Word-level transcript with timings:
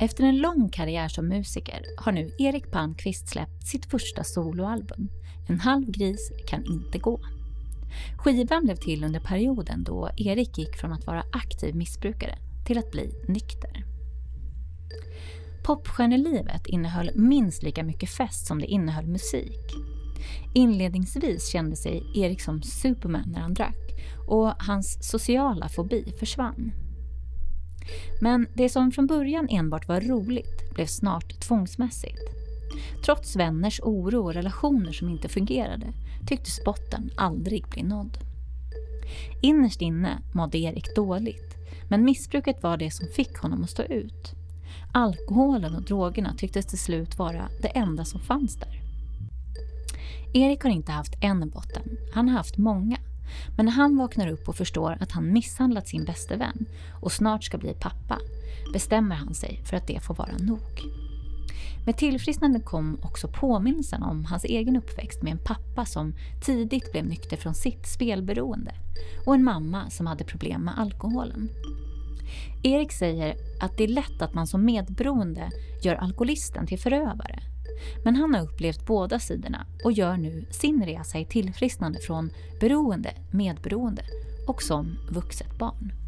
Efter 0.00 0.24
en 0.24 0.38
lång 0.38 0.68
karriär 0.68 1.08
som 1.08 1.28
musiker 1.28 1.82
har 1.96 2.12
nu 2.12 2.30
Erik 2.38 2.70
Palmqvist 2.70 3.28
släppt 3.28 3.66
sitt 3.66 3.86
första 3.86 4.24
soloalbum. 4.24 5.08
En 5.48 5.60
halv 5.60 5.90
gris 5.90 6.32
kan 6.46 6.64
inte 6.64 6.98
gå. 6.98 7.20
Skivan 8.18 8.64
blev 8.64 8.76
till 8.76 9.04
under 9.04 9.20
perioden 9.20 9.84
då 9.84 10.10
Erik 10.16 10.58
gick 10.58 10.76
från 10.76 10.92
att 10.92 11.06
vara 11.06 11.24
aktiv 11.32 11.74
missbrukare 11.74 12.38
till 12.66 12.78
att 12.78 12.90
bli 12.90 13.10
nykter. 13.28 13.84
Popstjärnelivet 15.64 16.66
innehöll 16.66 17.10
minst 17.14 17.62
lika 17.62 17.84
mycket 17.84 18.10
fest 18.10 18.46
som 18.46 18.58
det 18.58 18.66
innehöll 18.66 19.06
musik. 19.06 19.74
Inledningsvis 20.54 21.48
kände 21.52 21.76
sig 21.76 22.02
Erik 22.14 22.40
som 22.40 22.62
Superman 22.62 23.32
när 23.32 23.40
han 23.40 23.54
drack 23.54 23.94
och 24.28 24.52
hans 24.58 25.08
sociala 25.10 25.68
fobi 25.68 26.12
försvann. 26.18 26.85
Men 28.20 28.46
det 28.54 28.68
som 28.68 28.92
från 28.92 29.06
början 29.06 29.48
enbart 29.50 29.88
var 29.88 30.00
roligt 30.00 30.74
blev 30.74 30.86
snart 30.86 31.40
tvångsmässigt. 31.40 32.20
Trots 33.04 33.36
vänners 33.36 33.80
oro 33.80 34.24
och 34.24 34.34
relationer 34.34 34.92
som 34.92 35.08
inte 35.08 35.28
fungerade 35.28 35.92
tycktes 36.26 36.64
botten 36.64 37.10
aldrig 37.16 37.68
bli 37.68 37.82
nådd. 37.82 38.18
Innerst 39.42 39.80
inne 39.80 40.18
mådde 40.34 40.58
Erik 40.58 40.94
dåligt, 40.96 41.54
men 41.88 42.04
missbruket 42.04 42.62
var 42.62 42.76
det 42.76 42.90
som 42.90 43.08
fick 43.08 43.36
honom 43.36 43.62
att 43.62 43.70
stå 43.70 43.82
ut. 43.82 44.32
Alkoholen 44.92 45.74
och 45.74 45.82
drogerna 45.82 46.34
tycktes 46.34 46.66
till 46.66 46.78
slut 46.78 47.18
vara 47.18 47.48
det 47.62 47.68
enda 47.68 48.04
som 48.04 48.20
fanns 48.20 48.56
där. 48.56 48.80
Erik 50.34 50.62
har 50.62 50.70
inte 50.70 50.92
haft 50.92 51.14
en 51.20 51.50
botten, 51.50 51.98
han 52.14 52.28
har 52.28 52.36
haft 52.36 52.56
många. 52.56 52.96
Men 53.56 53.66
när 53.66 53.72
han 53.72 53.96
vaknar 53.96 54.28
upp 54.28 54.48
och 54.48 54.56
förstår 54.56 54.96
att 55.00 55.12
han 55.12 55.32
misshandlat 55.32 55.88
sin 55.88 56.04
bäste 56.04 56.36
vän 56.36 56.66
och 57.00 57.12
snart 57.12 57.44
ska 57.44 57.58
bli 57.58 57.74
pappa 57.74 58.18
bestämmer 58.72 59.16
han 59.16 59.34
sig 59.34 59.60
för 59.64 59.76
att 59.76 59.86
det 59.86 60.02
får 60.02 60.14
vara 60.14 60.36
nog. 60.38 60.82
Med 61.86 61.96
tillfrisknande 61.96 62.60
kom 62.60 62.98
också 63.02 63.28
påminnelsen 63.28 64.02
om 64.02 64.24
hans 64.24 64.44
egen 64.44 64.76
uppväxt 64.76 65.22
med 65.22 65.32
en 65.32 65.44
pappa 65.44 65.84
som 65.84 66.14
tidigt 66.44 66.92
blev 66.92 67.06
nykter 67.06 67.36
från 67.36 67.54
sitt 67.54 67.86
spelberoende 67.86 68.74
och 69.26 69.34
en 69.34 69.44
mamma 69.44 69.90
som 69.90 70.06
hade 70.06 70.24
problem 70.24 70.64
med 70.64 70.78
alkoholen. 70.78 71.48
Erik 72.62 72.92
säger 72.92 73.36
att 73.60 73.76
det 73.76 73.84
är 73.84 73.88
lätt 73.88 74.22
att 74.22 74.34
man 74.34 74.46
som 74.46 74.64
medberoende 74.64 75.50
gör 75.82 75.94
alkoholisten 75.94 76.66
till 76.66 76.78
förövare. 76.78 77.42
Men 78.04 78.16
han 78.16 78.34
har 78.34 78.42
upplevt 78.42 78.86
båda 78.86 79.18
sidorna 79.18 79.66
och 79.84 79.92
gör 79.92 80.16
nu 80.16 80.46
sin 80.50 80.84
resa 80.84 81.18
i 81.18 81.24
tillfrisknande 81.24 81.98
från 81.98 82.30
beroende, 82.60 83.14
medberoende 83.30 84.02
och 84.46 84.62
som 84.62 84.98
vuxet 85.10 85.58
barn. 85.58 86.05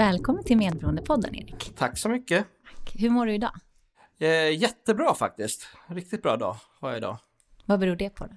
Välkommen 0.00 0.44
till 0.44 0.56
Medberoendepodden 0.56 1.34
Erik. 1.34 1.72
Tack 1.76 1.98
så 1.98 2.08
mycket. 2.08 2.46
Hur 2.94 3.10
mår 3.10 3.26
du 3.26 3.34
idag? 3.34 3.52
Eh, 4.18 4.58
jättebra 4.58 5.14
faktiskt. 5.14 5.68
Riktigt 5.86 6.22
bra 6.22 6.36
dag 6.36 6.56
har 6.80 6.88
jag 6.88 6.98
idag. 6.98 7.16
Vad 7.64 7.80
beror 7.80 7.96
det 7.96 8.10
på? 8.10 8.26
Då? 8.26 8.32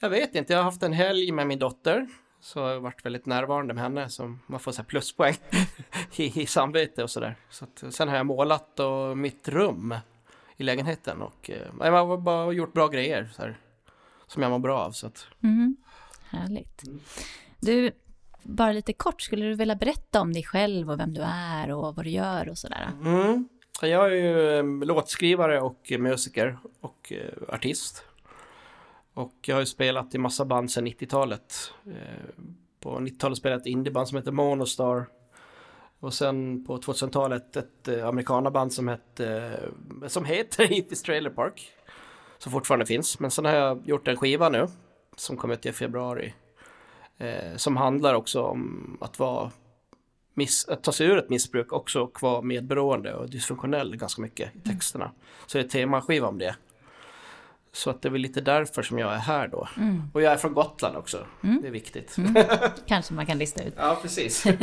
Jag 0.00 0.10
vet 0.10 0.34
inte, 0.34 0.52
jag 0.52 0.60
har 0.60 0.64
haft 0.64 0.82
en 0.82 0.92
helg 0.92 1.32
med 1.32 1.46
min 1.46 1.58
dotter. 1.58 2.08
Så 2.40 2.58
jag 2.58 2.66
har 2.66 2.80
varit 2.80 3.04
väldigt 3.04 3.26
närvarande 3.26 3.74
med 3.74 3.82
henne 3.82 4.08
så 4.08 4.36
man 4.46 4.60
får 4.60 4.72
så 4.72 4.84
pluspoäng 4.84 5.34
i, 6.16 6.42
i 6.42 6.46
samvete 6.46 7.02
och 7.02 7.10
sådär. 7.10 7.36
Så 7.50 7.64
att, 7.64 7.94
sen 7.94 8.08
har 8.08 8.16
jag 8.16 8.26
målat 8.26 8.80
och 8.80 9.18
mitt 9.18 9.48
rum 9.48 9.94
i 10.56 10.62
lägenheten 10.62 11.22
och 11.22 11.50
eh, 11.50 11.68
jag 11.80 12.06
har 12.06 12.18
bara 12.18 12.52
gjort 12.52 12.72
bra 12.72 12.88
grejer 12.88 13.30
så 13.36 13.42
här, 13.42 13.58
som 14.26 14.42
jag 14.42 14.50
mår 14.50 14.58
bra 14.58 14.78
av. 14.78 14.90
Så 14.92 15.06
att. 15.06 15.26
Mm, 15.42 15.76
härligt. 16.30 16.82
Du, 17.60 17.92
bara 18.44 18.72
lite 18.72 18.92
kort, 18.92 19.22
skulle 19.22 19.46
du 19.46 19.54
vilja 19.54 19.74
berätta 19.74 20.20
om 20.20 20.32
dig 20.32 20.42
själv 20.42 20.90
och 20.90 21.00
vem 21.00 21.14
du 21.14 21.20
är 21.24 21.70
och 21.70 21.96
vad 21.96 22.04
du 22.04 22.10
gör 22.10 22.48
och 22.48 22.58
sådär? 22.58 22.90
Mm. 23.02 23.48
Jag 23.82 24.06
är 24.06 24.10
ju 24.10 24.58
eh, 24.58 24.86
låtskrivare 24.86 25.60
och 25.60 25.92
musiker 25.98 26.58
och 26.80 27.12
eh, 27.12 27.54
artist. 27.54 28.04
Och 29.14 29.34
jag 29.46 29.56
har 29.56 29.60
ju 29.60 29.66
spelat 29.66 30.14
i 30.14 30.18
massa 30.18 30.44
band 30.44 30.70
sedan 30.70 30.86
90-talet. 30.86 31.72
Eh, 31.86 32.44
på 32.80 32.98
90-talet 32.98 33.38
spelade 33.38 33.54
jag 33.54 33.60
ett 33.60 33.72
indieband 33.72 34.08
som 34.08 34.18
heter 34.18 34.32
Monostar. 34.32 35.06
Och 36.00 36.14
sen 36.14 36.64
på 36.64 36.78
2000-talet 36.78 37.56
ett 37.56 37.88
amerikanaband 37.88 38.72
som, 38.72 38.88
hette, 38.88 39.60
som 40.06 40.24
heter 40.24 40.64
Hippies 40.68 41.02
Trailer 41.02 41.30
Park. 41.30 41.70
Som 42.38 42.52
fortfarande 42.52 42.86
finns. 42.86 43.20
Men 43.20 43.30
sen 43.30 43.44
har 43.44 43.52
jag 43.52 43.88
gjort 43.88 44.08
en 44.08 44.16
skiva 44.16 44.48
nu. 44.48 44.66
Som 45.16 45.36
kom 45.36 45.50
ut 45.50 45.66
i 45.66 45.72
februari. 45.72 46.34
Eh, 47.18 47.56
som 47.56 47.76
handlar 47.76 48.14
också 48.14 48.42
om 48.42 48.96
att 49.00 49.18
vara 49.18 49.50
miss, 50.34 50.68
att 50.68 50.82
ta 50.82 50.92
sig 50.92 51.06
ur 51.06 51.18
ett 51.18 51.30
missbruk 51.30 51.72
också 51.72 52.00
och 52.00 52.22
vara 52.22 52.42
medberoende 52.42 53.14
och 53.14 53.30
dysfunktionell 53.30 53.96
ganska 53.96 54.22
mycket 54.22 54.56
i 54.56 54.60
texterna. 54.60 55.10
Så 55.46 55.58
det 55.58 55.64
är 55.64 55.68
temaskiva 55.68 56.28
om 56.28 56.38
det. 56.38 56.56
Så 57.72 57.90
att 57.90 58.02
det 58.02 58.08
är 58.08 58.10
väl 58.10 58.20
lite 58.20 58.40
därför 58.40 58.82
som 58.82 58.98
jag 58.98 59.14
är 59.14 59.18
här 59.18 59.48
då. 59.48 59.68
Mm. 59.76 60.02
Och 60.12 60.22
jag 60.22 60.32
är 60.32 60.36
från 60.36 60.54
Gotland 60.54 60.96
också. 60.96 61.26
Mm. 61.44 61.62
Det 61.62 61.68
är 61.68 61.72
viktigt. 61.72 62.16
Mm. 62.18 62.34
Kanske 62.86 63.14
man 63.14 63.26
kan 63.26 63.38
lista 63.38 63.62
ut. 63.62 63.74
Ja, 63.76 63.98
precis. 64.02 64.44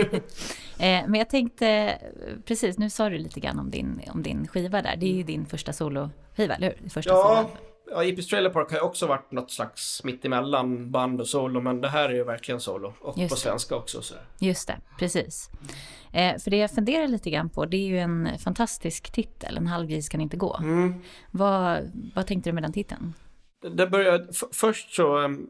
Eh, 0.80 1.04
men 1.08 1.16
jag 1.16 1.30
tänkte, 1.30 1.98
precis, 2.46 2.78
nu 2.78 2.90
sa 2.90 3.10
du 3.10 3.18
lite 3.18 3.40
grann 3.40 3.60
om 3.60 3.72
din, 3.72 4.02
om 4.14 4.24
din 4.24 4.48
skiva 4.48 4.82
där. 4.82 4.96
Det 4.96 5.06
är 5.06 5.14
ju 5.14 5.24
din 5.24 5.46
första 5.46 5.74
soloskiva, 5.74 6.56
eller 6.56 6.76
hur? 6.80 6.90
Första 6.90 7.12
ja, 7.12 7.50
ja, 7.92 8.04
Ipis 8.04 8.28
Trailer 8.28 8.50
Park 8.50 8.72
har 8.72 8.78
ju 8.78 8.84
också 8.84 9.08
varit 9.08 9.32
något 9.32 9.52
slags 9.52 10.04
mittemellan 10.04 10.92
band 10.92 11.22
och 11.22 11.28
solo. 11.28 11.62
Men 11.62 11.82
det 11.82 11.88
här 11.88 12.10
är 12.10 12.14
ju 12.14 12.24
verkligen 12.24 12.60
solo. 12.60 12.94
Och 13.02 13.18
Just 13.18 13.30
på 13.30 13.36
svenska 13.36 13.76
också. 13.76 14.02
Så. 14.02 14.16
Just 14.40 14.68
det, 14.68 14.78
precis. 15.00 15.50
Eh, 16.14 16.38
för 16.38 16.52
det 16.52 16.58
jag 16.58 16.72
funderar 16.72 17.08
lite 17.08 17.30
grann 17.30 17.50
på, 17.50 17.66
det 17.66 17.78
är 17.78 17.88
ju 17.88 18.00
en 18.00 18.40
fantastisk 18.40 19.12
titel, 19.12 19.58
En 19.58 19.68
halvgris 19.68 20.10
kan 20.10 20.22
inte 20.22 20.38
gå. 20.38 20.58
Mm. 20.60 20.94
Vad, 21.32 21.92
vad 22.16 22.28
tänkte 22.28 22.50
du 22.50 22.54
med 22.54 22.64
den 22.64 22.74
titeln? 22.74 23.14
Det 23.76 23.88
började, 23.88 24.28
först 24.52 24.96
så, 24.96 25.18
um, 25.18 25.50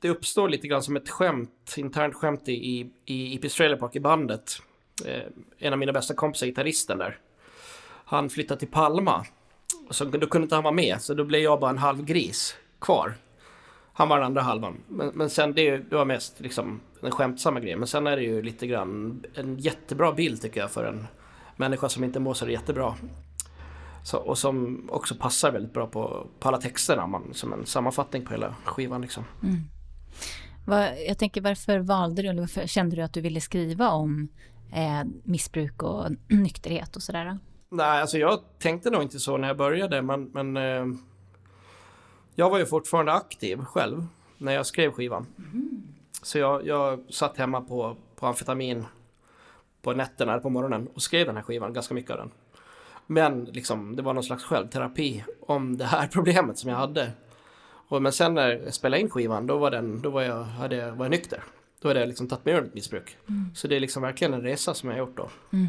det 0.00 0.08
uppstår 0.08 0.48
lite 0.48 0.68
grann 0.68 0.82
som 0.82 0.96
ett 0.96 1.08
skämt, 1.08 1.74
internt 1.76 2.14
skämt 2.14 2.48
i, 2.48 2.52
i, 2.52 2.90
i 3.04 3.34
IP 3.34 3.50
Trailer 3.52 3.76
Park 3.76 3.96
i 3.96 4.00
bandet. 4.00 4.62
Eh, 5.06 5.22
en 5.58 5.72
av 5.72 5.78
mina 5.78 5.92
bästa 5.92 6.14
kompisar, 6.14 6.46
gitarristen 6.46 6.98
där, 6.98 7.18
han 8.04 8.30
flyttade 8.30 8.60
till 8.60 8.68
Palma. 8.68 9.26
Så 9.90 10.04
då 10.04 10.26
kunde 10.26 10.44
inte 10.44 10.54
han 10.54 10.64
vara 10.64 10.74
med, 10.74 11.00
så 11.00 11.14
då 11.14 11.24
blev 11.24 11.40
jag 11.40 11.60
bara 11.60 11.70
en 11.70 11.78
halv 11.78 12.04
gris 12.04 12.56
kvar. 12.80 13.14
Han 13.92 14.08
var 14.08 14.16
den 14.16 14.26
andra 14.26 14.42
halvan. 14.42 14.80
Men, 14.88 15.08
men 15.14 15.30
sen 15.30 15.52
det, 15.52 15.76
det 15.76 15.96
var 15.96 16.04
mest 16.04 16.40
liksom 16.40 16.80
den 17.00 17.10
skämtsamma 17.10 17.60
grejen. 17.60 17.78
Men 17.78 17.88
sen 17.88 18.06
är 18.06 18.16
det 18.16 18.22
ju 18.22 18.42
lite 18.42 18.66
grann 18.66 19.22
en 19.34 19.58
jättebra 19.58 20.12
bild 20.12 20.42
tycker 20.42 20.60
jag 20.60 20.70
för 20.70 20.84
en 20.84 21.06
människa 21.56 21.88
som 21.88 22.04
inte 22.04 22.20
mår 22.20 22.34
så 22.34 22.48
jättebra. 22.48 22.94
Så, 24.04 24.18
och 24.18 24.38
som 24.38 24.88
också 24.92 25.14
passar 25.14 25.52
väldigt 25.52 25.72
bra 25.72 25.86
på, 25.86 26.26
på 26.40 26.48
alla 26.48 26.58
texterna 26.58 27.06
man, 27.06 27.34
som 27.34 27.52
en 27.52 27.66
sammanfattning 27.66 28.24
på 28.24 28.30
hela 28.30 28.54
skivan. 28.64 29.02
Liksom. 29.02 29.24
Mm. 29.42 29.60
Jag 31.06 31.18
tänker 31.18 31.40
varför 31.40 31.78
valde 31.78 32.22
du, 32.22 32.28
eller 32.28 32.40
varför 32.40 32.66
kände 32.66 32.96
du 32.96 33.02
att 33.02 33.12
du 33.12 33.20
ville 33.20 33.40
skriva 33.40 33.88
om 33.88 34.28
eh, 34.72 35.04
missbruk 35.24 35.82
och 35.82 36.06
nykterhet 36.28 36.96
och 36.96 37.02
sådär? 37.02 37.38
Nej, 37.72 38.00
alltså 38.00 38.18
jag 38.18 38.40
tänkte 38.58 38.90
nog 38.90 39.02
inte 39.02 39.20
så 39.20 39.36
när 39.36 39.48
jag 39.48 39.56
började 39.56 40.02
men, 40.02 40.24
men 40.24 40.56
eh, 40.56 40.86
jag 42.34 42.50
var 42.50 42.58
ju 42.58 42.66
fortfarande 42.66 43.12
aktiv 43.12 43.64
själv 43.64 44.06
när 44.38 44.52
jag 44.52 44.66
skrev 44.66 44.92
skivan. 44.92 45.26
Mm. 45.38 45.82
Så 46.22 46.38
jag, 46.38 46.66
jag 46.66 47.04
satt 47.08 47.36
hemma 47.36 47.60
på, 47.60 47.96
på 48.16 48.26
amfetamin 48.26 48.84
på 49.82 49.92
nätterna 49.92 50.32
eller 50.32 50.42
på 50.42 50.50
morgonen 50.50 50.88
och 50.94 51.02
skrev 51.02 51.26
den 51.26 51.36
här 51.36 51.42
skivan, 51.42 51.72
ganska 51.72 51.94
mycket 51.94 52.10
av 52.10 52.16
den. 52.16 52.30
Men 53.06 53.44
liksom, 53.44 53.96
det 53.96 54.02
var 54.02 54.14
någon 54.14 54.24
slags 54.24 54.44
självterapi 54.44 55.24
om 55.40 55.76
det 55.76 55.84
här 55.84 56.06
problemet 56.12 56.58
som 56.58 56.70
jag 56.70 56.76
hade. 56.76 57.12
Och, 57.88 58.02
men 58.02 58.12
sen 58.12 58.34
när 58.34 58.48
jag 58.48 58.74
spelade 58.74 59.00
in 59.00 59.10
skivan, 59.10 59.46
då 59.46 59.58
var, 59.58 59.70
den, 59.70 60.02
då 60.02 60.10
var, 60.10 60.22
jag, 60.22 60.42
hade, 60.42 60.90
var 60.90 61.04
jag 61.04 61.10
nykter. 61.10 61.42
Då 61.80 61.88
hade 61.88 62.00
jag 62.00 62.08
liksom 62.08 62.28
tagit 62.28 62.44
mig 62.44 62.54
ur 62.54 62.64
ett 62.64 62.74
missbruk. 62.74 63.16
Mm. 63.28 63.54
Så 63.54 63.68
det 63.68 63.76
är 63.76 63.80
liksom 63.80 64.02
verkligen 64.02 64.34
en 64.34 64.42
resa 64.42 64.74
som 64.74 64.88
jag 64.88 64.96
har 64.96 64.98
gjort 65.06 65.16
då. 65.16 65.30
Mm. 65.52 65.68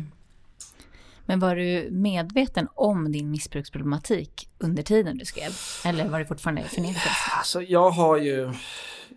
Men 1.31 1.39
var 1.39 1.56
du 1.56 1.89
medveten 1.92 2.68
om 2.75 3.12
din 3.12 3.31
missbruksproblematik 3.31 4.50
under 4.57 4.83
tiden 4.83 5.18
du 5.18 5.25
skrev? 5.25 5.51
Eller 5.86 6.10
var 6.10 6.19
det 6.19 6.25
fortfarande 6.25 6.63
förnekelse? 6.63 7.10
Alltså, 7.38 7.62
jag 7.62 7.89
har 7.89 8.18
ju 8.18 8.54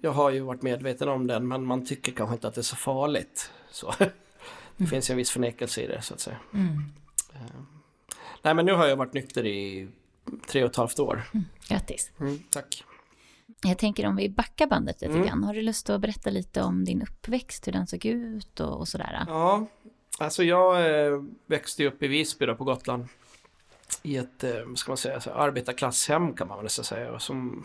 jag 0.00 0.12
har 0.12 0.30
ju 0.30 0.40
varit 0.40 0.62
medveten 0.62 1.08
om 1.08 1.26
den 1.26 1.48
men 1.48 1.64
man 1.66 1.86
tycker 1.86 2.12
kanske 2.12 2.34
inte 2.34 2.48
att 2.48 2.54
det 2.54 2.60
är 2.60 2.62
så 2.62 2.76
farligt. 2.76 3.50
Så. 3.70 3.94
Det 3.98 4.12
mm. 4.78 4.90
finns 4.90 5.10
ju 5.10 5.12
en 5.12 5.16
viss 5.16 5.30
förnekelse 5.30 5.80
i 5.80 5.86
det 5.86 6.02
så 6.02 6.14
att 6.14 6.20
säga. 6.20 6.36
Mm. 6.54 6.92
Eh, 7.34 7.40
Nej, 8.42 8.54
men 8.54 8.66
nu 8.66 8.72
har 8.72 8.86
jag 8.86 8.96
varit 8.96 9.14
nykter 9.14 9.46
i 9.46 9.88
tre 10.48 10.64
och 10.64 10.70
ett 10.70 10.76
halvt 10.76 10.98
år. 10.98 11.22
Mm. 11.34 11.44
Grattis. 11.68 12.10
Mm, 12.20 12.38
tack. 12.50 12.84
Jag 13.62 13.78
tänker 13.78 14.06
om 14.06 14.16
vi 14.16 14.28
backar 14.28 14.66
bandet 14.66 15.00
lite 15.00 15.14
Mm. 15.14 15.26
grann. 15.26 15.44
Har 15.44 15.54
du 15.54 15.62
lust 15.62 15.90
att 15.90 16.00
berätta 16.00 16.30
lite 16.30 16.62
om 16.62 16.84
din 16.84 17.02
uppväxt, 17.02 17.66
hur 17.66 17.72
den 17.72 17.86
såg 17.86 18.06
ut 18.06 18.60
och, 18.60 18.78
och 18.78 18.88
sådär? 18.88 19.24
Ja, 19.28 19.66
alltså 20.18 20.42
jag 20.42 20.90
eh, 21.06 21.22
växte 21.46 21.86
upp 21.86 22.02
i 22.02 22.08
Visby 22.08 22.46
då 22.46 22.54
på 22.54 22.64
Gotland. 22.64 23.08
I 24.02 24.16
ett, 24.16 24.44
eh, 24.44 24.74
ska 24.76 24.90
man 24.90 24.96
säga, 24.96 25.20
så 25.20 25.30
arbetarklasshem 25.30 26.34
kan 26.34 26.48
man 26.48 26.64
nästan 26.64 26.84
säga. 26.84 27.18
Som, 27.18 27.64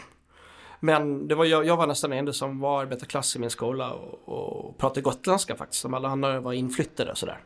men 0.80 1.28
det 1.28 1.36
var 1.36 1.46
jag, 1.46 1.66
jag 1.66 1.78
var 1.78 1.88
nästan 1.88 2.10
den 2.10 2.20
enda 2.20 2.34
som 2.34 2.60
var 2.60 2.82
arbetarklass 2.82 3.36
i 3.36 3.40
min 3.40 3.50
skola 3.50 3.92
och, 3.94 4.30
och 4.30 4.78
pratade 4.78 5.02
gotländska 5.02 5.56
faktiskt. 5.56 5.82
Som 5.82 5.94
alla 5.94 6.10
andra 6.10 6.40
var 6.40 6.54
inflyttade 6.54 7.12
och 7.12 7.18
sådär. 7.18 7.40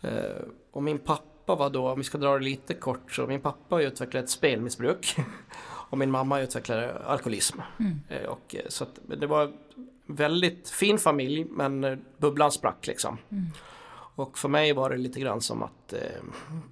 Eh, 0.00 0.42
och 0.72 0.82
min 0.82 0.98
pappa 0.98 1.54
var 1.54 1.70
då, 1.70 1.88
om 1.88 1.98
vi 1.98 2.04
ska 2.04 2.18
dra 2.18 2.38
det 2.38 2.44
lite 2.44 2.74
kort, 2.74 3.12
så 3.12 3.26
min 3.26 3.40
pappa 3.40 3.82
utvecklade 3.82 4.24
ett 4.24 4.30
spelmissbruk. 4.30 5.16
och 5.90 5.98
min 5.98 6.10
mamma 6.10 6.40
utvecklade 6.40 6.94
alkoholism. 7.06 7.58
Mm. 7.78 8.00
Eh, 8.08 8.24
och, 8.24 8.56
så 8.68 8.84
att, 8.84 8.98
det 9.18 9.26
var 9.26 9.52
väldigt 10.06 10.70
fin 10.70 10.98
familj 10.98 11.44
men 11.44 12.04
bubblan 12.18 12.52
sprack 12.52 12.86
liksom. 12.86 13.18
Mm. 13.30 13.44
Och 14.14 14.38
för 14.38 14.48
mig 14.48 14.72
var 14.72 14.90
det 14.90 14.96
lite 14.96 15.20
grann 15.20 15.40
som 15.40 15.62
att 15.62 15.92
eh, 15.92 15.98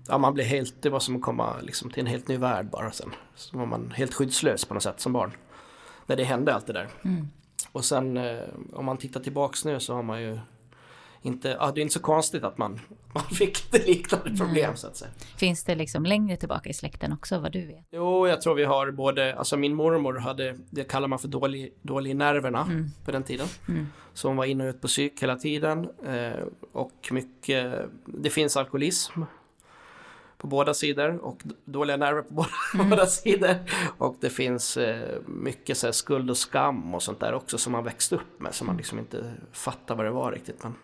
ja, 0.09 0.19
man 0.19 0.35
blev 0.35 0.47
helt, 0.47 0.83
det 0.83 0.91
var 0.91 1.01
som 1.01 1.17
att 1.17 1.23
komma 1.23 1.61
liksom, 1.61 1.91
till 1.91 2.01
en 2.01 2.07
helt 2.07 2.29
ny 2.29 2.37
värld 2.37 2.71
bara 2.71 2.93
sen. 2.93 3.11
Så 3.35 3.59
var 3.59 3.67
man 3.67 3.91
helt 3.91 4.15
skyddslös 4.15 4.65
på 4.65 4.75
något 4.75 4.83
sätt 4.83 5.01
som 5.01 5.13
barn. 5.13 5.33
När 6.07 6.17
det 6.17 6.25
hände 6.25 6.55
allt 6.55 6.67
det 6.67 6.73
där. 6.73 6.89
Mm. 7.05 7.29
Och 7.73 7.85
sen 7.85 8.17
eh, 8.17 8.43
om 8.73 8.85
man 8.85 8.97
tittar 8.97 9.21
tillbaks 9.21 9.65
nu 9.65 9.81
så 9.81 9.95
har 9.95 10.03
man 10.03 10.23
ju 10.23 10.39
inte, 11.23 11.57
ja, 11.61 11.73
det 11.75 11.81
är 11.81 11.83
inte 11.83 11.95
så 11.95 12.01
konstigt 12.01 12.45
att 12.45 12.59
man, 12.59 12.81
man 13.13 13.25
fick 13.25 13.71
det 13.73 13.87
liknande 13.87 14.25
problem 14.37 14.71
Nej. 14.71 14.77
så 14.77 14.87
att 14.87 14.97
säga. 14.97 15.11
Finns 15.37 15.65
det 15.65 15.75
liksom 15.75 16.05
längre 16.07 16.37
tillbaka 16.37 16.69
i 16.71 16.73
släkten 16.73 17.13
också, 17.13 17.39
vad 17.39 17.53
du 17.53 17.67
vet? 17.67 17.85
Jo, 17.91 18.29
jag 18.29 18.41
tror 18.41 18.55
vi 18.55 18.65
har 18.65 18.91
både, 18.91 19.35
alltså 19.39 19.57
min 19.57 19.75
mormor 19.75 20.15
hade, 20.19 20.57
det 20.71 20.85
kallar 20.85 21.09
man 21.09 21.19
för 21.19 21.29
dålig, 21.29 21.73
dålig 21.83 22.11
i 22.11 22.15
nerverna 22.15 22.63
Mm. 22.63 22.91
på 23.05 23.11
den 23.13 23.23
tiden. 23.23 23.47
Mm. 23.69 23.87
Så 24.15 24.29
hon 24.29 24.37
var 24.37 24.45
in 24.45 24.61
och 24.61 24.67
ut 24.67 24.81
på 24.81 24.87
psyk 24.89 25.23
hela 25.23 25.37
tiden. 25.37 25.89
Eh, 26.07 26.43
och 26.73 27.09
mycket, 27.11 27.75
det 28.07 28.31
finns 28.31 28.57
alkoholism 28.57 29.23
på 30.39 30.47
båda 30.49 30.75
sidor 30.75 31.19
och 31.25 31.43
dåliga 31.65 31.97
nerver 31.97 32.23
på 32.23 32.35
båda, 32.35 32.49
Mm. 32.75 32.91
båda 32.91 33.07
sidor. 33.07 33.55
Och 33.99 34.17
det 34.21 34.31
finns 34.31 34.77
eh, 34.77 35.19
mycket 35.27 35.77
så 35.77 35.93
skuld 35.93 36.31
och 36.31 36.37
skam 36.37 36.95
och 36.95 37.03
sånt 37.03 37.21
där 37.21 37.35
också 37.35 37.59
som 37.59 37.73
man 37.73 37.85
växte 37.85 38.15
upp 38.15 38.41
med 38.41 38.55
som 38.55 38.67
man 38.67 38.77
liksom 38.77 38.99
inte 38.99 39.33
fattar 39.53 39.95
vad 39.95 40.07
det 40.07 40.11
var 40.11 40.33
riktigt. 40.33 40.63
Men, 40.63 40.75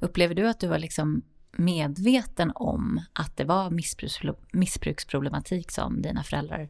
Upplever 0.00 0.34
du 0.34 0.48
att 0.48 0.60
du 0.60 0.66
var 0.66 0.78
liksom 0.78 1.22
medveten 1.52 2.52
om 2.54 3.00
att 3.12 3.36
det 3.36 3.44
var 3.44 3.70
missbruks, 3.70 4.18
missbruksproblematik 4.52 5.70
som 5.70 6.02
dina 6.02 6.22
föräldrar 6.22 6.60
eh, 6.60 6.68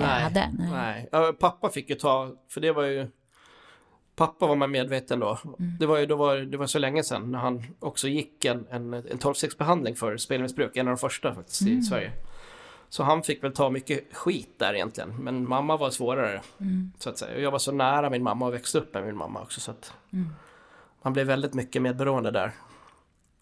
Nej, 0.00 0.22
hade? 0.22 0.52
nej. 0.58 1.08
Ja, 1.12 1.32
pappa 1.40 1.68
fick 1.70 1.90
ju 1.90 1.94
ta, 1.96 2.34
för 2.48 2.60
det 2.60 2.72
var 2.72 2.84
ju 2.84 3.06
Pappa 4.16 4.46
var 4.46 4.56
man 4.56 4.70
medveten 4.70 5.20
då. 5.20 5.38
Mm. 5.58 5.76
Det 5.80 5.86
var 5.86 5.98
ju 5.98 6.06
då 6.06 6.16
var, 6.16 6.36
det 6.36 6.56
var 6.56 6.66
så 6.66 6.78
länge 6.78 7.02
sedan 7.02 7.30
när 7.32 7.38
han 7.38 7.64
också 7.80 8.08
gick 8.08 8.44
en, 8.44 8.66
en, 8.70 8.94
en 8.94 9.04
12-stegsbehandling 9.18 9.94
för 9.94 10.16
spelmissbruk. 10.16 10.76
En 10.76 10.88
av 10.88 10.90
de 10.92 10.98
första 10.98 11.34
faktiskt 11.34 11.62
i 11.62 11.70
Mm. 11.70 11.82
Sverige. 11.82 12.12
Så 12.88 13.02
han 13.02 13.22
fick 13.22 13.44
väl 13.44 13.52
ta 13.52 13.70
mycket 13.70 14.16
skit 14.16 14.54
där 14.58 14.74
egentligen. 14.74 15.16
Men 15.16 15.48
mamma 15.48 15.76
var 15.76 15.90
svårare 15.90 16.40
Mm. 16.60 16.92
så 16.98 17.10
att 17.10 17.18
säga. 17.18 17.34
Och 17.36 17.42
jag 17.42 17.50
var 17.50 17.58
så 17.58 17.72
nära 17.72 18.10
min 18.10 18.22
mamma 18.22 18.46
och 18.46 18.54
växte 18.54 18.78
upp 18.78 18.94
med 18.94 19.06
min 19.06 19.16
mamma 19.16 19.40
också. 19.42 19.60
Så 19.60 19.70
att 19.70 19.92
Mm. 20.12 20.28
Man 21.02 21.12
blev 21.12 21.26
väldigt 21.26 21.54
mycket 21.54 21.82
medberoende 21.82 22.30
där. 22.30 22.52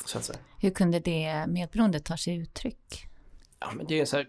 Så 0.05 0.19
att. 0.19 0.41
Hur 0.59 0.71
kunde 0.71 1.01
det 1.01 1.45
medberoendet 1.49 2.05
ta 2.05 2.17
sig 2.17 2.37
uttryck? 2.37 3.07
Ja, 3.59 3.67
men 3.75 3.87
det 3.87 4.01
är 4.01 4.05
så 4.05 4.17
här 4.17 4.27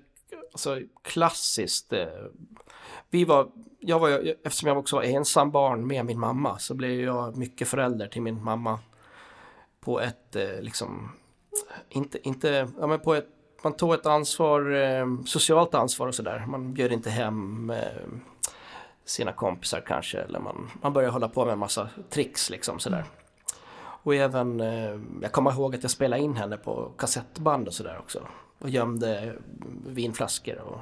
alltså, 0.52 0.80
klassiskt. 1.02 1.94
Eh, 1.94 2.08
vi 3.10 3.26
var, 3.26 3.52
jag 3.80 4.00
var, 4.00 4.36
eftersom 4.44 4.68
jag 4.68 4.78
också 4.78 4.96
var 4.96 5.04
ensam 5.04 5.52
barn 5.52 5.88
med 5.88 6.06
min 6.06 6.20
mamma 6.20 6.60
så 6.60 6.74
blev 6.74 7.00
jag 7.02 7.38
mycket 7.38 7.68
förälder 7.68 8.08
till 8.08 8.22
min 8.22 8.44
mamma 8.44 8.80
på 9.80 10.02
ett 10.02 10.36
eh, 10.36 10.62
liksom, 10.62 11.12
inte, 11.90 12.28
inte, 12.28 12.68
ja 12.80 12.88
men 12.88 13.00
på 13.00 13.16
ett, 13.16 13.28
man 13.64 13.74
tog 13.74 13.94
ett 13.94 14.06
ansvar, 14.06 14.72
eh, 14.72 15.06
socialt 15.26 15.76
ansvar 15.76 16.08
och 16.08 16.16
sådär. 16.16 16.46
Man 16.48 16.74
bjöd 16.74 16.92
inte 16.92 17.10
hem 17.10 17.72
sina 19.10 19.34
kompisar 19.34 19.84
kanske 19.88 20.20
eller 20.20 20.40
man, 20.40 20.70
man 20.82 20.94
började 20.94 21.14
hålla 21.14 21.30
på 21.30 21.46
med 21.46 21.52
en 21.54 21.60
massa 21.60 21.90
tricks 22.10 22.50
liksom 22.50 22.80
sådär. 22.80 23.06
Och 24.04 24.16
även, 24.16 24.62
eh, 24.62 25.00
jag 25.22 25.32
kommer 25.32 25.52
ihåg 25.52 25.76
att 25.76 25.84
jag 25.84 25.92
spelade 25.92 26.22
in 26.22 26.36
henne 26.36 26.58
på 26.58 26.92
kassettband 26.98 27.68
och 27.68 27.74
sådär 27.74 27.98
också. 28.00 28.20
Och 28.60 28.70
gömde 28.70 29.36
vinflaskor 29.86 30.60
och 30.60 30.80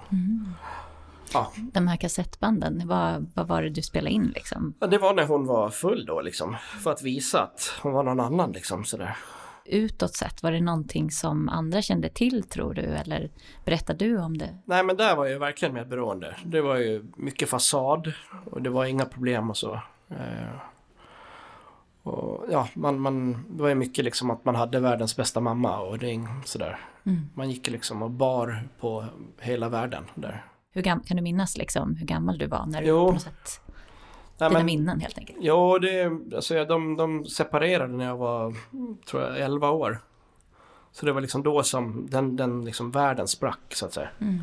ja. 1.33 1.51
De 1.55 1.87
här 1.87 1.97
kassettbanden, 1.97 2.81
vad, 2.85 3.31
vad 3.33 3.47
var 3.47 3.61
det 3.61 3.69
du 3.69 3.81
spelade 3.81 4.15
in 4.15 4.31
liksom? 4.35 4.73
ja. 4.79 4.87
Det 4.87 4.97
var 4.97 5.13
när 5.13 5.25
hon 5.25 5.45
var 5.45 5.69
full 5.69 6.05
då 6.05 6.21
liksom. 6.21 6.55
För 6.83 6.91
att 6.91 7.01
visa 7.01 7.43
att 7.43 7.73
hon 7.81 7.93
var 7.93 8.03
någon 8.03 8.19
annan 8.19 8.51
liksom 8.51 8.85
sådär. 8.85 9.17
Utåt 9.65 10.15
sett, 10.15 10.43
var 10.43 10.51
det 10.51 10.61
någonting 10.61 11.11
som 11.11 11.49
andra 11.49 11.81
kände 11.81 12.09
till 12.09 12.43
tror 12.43 12.73
du? 12.73 12.81
Eller 12.81 13.29
berättade 13.65 14.05
du 14.05 14.17
om 14.21 14.37
det? 14.37 14.57
Nej 14.65 14.83
men 14.83 14.97
där 14.97 15.15
var 15.15 15.25
jag 15.25 15.39
verkligen 15.39 15.73
medberoende. 15.73 16.35
Det 16.45 16.61
var 16.61 16.75
ju 16.75 17.05
mycket 17.17 17.49
fasad 17.49 18.13
och 18.51 18.61
det 18.61 18.69
var 18.69 18.85
inga 18.85 19.05
problem 19.05 19.49
och 19.49 19.57
så. 19.57 19.73
Eh, 20.09 20.55
och 22.03 22.45
ja, 22.51 22.67
man, 22.73 22.99
man, 22.99 23.31
det 23.49 23.61
var 23.61 23.69
ju 23.69 23.75
mycket 23.75 24.05
liksom 24.05 24.29
att 24.31 24.45
man 24.45 24.55
hade 24.55 24.79
världens 24.79 25.15
bästa 25.15 25.39
mamma 25.39 25.79
och 25.79 25.99
det 25.99 26.27
sådär. 26.45 26.79
Mm. 27.05 27.29
Man 27.33 27.49
gick 27.49 27.69
liksom 27.69 28.03
och 28.03 28.11
bar 28.11 28.67
på 28.79 29.05
hela 29.39 29.69
världen 29.69 30.03
där. 30.15 30.45
Hur 30.71 30.81
gam- 30.81 31.03
kan 31.07 31.17
du 31.17 31.23
minnas 31.23 31.57
liksom 31.57 31.95
hur 31.95 32.05
gammal 32.05 32.37
du 32.37 32.47
var 32.47 32.65
när 32.65 32.81
du 32.81 32.87
Jo. 32.87 33.05
på 33.05 33.11
något 33.11 33.21
sätt, 33.21 33.61
Nej, 34.37 34.49
dina 34.49 34.59
men- 34.59 34.65
minnen 34.65 34.99
helt 34.99 35.17
enkelt? 35.17 35.37
Jo, 35.41 35.77
det, 35.79 36.11
alltså, 36.35 36.65
de, 36.65 36.95
de 36.97 37.25
separerade 37.25 37.93
när 37.93 38.05
jag 38.05 38.17
var, 38.17 38.53
tror 39.05 39.23
jag, 39.23 39.39
11 39.39 39.69
år. 39.69 39.99
Så 40.91 41.05
det 41.05 41.11
var 41.11 41.21
liksom 41.21 41.43
då 41.43 41.63
som 41.63 42.07
den, 42.09 42.35
den 42.35 42.65
liksom 42.65 42.91
världen 42.91 43.27
sprack 43.27 43.59
så 43.69 43.85
att 43.85 43.93
säga. 43.93 44.09
Mm. 44.21 44.41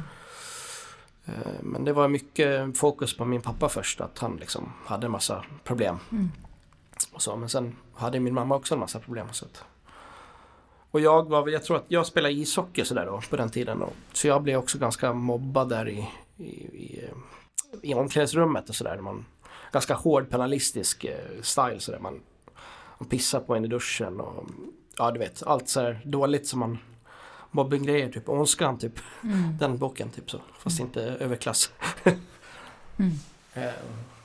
Eh, 1.27 1.33
Men 1.63 1.85
det 1.85 1.93
var 1.93 2.09
mycket 2.09 2.79
fokus 2.79 3.17
på 3.17 3.25
min 3.25 3.41
pappa 3.41 3.69
först, 3.69 4.01
att 4.01 4.19
han 4.19 4.37
liksom 4.37 4.73
hade 4.87 5.07
en 5.07 5.13
massa 5.13 5.45
problem. 5.65 5.97
Mm. 6.13 6.29
Och 7.13 7.23
så. 7.23 7.37
Men 7.37 7.49
sen 7.49 7.77
hade 7.95 8.21
min 8.21 8.35
mamma 8.35 8.55
också 8.57 8.75
en 8.75 8.81
massa 8.81 8.99
problem. 8.99 9.27
Så 9.33 9.45
att... 9.45 9.65
Och 10.91 11.01
jag 11.01 11.29
var, 11.29 11.49
jag 11.49 11.65
tror 11.65 11.77
att 11.77 11.85
jag 11.89 12.07
spelade 12.07 12.35
ishockey 12.35 12.85
sådär 12.85 13.07
då 13.07 13.21
på 13.31 13.37
den 13.37 13.51
tiden. 13.51 13.83
Och, 13.83 13.93
så 14.13 14.29
jag 14.29 14.43
blev 14.43 14.59
också 14.59 14.79
ganska 14.79 15.13
mobbad 15.13 15.69
där 15.69 15.89
i, 15.89 16.09
i, 16.37 16.45
i, 16.45 17.05
eh, 17.05 17.91
i 17.91 17.95
omklädningsrummet 17.95 18.69
och 18.69 18.75
sådär. 18.75 18.99
Man, 19.01 19.25
ganska 19.73 19.95
hård 19.95 20.31
penalistisk 20.31 21.05
eh, 21.05 21.17
style 21.43 21.81
sådär. 21.81 21.99
Man, 21.99 22.21
man 22.99 23.09
pissar 23.09 23.41
på 23.41 23.55
en 23.55 23.65
i 23.65 23.69
duschen 23.69 24.21
och 24.21 24.45
ja 24.99 25.11
du 25.11 25.19
vet 25.19 25.43
allt 25.47 25.69
så 25.69 25.81
här 25.81 26.01
dåligt 26.05 26.47
som 26.47 26.61
man 26.61 26.79
mobbinggrejer 27.51 28.09
typ, 28.09 28.29
Ondskan 28.29 28.79
typ. 28.79 28.99
Mm. 29.25 29.59
Den 29.59 29.79
boken 29.79 30.11
typ 30.11 30.31
så, 30.31 30.41
fast 30.59 30.81
inte 30.81 31.03
överklass. 31.03 31.73
Mm. 32.99 33.13
Eh, 33.55 33.75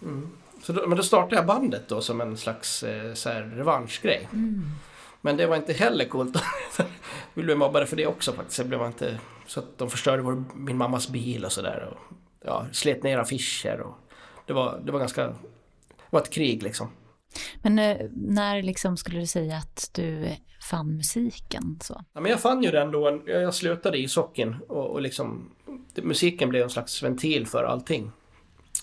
mm. 0.01 0.29
Så 0.63 0.73
då, 0.73 0.87
men 0.87 0.97
då 0.97 1.03
startade 1.03 1.35
jag 1.35 1.45
bandet 1.45 1.87
då 1.87 2.01
som 2.01 2.21
en 2.21 2.37
slags 2.37 2.83
eh, 2.83 3.13
så 3.13 3.29
här 3.29 3.41
revanschgrej. 3.41 4.27
Mm. 4.33 4.71
Men 5.21 5.37
det 5.37 5.47
var 5.47 5.55
inte 5.55 5.73
heller 5.73 6.05
coolt. 6.05 6.37
Vi 7.33 7.43
blev 7.43 7.57
mobbade 7.57 7.85
för 7.85 7.95
det 7.95 8.07
också 8.07 8.33
faktiskt. 8.33 8.57
Det 8.57 8.65
blev 8.65 8.85
inte, 8.85 9.19
så 9.45 9.59
att 9.59 9.77
de 9.77 9.89
förstörde 9.89 10.21
vår, 10.21 10.43
min 10.55 10.77
mammas 10.77 11.09
bil 11.09 11.45
och 11.45 11.51
sådär. 11.51 11.89
Och, 11.91 12.15
ja, 12.45 12.65
slet 12.71 13.03
ner 13.03 13.17
affischer 13.17 13.81
och 13.81 14.06
det 14.47 14.53
var, 14.53 14.81
det 14.85 14.91
var 14.91 14.99
ganska, 14.99 15.27
det 15.27 16.09
var 16.09 16.21
ett 16.21 16.29
krig 16.29 16.63
liksom. 16.63 16.87
Men 17.61 17.79
eh, 17.79 17.97
när 18.13 18.61
liksom 18.61 18.97
skulle 18.97 19.19
du 19.19 19.27
säga 19.27 19.57
att 19.57 19.89
du 19.93 20.29
fann 20.69 20.95
musiken 20.95 21.79
så? 21.81 22.03
Ja, 22.13 22.21
men 22.21 22.31
jag 22.31 22.41
fann 22.41 22.63
ju 22.63 22.71
den 22.71 22.91
då, 22.91 23.21
jag 23.25 23.53
slutade 23.53 23.97
i 23.97 24.07
socken 24.07 24.55
och, 24.67 24.89
och 24.89 25.01
liksom 25.01 25.49
musiken 25.95 26.49
blev 26.49 26.63
en 26.63 26.69
slags 26.69 27.03
ventil 27.03 27.47
för 27.47 27.63
allting. 27.63 28.11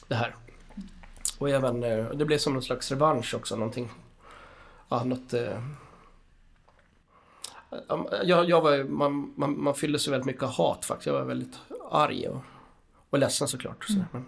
Det 0.09 0.15
här. 0.15 0.35
Och 1.39 1.51
även, 1.51 1.83
eh, 1.83 2.11
det 2.11 2.25
blev 2.25 2.39
som 2.39 2.57
en 2.57 2.63
slags 2.63 2.91
revansch 2.91 3.35
också, 3.35 3.57
någonting. 3.57 3.91
Ja, 4.89 5.05
något... 5.05 5.35
Eh, 5.35 5.61
ja, 7.89 8.09
jag, 8.25 8.49
jag 8.49 8.61
var, 8.61 8.85
man, 8.85 9.35
man, 9.37 9.63
man 9.63 9.75
fyllde 9.75 9.99
sig 9.99 10.11
väldigt 10.11 10.27
mycket 10.27 10.43
av 10.43 10.49
hat 10.49 10.85
faktiskt. 10.85 11.07
Jag 11.07 11.15
var 11.15 11.25
väldigt 11.25 11.59
arg 11.91 12.29
och, 12.29 12.43
och 13.11 13.19
ledsen 13.19 13.49
såklart. 13.49 13.85
Så, 13.85 14.05
men 14.13 14.25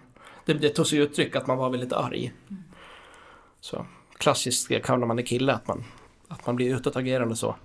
det, 0.46 0.54
det 0.54 0.68
tog 0.68 0.86
sig 0.86 0.98
uttryck 0.98 1.36
att 1.36 1.46
man 1.46 1.58
var 1.58 1.70
väldigt 1.70 1.92
arg. 1.92 2.32
Så 3.60 3.86
klassiskt 4.18 4.84
kan 4.84 5.00
när 5.00 5.06
man 5.06 5.18
är 5.18 5.22
kille, 5.22 5.52
att 5.52 5.68
man, 5.68 5.84
att 6.28 6.46
man 6.46 6.56
blir 6.56 6.76
utåtagerande 6.76 7.36
så. 7.36 7.56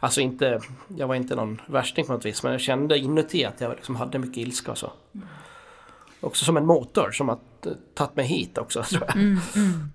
Alltså 0.00 0.20
inte, 0.20 0.60
jag 0.96 1.06
var 1.06 1.14
inte 1.14 1.34
någon 1.34 1.60
värsting 1.66 2.06
på 2.06 2.12
något 2.12 2.24
vis, 2.24 2.42
men 2.42 2.52
jag 2.52 2.60
kände 2.60 2.98
inuti 2.98 3.44
att 3.44 3.60
jag 3.60 3.70
liksom 3.70 3.96
hade 3.96 4.18
mycket 4.18 4.36
ilska 4.36 4.70
och 4.70 4.78
så. 4.78 4.92
Också 6.20 6.44
som 6.44 6.56
en 6.56 6.66
motor 6.66 7.10
som 7.10 7.28
har 7.28 7.38
tagit 7.94 8.16
mig 8.16 8.26
hit 8.26 8.58
också, 8.58 8.82
tror 8.82 9.02
jag. 9.06 9.16
Mm, 9.16 9.38
mm. 9.56 9.88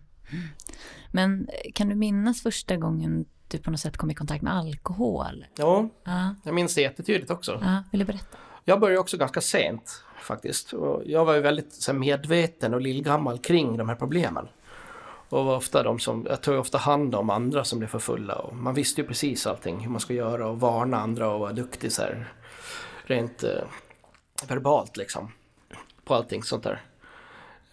Men 1.11 1.47
eh, 1.47 1.71
kan 1.73 1.89
du 1.89 1.95
minnas 1.95 2.41
första 2.41 2.77
gången 2.77 3.25
du 3.47 3.57
på 3.57 3.71
något 3.71 3.79
sätt 3.79 3.97
kom 3.97 4.11
i 4.11 4.15
kontakt 4.15 4.41
med 4.41 4.55
alkohol? 4.55 5.45
Ja, 5.55 5.89
Ja, 6.03 6.35
jag 6.43 6.53
minns 6.55 6.75
det 6.75 6.81
jättetydligt 6.81 7.31
också. 7.31 7.59
ja 7.61 7.83
vill 7.91 7.99
du 7.99 8.05
berätta? 8.05 8.37
jag 8.65 8.79
började 8.79 8.99
också 8.99 9.17
ganska 9.17 9.41
sent 9.41 10.03
faktiskt. 10.23 10.73
Och 10.73 11.01
jag 11.05 11.25
var 11.25 11.33
ju 11.33 11.41
väldigt 11.41 11.73
så 11.73 11.91
här, 11.91 11.99
medveten 11.99 12.73
och 12.73 12.81
lillgammal 12.81 13.37
kring 13.37 13.77
de 13.77 13.89
här 13.89 13.95
problemen. 13.95 14.47
Och 15.29 15.45
var 15.45 15.55
ofta 15.55 15.83
de 15.83 15.99
som, 15.99 16.25
jag 16.29 16.41
tog 16.41 16.59
ofta 16.59 16.77
hand 16.77 17.15
om 17.15 17.29
andra 17.29 17.63
som 17.63 17.79
blev 17.79 17.87
för 17.87 17.99
fulla. 17.99 18.35
Och 18.35 18.55
man 18.55 18.73
visste 18.73 19.01
ju 19.01 19.07
precis 19.07 19.47
allting, 19.47 19.79
hur 19.79 19.89
man 19.89 19.99
ska 19.99 20.13
göra 20.13 20.47
och 20.47 20.59
varna 20.59 20.99
andra 20.99 21.29
och 21.29 21.39
vara 21.39 21.53
duktig 21.53 21.91
så 21.91 22.01
här, 22.01 22.33
rent 23.03 23.43
eh, 23.43 23.63
verbalt 24.47 24.97
liksom. 24.97 25.31
På 26.03 26.15
allting 26.15 26.43
sånt 26.43 26.63
där. 26.63 26.81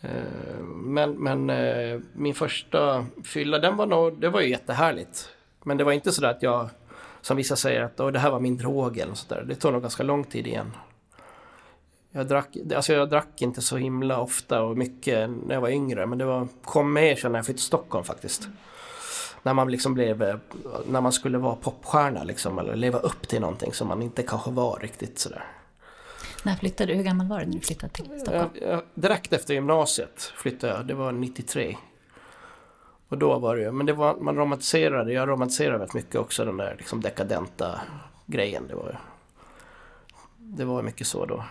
Eh, 0.01 0.63
men 0.65 1.13
men 1.13 1.51
eh, 1.51 2.01
min 2.13 2.35
första 2.35 3.07
fylla, 3.25 3.59
den 3.59 3.77
var 3.77 3.87
nog, 3.87 4.21
det 4.21 4.29
var 4.29 4.41
ju 4.41 4.49
jättehärligt. 4.49 5.29
Men 5.65 5.77
det 5.77 5.85
var 5.85 5.93
inte 5.93 6.13
sådär 6.13 6.31
att 6.31 6.43
jag, 6.43 6.69
som 7.21 7.37
vissa 7.37 7.57
säger 7.57 7.83
att 7.83 7.97
det 7.97 8.19
här 8.19 8.31
var 8.31 8.41
min 8.41 8.57
drog 8.57 8.99
eller 8.99 9.15
sådär. 9.15 9.45
Det 9.49 9.55
tog 9.55 9.73
nog 9.73 9.83
ganska 9.83 10.03
lång 10.03 10.25
tid 10.25 10.47
igen. 10.47 10.73
Jag 12.11 12.27
drack, 12.27 12.57
alltså 12.77 12.93
jag 12.93 13.11
drack 13.11 13.43
inte 13.43 13.63
så 13.63 13.77
himla 13.77 14.21
ofta 14.21 14.63
och 14.63 14.77
mycket 14.77 15.31
när 15.31 15.55
jag 15.55 15.61
var 15.61 15.69
yngre 15.69 16.07
men 16.07 16.19
det 16.19 16.25
var, 16.25 16.49
kom 16.65 16.93
med 16.93 17.03
när 17.03 17.11
jag 17.15 17.45
flyttade 17.45 17.45
till 17.45 17.59
Stockholm 17.59 18.05
faktiskt. 18.05 18.49
När 19.43 19.55
man 19.55 19.71
liksom 19.71 19.95
blev, 19.95 20.41
när 20.87 21.01
man 21.01 21.13
skulle 21.13 21.39
vara 21.39 21.57
popstjärna 21.57 22.25
liksom 22.25 22.59
eller 22.59 22.77
leva 22.77 22.99
upp 22.99 23.29
till 23.29 23.41
någonting 23.41 23.73
som 23.73 23.89
man 23.89 24.03
inte 24.03 24.23
kanske 24.23 24.51
var 24.51 24.79
riktigt 24.79 25.19
sådär. 25.19 25.45
När 26.43 26.57
flyttade 26.57 26.93
du? 26.93 26.97
Hur 26.97 27.05
gammal 27.05 27.27
var 27.29 27.41
du 27.41 27.47
när 27.47 27.53
du 27.53 27.61
flyttade 27.61 27.93
till 27.93 28.21
Stockholm? 28.21 28.51
Jag, 28.55 28.73
jag, 28.73 28.83
direkt 28.95 29.33
efter 29.33 29.55
gymnasiet 29.55 30.33
flyttade 30.37 30.73
jag, 30.73 30.87
det 30.87 30.95
var 30.95 31.13
93. 31.13 31.77
Och 33.09 33.19
då 33.19 33.39
var 33.39 33.57
det 33.57 33.63
ju, 33.63 33.73
men 33.73 33.87
det 33.87 33.93
var, 33.93 34.17
man 34.17 34.37
romantiserade, 34.37 35.13
jag 35.13 35.29
romantiserade 35.29 35.79
väldigt 35.79 35.95
mycket 35.95 36.17
också 36.17 36.45
den 36.45 36.57
där 36.57 36.75
liksom 36.79 37.01
dekadenta 37.01 37.81
grejen. 38.27 38.67
Det 38.69 38.75
var, 38.75 39.01
det 40.37 40.65
var 40.65 40.83
mycket 40.83 41.07
så 41.07 41.27
då 41.27 41.45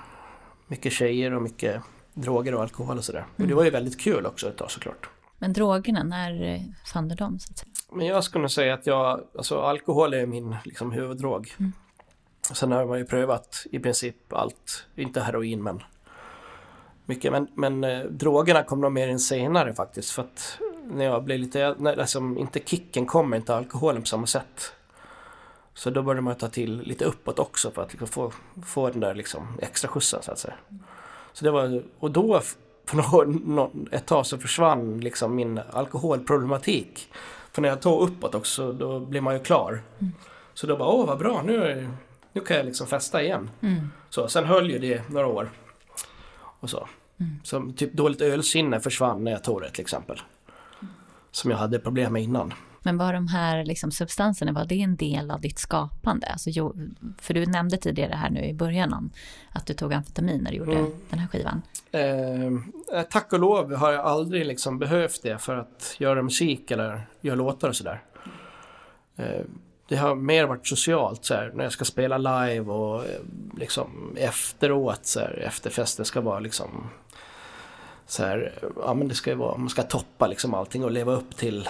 mycket 0.67 0.93
tjejer 0.93 1.33
och 1.33 1.41
mycket 1.41 1.81
droger 2.13 2.55
och 2.55 2.61
alkohol 2.61 2.97
och 2.97 3.05
sådär. 3.05 3.19
Mm. 3.19 3.31
Och 3.37 3.47
det 3.47 3.53
var 3.53 3.63
ju 3.63 3.69
väldigt 3.69 3.99
kul 3.99 4.25
också 4.25 4.49
ett 4.49 4.57
tag 4.57 4.71
såklart. 4.71 5.09
Men 5.37 5.53
drogerna, 5.53 6.03
när 6.03 6.43
eh, 6.43 6.61
fann 6.93 7.07
du 7.07 7.15
dem? 7.15 7.39
Så 7.39 7.51
att 7.51 7.57
säga? 7.57 7.71
Men 7.91 8.05
jag 8.05 8.23
skulle 8.23 8.49
säga 8.49 8.73
att 8.73 8.87
jag, 8.87 9.21
alltså 9.37 9.61
alkohol 9.61 10.13
är 10.13 10.25
min 10.25 10.55
liksom, 10.63 10.91
huvuddrog. 10.91 11.53
Mm. 11.59 11.71
Sen 12.53 12.71
har 12.71 12.85
man 12.85 12.97
ju 12.97 13.05
prövat 13.05 13.65
i 13.71 13.79
princip 13.79 14.33
allt, 14.33 14.85
inte 14.95 15.21
heroin 15.21 15.63
men 15.63 15.83
mycket. 17.05 17.31
Men, 17.31 17.47
men 17.53 17.83
eh, 17.83 17.99
drogerna 18.03 18.63
kom 18.63 18.81
nog 18.81 18.91
mer 18.91 19.07
in 19.07 19.19
senare 19.19 19.73
faktiskt 19.73 20.11
för 20.11 20.21
att 20.21 20.59
när 20.85 21.05
jag 21.05 21.23
blev 21.23 21.39
lite, 21.39 21.75
när, 21.79 21.97
alltså, 21.97 22.19
inte 22.19 22.59
kicken 22.59 23.05
kommer 23.05 23.37
inte 23.37 23.55
alkoholen 23.55 24.01
på 24.01 24.07
samma 24.07 24.27
sätt. 24.27 24.73
Så 25.77 25.89
då 25.89 26.01
började 26.01 26.21
man 26.21 26.35
ta 26.35 26.47
till 26.47 26.81
lite 26.81 27.05
uppåt 27.05 27.39
också 27.39 27.71
för 27.71 27.81
att 27.81 27.93
liksom 27.93 28.07
få, 28.07 28.31
få 28.65 28.89
den 28.89 28.99
där 28.99 29.15
liksom 29.15 29.57
extra 29.61 29.87
skjutsen 29.87 30.21
så 30.21 30.31
att 30.31 30.39
säga. 30.39 30.53
Så 31.33 31.45
det 31.45 31.51
var, 31.51 31.83
och 31.99 32.11
då 32.11 32.41
för 32.85 32.97
något, 32.97 33.71
ett 33.91 34.05
tag 34.05 34.25
så 34.25 34.37
försvann 34.37 34.99
liksom 34.99 35.35
min 35.35 35.59
alkoholproblematik. 35.71 37.09
För 37.51 37.61
när 37.61 37.69
jag 37.69 37.81
tog 37.81 38.01
uppåt 38.01 38.35
också 38.35 38.73
då 38.73 38.99
blev 38.99 39.23
man 39.23 39.33
ju 39.33 39.43
klar. 39.43 39.81
Mm. 39.99 40.13
Så 40.53 40.67
då 40.67 40.77
bara, 40.77 40.89
åh 40.89 41.07
vad 41.07 41.17
bra, 41.17 41.41
nu, 41.45 41.89
nu 42.33 42.41
kan 42.41 42.57
jag 42.57 42.65
liksom 42.65 42.87
festa 42.87 43.23
igen. 43.23 43.49
Mm. 43.61 43.91
Så, 44.09 44.27
sen 44.27 44.45
höll 44.45 44.71
ju 44.71 44.79
det 44.79 45.09
några 45.09 45.27
år. 45.27 45.49
Och 46.37 46.69
så. 46.69 46.87
Mm. 47.19 47.39
så 47.43 47.71
typ 47.77 47.93
dåligt 47.93 48.21
ölsinne 48.21 48.79
försvann 48.79 49.23
när 49.23 49.31
jag 49.31 49.43
tog 49.43 49.61
det 49.61 49.69
till 49.69 49.81
exempel. 49.81 50.21
Som 51.31 51.51
jag 51.51 51.57
hade 51.57 51.79
problem 51.79 52.13
med 52.13 52.23
innan. 52.23 52.53
Men 52.87 52.97
var 52.97 53.13
de 53.13 53.27
här 53.27 53.65
liksom, 53.65 53.91
substanserna, 53.91 54.51
var 54.51 54.65
det 54.65 54.81
en 54.81 54.95
del 54.95 55.31
av 55.31 55.41
ditt 55.41 55.59
skapande? 55.59 56.27
Alltså, 56.27 56.73
för 57.17 57.33
du 57.33 57.45
nämnde 57.45 57.77
tidigare 57.77 58.13
här 58.13 58.29
nu 58.29 58.45
i 58.45 58.53
början 58.53 58.93
om 58.93 59.11
att 59.51 59.65
du 59.65 59.73
tog 59.73 59.93
amfetamin 59.93 60.43
när 60.43 60.51
du 60.51 60.57
gjorde 60.57 60.75
mm. 60.75 60.91
den 61.09 61.19
här 61.19 61.27
skivan. 61.27 61.61
Eh, 61.91 63.03
tack 63.09 63.33
och 63.33 63.39
lov 63.39 63.73
har 63.73 63.91
jag 63.91 64.05
aldrig 64.05 64.45
liksom 64.45 64.79
behövt 64.79 65.23
det 65.23 65.37
för 65.37 65.55
att 65.55 65.95
göra 65.97 66.21
musik 66.21 66.71
eller 66.71 67.07
göra 67.21 67.35
låtar 67.35 67.69
och 67.69 67.75
sådär. 67.75 68.01
Eh, 69.15 69.41
det 69.87 69.95
har 69.95 70.15
mer 70.15 70.45
varit 70.45 70.67
socialt 70.67 71.25
så 71.25 71.33
här, 71.33 71.51
när 71.55 71.63
jag 71.63 71.73
ska 71.73 71.85
spela 71.85 72.17
live 72.17 72.71
och 72.71 73.05
eh, 73.05 73.21
liksom 73.57 74.15
efteråt 74.17 75.05
så 75.05 75.19
här, 75.19 75.43
efterfesten 75.47 76.05
ska 76.05 76.21
vara 76.21 76.39
liksom 76.39 76.89
så 78.05 78.23
här, 78.23 78.53
ja 78.75 78.93
men 78.93 79.07
det 79.07 79.15
ska 79.15 79.29
ju 79.29 79.35
vara, 79.35 79.57
man 79.57 79.69
ska 79.69 79.83
toppa 79.83 80.27
liksom 80.27 80.53
allting 80.53 80.83
och 80.83 80.91
leva 80.91 81.13
upp 81.13 81.37
till 81.37 81.69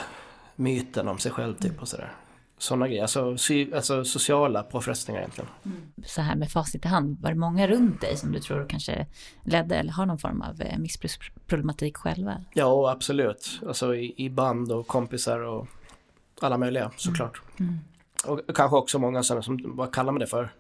myten 0.58 1.08
om 1.08 1.18
sig 1.18 1.32
själv 1.32 1.56
typ 1.56 1.82
och 1.82 1.88
sådär. 1.88 2.14
Sådana 2.60 2.88
grejer, 2.88 3.02
alltså, 3.02 3.38
sy, 3.38 3.74
alltså 3.74 4.06
sociala 4.06 4.64
påfrestningar 4.64 5.20
egentligen. 5.22 5.50
Mm. 5.66 5.82
Så 6.06 6.22
här 6.22 6.36
med 6.36 6.52
facit 6.52 6.86
i 6.86 6.88
hand, 6.88 7.22
var 7.22 7.30
det 7.30 7.36
många 7.36 7.68
runt 7.68 8.02
dig 8.02 8.18
som 8.18 8.32
du 8.32 8.40
tror 8.40 8.66
kanske 8.70 9.08
ledde 9.44 9.76
eller 9.76 9.92
har 9.92 10.06
någon 10.06 10.18
form 10.18 10.42
av 10.42 10.62
eh, 10.62 10.78
missbruksproblematik 10.78 11.98
själva? 11.98 12.44
Ja, 12.54 12.92
absolut. 12.92 13.62
Alltså 13.68 13.96
i, 13.96 14.14
i, 14.18 14.30
band 14.30 14.72
och 14.72 14.88
kompisar 14.88 15.40
och 15.40 15.68
alla 16.42 16.58
möjliga 16.58 16.92
såklart. 16.96 17.42
Mm. 17.60 17.74
Mm. 17.74 17.80
Och 18.26 18.56
kanske 18.56 18.78
också 18.78 19.00
många 19.00 19.24
sådana 19.24 19.42
som, 19.42 19.60
vad 19.66 19.94
kallar 19.94 20.12
man 20.12 20.20
det 20.20 20.28
för? 20.28 20.54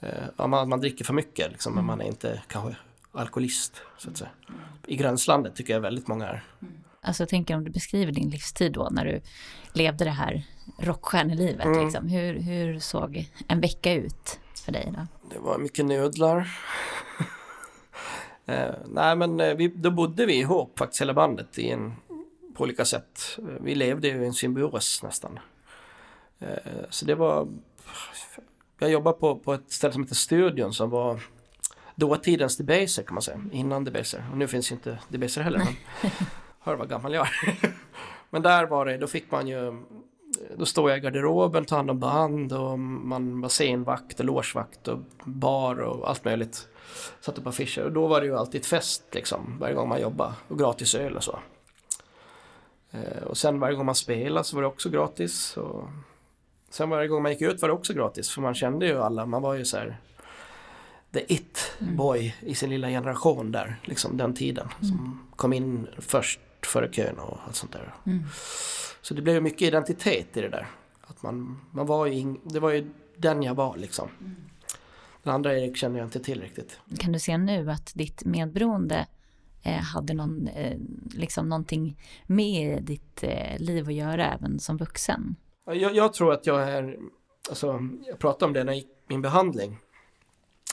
Eh, 0.00 0.46
man, 0.48 0.68
man 0.68 0.80
dricker 0.80 1.04
för 1.04 1.14
mycket 1.14 1.52
liksom, 1.52 1.74
men 1.74 1.84
man 1.84 2.00
är 2.00 2.06
inte 2.06 2.42
kanske 2.46 2.76
alkoholist 3.12 3.82
så 3.98 4.10
att 4.10 4.16
säga. 4.16 4.30
I 4.86 4.96
gränslandet 4.96 5.56
tycker 5.56 5.72
jag 5.72 5.80
väldigt 5.80 6.08
många 6.08 6.26
är. 6.26 6.44
Mm. 6.62 6.74
Alltså 7.00 7.22
jag 7.22 7.28
tänker 7.28 7.56
om 7.56 7.64
du 7.64 7.70
beskriver 7.70 8.12
din 8.12 8.30
livstid 8.30 8.72
då 8.72 8.88
när 8.90 9.04
du 9.04 9.20
levde 9.72 10.04
det 10.04 10.10
här 10.10 10.42
rockstjärnelivet. 10.78 11.64
Mm. 11.64 11.84
Liksom. 11.84 12.08
Hur, 12.08 12.40
hur 12.40 12.78
såg 12.78 13.28
en 13.48 13.60
vecka 13.60 13.92
ut 13.92 14.40
för 14.54 14.72
dig 14.72 14.92
då? 14.96 15.06
Det 15.34 15.38
var 15.38 15.58
mycket 15.58 15.84
nudlar. 15.84 16.38
eh, 18.46 18.74
nej 18.86 19.16
men 19.16 19.40
eh, 19.40 19.54
vi, 19.54 19.68
då 19.68 19.90
bodde 19.90 20.26
vi 20.26 20.34
ihop 20.34 20.78
faktiskt 20.78 21.02
hela 21.02 21.14
bandet 21.14 21.58
i 21.58 21.70
en, 21.70 21.92
på 22.54 22.64
olika 22.64 22.84
sätt. 22.84 23.38
Vi 23.60 23.74
levde 23.74 24.08
ju 24.08 24.22
i 24.22 24.26
en 24.26 24.34
symbios 24.34 25.02
nästan. 25.02 25.38
Eh, 26.38 26.48
så 26.90 27.04
det 27.04 27.14
var... 27.14 27.48
Jag 28.78 28.90
jobbade 28.90 29.18
på, 29.18 29.38
på 29.38 29.54
ett 29.54 29.72
ställe 29.72 29.92
som 29.92 30.02
heter 30.02 30.14
Studion 30.14 30.72
som 30.72 30.90
var 30.90 31.20
dåtidens 31.94 32.56
Debaser 32.56 33.02
kan 33.02 33.14
man 33.14 33.22
säga, 33.22 33.40
innan 33.52 33.84
Debaser. 33.84 34.24
Och 34.30 34.38
nu 34.38 34.48
finns 34.48 34.70
ju 34.70 34.74
inte 34.74 34.98
Debaser 35.08 35.42
heller. 35.42 35.62
Hör 36.68 36.76
vad 36.76 36.88
gammal 36.88 37.14
jag 37.14 37.26
är. 37.26 37.72
Men 38.30 38.42
där 38.42 38.66
var 38.66 38.86
det, 38.86 38.96
då 38.98 39.06
fick 39.06 39.30
man 39.30 39.48
ju 39.48 39.82
då 40.56 40.66
står 40.66 40.90
jag 40.90 40.98
i 40.98 41.00
garderoben, 41.00 41.64
tar 41.64 41.76
hand 41.76 41.90
om 41.90 41.98
band 41.98 42.52
och 42.52 42.78
man 42.78 43.40
var 43.40 43.48
scenvakt 43.48 44.20
och 44.20 44.26
logevakt 44.26 44.88
och 44.88 44.98
bar 45.24 45.80
och 45.80 46.08
allt 46.10 46.24
möjligt. 46.24 46.68
Satt 47.20 47.38
upp 47.38 47.46
affischer 47.46 47.84
och 47.84 47.92
då 47.92 48.06
var 48.06 48.20
det 48.20 48.26
ju 48.26 48.36
alltid 48.36 48.60
ett 48.60 48.66
fest 48.66 49.04
liksom 49.12 49.56
varje 49.60 49.74
gång 49.74 49.88
man 49.88 50.00
jobbade 50.00 50.32
och 50.48 50.58
gratis 50.58 50.94
öl 50.94 51.16
och 51.16 51.24
så. 51.24 51.38
Eh, 52.90 53.22
och 53.22 53.36
sen 53.36 53.60
varje 53.60 53.76
gång 53.76 53.86
man 53.86 53.94
spelade 53.94 54.44
så 54.44 54.56
var 54.56 54.62
det 54.62 54.68
också 54.68 54.90
gratis. 54.90 55.56
Och 55.56 55.88
sen 56.70 56.90
varje 56.90 57.08
gång 57.08 57.22
man 57.22 57.32
gick 57.32 57.42
ut 57.42 57.62
var 57.62 57.68
det 57.68 57.74
också 57.74 57.92
gratis 57.92 58.30
för 58.30 58.40
man 58.40 58.54
kände 58.54 58.86
ju 58.86 59.02
alla, 59.02 59.26
man 59.26 59.42
var 59.42 59.54
ju 59.54 59.64
så 59.64 59.76
här 59.76 60.00
the 61.12 61.34
it 61.34 61.76
boy 61.78 62.18
mm. 62.18 62.52
i 62.52 62.54
sin 62.54 62.70
lilla 62.70 62.88
generation 62.88 63.52
där, 63.52 63.76
liksom 63.84 64.16
den 64.16 64.34
tiden. 64.34 64.68
Mm. 64.82 64.88
Som 64.88 65.26
kom 65.36 65.52
in 65.52 65.88
först 65.98 66.40
före 66.66 66.88
kön 66.88 67.18
och 67.18 67.38
allt 67.46 67.56
sånt 67.56 67.72
där. 67.72 67.94
Mm. 68.06 68.24
Så 69.02 69.14
det 69.14 69.22
blev 69.22 69.42
mycket 69.42 69.62
identitet 69.62 70.36
i 70.36 70.40
det 70.40 70.48
där. 70.48 70.66
Att 71.00 71.22
man, 71.22 71.60
man 71.70 71.86
var 71.86 72.06
ju 72.06 72.14
in, 72.14 72.40
det 72.44 72.60
var 72.60 72.70
ju 72.70 72.90
den 73.16 73.42
jag 73.42 73.54
var 73.54 73.76
liksom. 73.76 74.08
Mm. 74.20 74.36
Den 75.22 75.34
andra 75.34 75.58
Erik 75.58 75.76
kände 75.76 75.98
jag 75.98 76.06
inte 76.06 76.20
till 76.20 76.40
riktigt. 76.40 76.80
Kan 76.98 77.12
du 77.12 77.18
se 77.18 77.38
nu 77.38 77.70
att 77.70 77.92
ditt 77.94 78.24
medberoende 78.24 79.06
eh, 79.62 79.72
hade 79.72 80.14
någon, 80.14 80.48
eh, 80.48 80.78
liksom 81.14 81.48
någonting 81.48 82.00
med 82.26 82.82
ditt 82.82 83.22
eh, 83.22 83.58
liv 83.58 83.88
att 83.88 83.94
göra 83.94 84.34
även 84.34 84.58
som 84.58 84.76
vuxen? 84.76 85.36
Jag, 85.64 85.94
jag 85.94 86.12
tror 86.12 86.32
att 86.32 86.46
jag 86.46 86.70
är, 86.70 86.98
alltså 87.48 87.80
jag 88.06 88.18
pratade 88.18 88.44
om 88.44 88.52
det 88.52 88.64
när 88.64 88.72
jag 88.72 88.78
gick 88.78 88.88
min 89.06 89.22
behandling. 89.22 89.78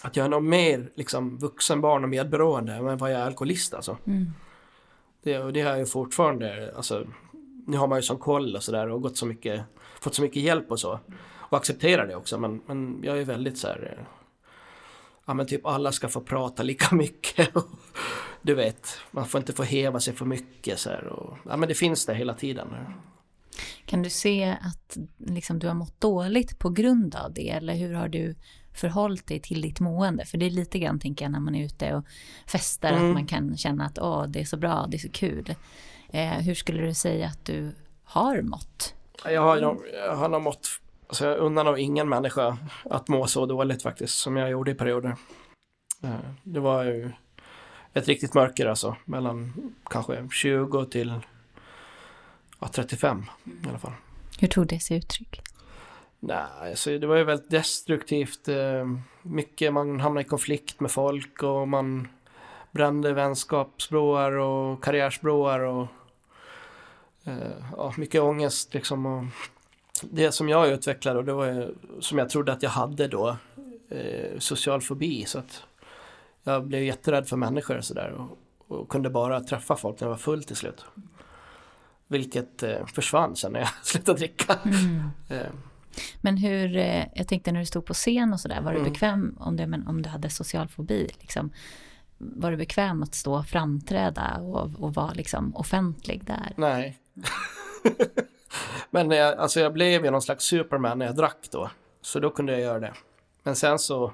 Att 0.03 0.15
jag 0.15 0.25
är 0.25 0.29
nog 0.29 0.43
mer 0.43 0.91
liksom 0.95 1.37
vuxen 1.37 1.81
barn 1.81 2.03
och 2.03 2.09
medberoende 2.09 2.73
än 2.73 2.97
vad 2.97 3.11
jag 3.11 3.19
är 3.19 3.25
alkoholist 3.25 3.73
alltså. 3.73 3.97
Mm. 4.05 4.31
Det, 5.25 5.39
och 5.39 5.53
det 5.53 5.61
har 5.61 5.75
jag 5.75 5.89
fortfarande, 5.89 6.73
alltså, 6.75 7.07
nu 7.67 7.77
har 7.77 7.87
man 7.87 7.97
ju 7.97 8.01
sån 8.01 8.17
koll 8.17 8.55
och 8.55 8.63
sådär 8.63 8.89
och 8.89 9.01
gått 9.01 9.17
så 9.17 9.25
mycket, 9.25 9.61
fått 9.99 10.15
så 10.15 10.21
mycket 10.21 10.43
hjälp 10.43 10.71
och 10.71 10.79
så. 10.79 10.99
Och 11.33 11.57
accepterar 11.57 12.07
det 12.07 12.15
också 12.15 12.37
men, 12.37 12.61
men 12.65 12.99
jag 13.03 13.19
är 13.19 13.25
väldigt 13.25 13.57
så 13.57 13.67
här, 13.67 14.07
ja 15.25 15.33
men 15.33 15.47
typ 15.47 15.65
alla 15.65 15.91
ska 15.91 16.09
få 16.09 16.21
prata 16.21 16.63
lika 16.63 16.95
mycket. 16.95 17.49
du 18.41 18.53
vet, 18.53 18.97
man 19.11 19.25
får 19.25 19.39
inte 19.39 19.53
få 19.53 19.63
heva 19.63 19.99
sig 19.99 20.13
för 20.13 20.25
mycket 20.25 20.79
så 20.79 20.89
här, 20.89 21.07
och, 21.07 21.37
ja 21.45 21.57
men 21.57 21.69
det 21.69 21.75
finns 21.75 22.05
det 22.05 22.13
hela 22.13 22.33
tiden. 22.33 22.67
Kan 23.85 24.01
du 24.01 24.09
se 24.09 24.57
att 24.61 24.97
liksom, 25.17 25.59
du 25.59 25.67
har 25.67 25.75
mått 25.75 26.01
dåligt 26.01 26.59
på 26.59 26.69
grund 26.69 27.15
av 27.15 27.33
det 27.33 27.49
eller 27.49 27.75
hur 27.75 27.93
har 27.93 28.07
du 28.07 28.35
förhållit 28.75 29.27
dig 29.27 29.39
till 29.39 29.61
ditt 29.61 29.79
mående? 29.79 30.25
För 30.25 30.37
det 30.37 30.45
är 30.45 30.49
lite 30.49 30.79
grann, 30.79 30.99
tänker 30.99 31.25
jag, 31.25 31.31
när 31.31 31.39
man 31.39 31.55
är 31.55 31.65
ute 31.65 31.95
och 31.95 32.05
festar, 32.47 32.89
mm. 32.89 33.07
att 33.07 33.13
man 33.13 33.27
kan 33.27 33.57
känna 33.57 33.85
att 33.85 33.99
åh, 33.99 34.27
det 34.27 34.39
är 34.39 34.45
så 34.45 34.57
bra, 34.57 34.87
det 34.89 34.97
är 34.97 34.99
så 34.99 35.11
kul. 35.11 35.55
Eh, 36.09 36.29
hur 36.29 36.53
skulle 36.53 36.81
du 36.81 36.93
säga 36.93 37.27
att 37.27 37.45
du 37.45 37.71
har 38.03 38.41
mått? 38.41 38.93
Jag 39.25 39.41
har, 39.41 39.57
jag 39.93 40.15
har 40.15 40.29
nog 40.29 40.41
mått, 40.41 40.67
alltså 41.07 41.25
jag 41.25 41.37
unnar 41.37 41.63
nog 41.63 41.79
ingen 41.79 42.09
människa 42.09 42.57
att 42.83 43.07
må 43.07 43.27
så 43.27 43.45
dåligt 43.45 43.83
faktiskt, 43.83 44.17
som 44.17 44.37
jag 44.37 44.49
gjorde 44.49 44.71
i 44.71 44.75
perioder. 44.75 45.15
Eh, 46.03 46.15
det 46.43 46.59
var 46.59 46.83
ju 46.83 47.11
ett 47.93 48.07
riktigt 48.07 48.33
mörker 48.33 48.65
alltså. 48.65 48.95
Mellan 49.05 49.53
kanske 49.89 50.27
20 50.31 50.85
till 50.85 51.13
ja, 52.59 52.67
35 52.67 53.25
i 53.45 53.69
alla 53.69 53.79
fall. 53.79 53.93
Hur 54.39 54.47
tog 54.47 54.67
det 54.67 54.79
sig 54.79 54.97
uttryck? 54.97 55.41
Nej, 56.27 56.69
alltså 56.69 56.97
det 56.97 57.07
var 57.07 57.15
ju 57.15 57.23
väldigt 57.23 57.49
destruktivt. 57.49 58.47
eh, 58.47 58.85
Mycket, 59.21 59.73
man 59.73 59.99
hamnade 59.99 60.25
i 60.25 60.29
konflikt 60.29 60.79
med 60.79 60.91
folk 60.91 61.43
och 61.43 61.67
man 61.67 62.07
brände 62.71 63.13
vänskapsbroar 63.13 64.31
och 64.31 64.83
karriärsbroar 64.83 65.59
och 65.59 65.87
eh, 67.23 67.63
ja, 67.77 67.93
mycket 67.97 68.21
ångest 68.21 68.73
liksom. 68.73 69.05
Och 69.05 69.23
det 70.01 70.31
som 70.31 70.49
jag 70.49 70.67
utvecklade 70.69 71.19
och 71.19 71.25
det 71.25 71.33
var 71.33 71.45
ju, 71.45 71.75
som 71.99 72.17
jag 72.17 72.29
trodde 72.29 72.53
att 72.53 72.63
jag 72.63 72.69
hade 72.69 73.07
då, 73.07 73.37
eh, 73.89 74.39
social 74.39 74.81
fobi. 74.81 75.25
Så 75.25 75.39
att 75.39 75.63
jag 76.43 76.65
blev 76.67 76.83
jätterädd 76.83 77.27
för 77.27 77.37
människor 77.37 77.77
och 77.77 77.85
sådär 77.85 78.11
och, 78.11 78.37
och 78.79 78.89
kunde 78.89 79.09
bara 79.09 79.39
träffa 79.39 79.75
folk 79.75 79.99
när 79.99 80.07
jag 80.07 80.11
var 80.11 80.17
full 80.17 80.43
till 80.43 80.55
slut. 80.55 80.85
Vilket 82.07 82.63
försvann 82.95 83.35
sen 83.35 83.51
när 83.51 83.59
jag 83.59 83.69
slutade 83.83 84.17
dricka. 84.17 84.59
Eh, 85.29 85.47
Men 86.21 86.37
hur, 86.37 86.77
eh, 86.77 87.05
jag 87.15 87.27
tänkte 87.27 87.51
när 87.51 87.59
du 87.59 87.65
stod 87.65 87.85
på 87.85 87.93
scen 87.93 88.33
och 88.33 88.39
sådär, 88.39 88.61
var 88.61 88.71
du 88.73 88.79
Mm. 88.79 88.91
bekväm 88.91 89.37
om, 89.39 89.55
det, 89.55 89.67
men 89.67 89.87
om 89.87 90.01
du 90.01 90.09
hade 90.09 90.29
social 90.29 90.67
fobi? 90.67 91.09
Liksom, 91.19 91.51
var 92.17 92.51
du 92.51 92.57
bekväm 92.57 93.03
att 93.03 93.15
stå 93.15 93.35
och 93.37 93.45
framträda 93.45 94.37
och, 94.41 94.71
och 94.79 94.93
vara 94.93 95.13
liksom 95.13 95.55
offentlig 95.55 96.25
där? 96.25 96.53
Nej. 96.57 96.97
Men 98.89 99.11
jag, 99.11 99.37
alltså 99.37 99.59
jag 99.59 99.73
blev 99.73 100.05
ju 100.05 100.11
någon 100.11 100.21
slags 100.21 100.43
superman 100.43 100.99
när 100.99 101.05
jag 101.05 101.15
drack 101.15 101.47
då. 101.51 101.69
Så 102.01 102.19
då 102.19 102.29
kunde 102.29 102.51
jag 102.51 102.61
göra 102.61 102.79
det. 102.79 102.93
Men 103.43 103.55
sen 103.55 103.79
så 103.79 104.13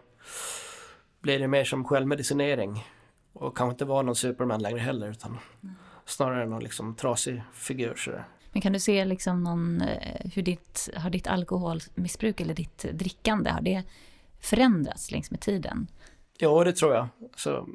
blev 1.21 1.39
det 1.39 1.47
mer 1.47 1.63
som 1.63 1.83
självmedicinering. 1.83 2.85
Och 3.33 3.57
kanske 3.57 3.71
inte 3.71 3.85
vara 3.85 4.01
någon 4.01 4.15
superman 4.15 4.61
längre 4.61 4.79
heller 4.79 5.09
utan 5.11 5.37
snarare 6.05 6.45
någon 6.45 6.63
liksom 6.63 6.95
trasig 6.95 7.43
figur 7.53 7.95
sådär. 7.95 8.23
Men 8.51 8.61
kan 8.61 8.73
du 8.73 8.79
se 8.79 9.05
liksom 9.05 9.43
någon, 9.43 9.81
eh, 9.81 10.31
hur 10.33 10.41
ditt, 10.41 10.89
har 10.95 11.09
ditt 11.09 11.27
alkoholmissbruk 11.27 12.41
eller 12.41 12.53
ditt 12.53 12.85
drickande, 12.93 13.49
har 13.49 13.61
det 13.61 13.83
förändrats 14.41 15.11
längs 15.11 15.31
med 15.31 15.39
tiden? 15.39 15.87
Ja, 16.37 16.63
det 16.63 16.73
tror 16.73 16.93
jag. 16.93 17.07
Så, 17.35 17.67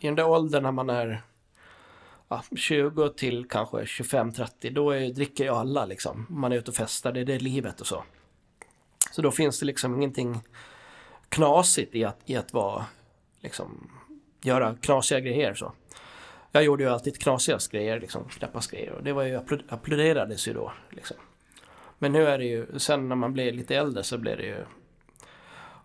I 0.00 0.06
den 0.06 0.14
där 0.14 0.28
åldern 0.28 0.62
när 0.62 0.72
man 0.72 0.90
är 0.90 1.22
ja, 2.28 2.42
20 2.56 3.08
till 3.08 3.48
kanske 3.48 3.76
25-30, 3.76 4.70
då 4.70 4.90
är, 4.90 5.12
dricker 5.12 5.44
ju 5.44 5.50
alla 5.50 5.86
liksom. 5.86 6.26
Man 6.28 6.52
är 6.52 6.56
ute 6.56 6.70
och 6.70 6.76
festar, 6.76 7.12
det 7.12 7.20
är 7.20 7.24
det 7.24 7.38
livet 7.38 7.80
och 7.80 7.86
så. 7.86 8.04
Så 9.10 9.22
då 9.22 9.30
finns 9.30 9.60
det 9.60 9.66
liksom 9.66 9.94
ingenting 9.94 10.40
knasigt 11.28 11.94
i 11.94 12.04
att, 12.04 12.20
i 12.24 12.36
att 12.36 12.52
vara, 12.52 12.84
liksom, 13.40 13.90
göra 14.42 14.76
knasiga 14.76 15.20
grejer 15.20 15.54
så. 15.54 15.72
Jag 16.52 16.64
gjorde 16.64 16.84
ju 16.84 16.90
alltid 16.90 17.20
knasigast 17.20 17.72
grejer, 17.72 18.00
liksom, 18.00 18.24
knappast 18.24 18.70
grejer 18.70 18.92
och 18.92 19.02
det 19.02 19.12
var 19.12 19.22
ju, 19.22 19.36
applåd- 19.36 19.64
applåderades 19.68 20.48
ju 20.48 20.52
då. 20.52 20.72
Liksom. 20.90 21.16
Men 21.98 22.12
nu 22.12 22.26
är 22.26 22.38
det 22.38 22.44
ju, 22.44 22.78
sen 22.78 23.08
när 23.08 23.16
man 23.16 23.32
blir 23.32 23.52
lite 23.52 23.76
äldre 23.76 24.02
så 24.02 24.18
blir 24.18 24.36
det 24.36 24.46
ju 24.46 24.64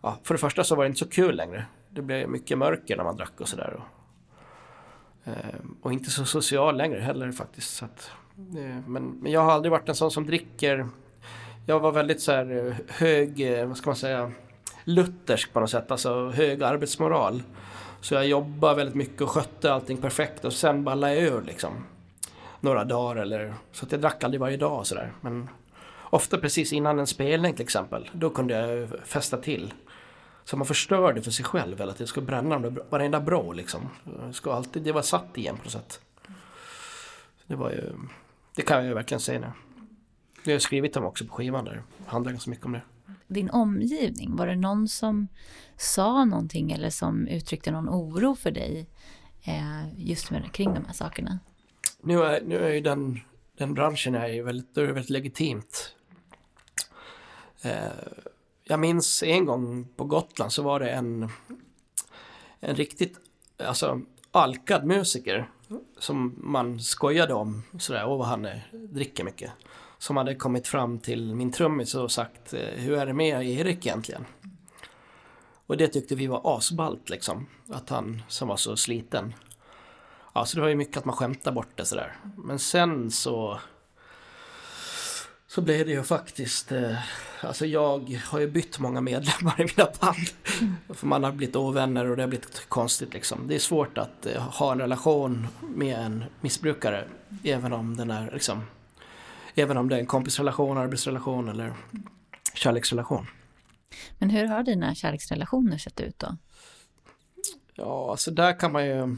ja, 0.02 0.18
för 0.24 0.34
det 0.34 0.38
första 0.38 0.64
så 0.64 0.76
var 0.76 0.84
det 0.84 0.88
inte 0.88 1.00
så 1.00 1.10
kul 1.10 1.36
längre. 1.36 1.66
Det 1.90 2.02
blev 2.02 2.30
mycket 2.30 2.58
mörker 2.58 2.98
när 2.98 3.04
man 3.04 3.18
drack 3.18 3.42
och 3.42 3.48
sådär. 3.48 3.80
Och, 3.80 5.28
eh, 5.28 5.56
och 5.82 5.94
inte 5.94 6.10
så 6.10 6.26
social 6.26 6.78
längre 6.78 7.00
heller 7.00 7.32
faktiskt. 7.32 7.76
Så 7.76 7.86
att, 7.86 8.12
eh, 8.38 8.88
men, 8.88 9.04
men 9.04 9.32
jag 9.32 9.42
har 9.42 9.52
aldrig 9.52 9.72
varit 9.72 9.90
en 9.90 9.96
sån 9.96 10.12
som 10.12 10.26
dricker. 10.26 10.88
Jag 11.66 11.80
var 11.80 11.92
väldigt 11.92 12.22
så 12.22 12.32
här 12.32 12.68
eh, 12.68 12.76
hög, 12.88 13.66
vad 13.68 13.78
ska 13.78 13.90
man 13.90 13.96
säga, 13.96 14.32
luthersk 14.84 15.54
på 15.54 15.60
något 15.60 15.70
sätt. 15.70 15.92
Alltså 15.92 16.30
hög 16.30 16.64
arbetsmoral. 16.64 17.44
Så 18.02 18.14
jag 18.14 18.28
jobbade 18.28 18.76
väldigt 18.76 18.96
mycket 18.96 19.22
och 19.22 19.30
skötte 19.30 19.74
allting 19.74 19.98
perfekt 19.98 20.46
och 20.46 20.54
sen 20.54 20.84
ballade 20.84 21.16
jag 21.16 21.24
ur 21.24 21.42
liksom. 21.42 21.72
Några 22.60 22.84
dagar 22.84 23.22
eller 23.22 23.54
så 23.72 23.86
att 23.86 23.92
jag 23.92 24.02
drack 24.02 24.24
aldrig 24.24 24.42
varje 24.42 24.58
dag 24.58 24.80
och 24.80 24.88
sådär. 24.88 25.12
Men 25.22 25.50
ofta 26.10 26.38
precis 26.38 26.74
innan 26.74 27.00
en 27.00 27.08
spelning 27.08 27.54
till 27.54 27.64
exempel. 27.64 28.10
Då 28.14 28.30
kunde 28.30 28.54
jag 28.54 28.90
festa 29.06 29.38
till. 29.38 29.74
Så 30.44 30.58
man 30.58 30.68
förstörde 30.68 31.22
för 31.22 31.32
sig 31.32 31.46
själv 31.46 31.82
eller 31.82 31.92
att 31.92 32.00
jag 32.00 32.10
skulle 32.10 32.26
bränna 32.26 32.60
dem, 32.60 32.80
varenda 32.90 33.20
brå 33.20 33.54
liksom. 33.54 33.90
Ska 34.32 34.54
alltid, 34.54 34.84
det 34.84 34.92
var 34.92 35.02
satt 35.02 35.38
igen 35.38 35.58
på 35.58 35.64
något 35.64 35.72
sätt. 35.72 36.02
Det 37.48 37.56
var 37.56 37.70
ju, 37.70 37.94
det 38.56 38.62
kan 38.62 38.78
jag 38.78 38.86
ju 38.86 38.94
verkligen 38.94 39.22
säga 39.22 39.40
nu. 39.40 39.52
Jag 40.44 40.54
har 40.54 40.60
skrivit 40.60 40.98
om 40.98 41.06
också 41.06 41.26
på 41.26 41.34
skivan 41.34 41.66
där. 41.66 41.84
Det 41.98 42.10
handlar 42.10 42.32
ganska 42.32 42.50
mycket 42.50 42.66
om 42.66 42.72
det. 42.72 42.82
Din 43.28 43.50
omgivning, 43.50 44.36
var 44.36 44.48
det 44.48 44.56
någon 44.56 44.88
som 44.88 45.28
sa 45.78 46.26
någonting 46.26 46.72
eller 46.72 46.90
som 46.90 47.28
uttryckte 47.28 47.72
någon 47.72 47.90
oro 47.90 48.36
för 48.36 48.52
dig 48.52 48.90
eh, 49.44 49.94
just 49.98 50.32
med, 50.32 50.52
kring 50.52 50.74
de 50.74 50.86
här 50.86 50.94
sakerna? 50.94 51.40
Nu 52.02 52.24
är, 52.24 52.42
nu 52.42 52.58
är 52.58 52.70
ju 52.70 52.82
den, 52.82 53.20
den 53.58 53.74
branschen 53.74 54.16
är 54.16 54.28
ju 54.28 54.44
väldigt, 54.44 54.76
då 54.76 54.82
är 54.82 54.88
det 54.88 54.94
väldigt 54.94 55.10
legitimt. 55.10 55.96
Eh, 57.62 57.72
jag 58.64 58.80
minns 58.80 59.24
en 59.24 59.46
gång 59.46 59.88
på 59.96 60.04
Gotland 60.04 60.52
så 60.52 60.64
var 60.64 60.80
det 60.80 60.90
en, 60.90 61.30
en 62.60 62.76
riktigt 62.76 63.20
alltså, 63.58 64.02
alkad 64.32 64.86
musiker 64.86 65.50
som 66.00 66.36
man 66.38 66.80
skojade 66.80 67.34
om 67.34 67.64
sådär, 67.80 68.08
åh 68.08 68.18
vad 68.18 68.28
han 68.28 68.46
är, 68.46 68.68
dricker 68.72 69.24
mycket. 69.24 69.52
Som 70.00 70.18
hade 70.18 70.36
kommit 70.36 70.68
fram 70.68 71.00
till 71.00 71.36
min 71.36 71.52
trummis 71.52 71.96
och 71.96 72.12
sagt, 72.12 72.54
eh, 72.54 72.60
hur 72.60 72.98
är 72.98 73.06
det 73.06 73.14
med 73.14 73.48
Erik 73.48 73.86
egentligen? 73.86 74.26
Och 75.68 75.78
det 75.78 75.88
tyckte 75.88 76.16
vi 76.16 76.28
var 76.28 76.58
asballt 76.58 77.10
liksom, 77.10 77.48
att 77.70 77.90
han 77.90 78.22
som 78.28 78.48
var 78.48 78.58
så 78.58 78.78
sliten. 78.78 79.34
Ja, 80.34 80.46
så 80.46 80.56
det 80.56 80.62
var 80.62 80.70
ju 80.70 80.76
mycket 80.76 80.98
att 80.98 81.06
man 81.06 81.16
skämtade 81.16 81.56
bort 81.56 81.72
det 81.76 81.86
sådär. 81.86 82.16
Men 82.38 82.60
sen 82.60 83.12
så 83.12 83.60
så 85.48 85.62
blev 85.62 85.86
det 85.86 85.92
ju 85.92 86.04
faktiskt, 86.04 86.72
eh, 86.72 86.96
alltså 87.42 87.66
jag 87.66 88.22
har 88.26 88.40
ju 88.40 88.48
bytt 88.48 88.80
många 88.80 89.02
medlemmar 89.02 89.62
i 89.62 89.64
mina 89.64 89.90
band. 90.00 90.28
För 90.98 91.08
man 91.08 91.24
har 91.24 91.32
blivit 91.32 91.56
ovänner 91.56 92.10
och 92.10 92.16
det 92.16 92.24
har 92.24 92.28
blivit 92.28 92.70
konstigt 92.70 93.14
liksom. 93.14 93.48
Det 93.48 93.56
är 93.56 93.60
svårt 93.60 93.98
att 93.98 94.26
eh, 94.26 94.42
ha 94.42 94.72
en 94.72 94.80
relation 94.80 95.48
med 95.62 96.00
en 96.00 96.24
missbrukare. 96.42 97.08
Även 97.44 97.74
om 97.74 97.98
den 97.98 98.12
är 98.12 98.32
liksom, 98.34 98.64
även 99.58 99.78
om 99.78 99.90
det 99.90 99.96
är 99.96 100.00
en 100.00 100.06
kompisrelation, 100.06 100.78
arbetsrelation 100.78 101.50
eller 101.50 101.74
kärleksrelation. 102.54 103.28
Men 104.18 104.30
hur 104.30 104.46
har 104.46 104.64
dina 104.64 104.96
kärleksrelationer 104.96 105.78
sett 105.78 106.00
ut 106.00 106.20
då? 106.20 106.38
Ja, 107.74 108.12
alltså 108.12 108.32
där 108.32 108.60
kan 108.60 108.72
man 108.72 108.86
ju... 108.86 109.18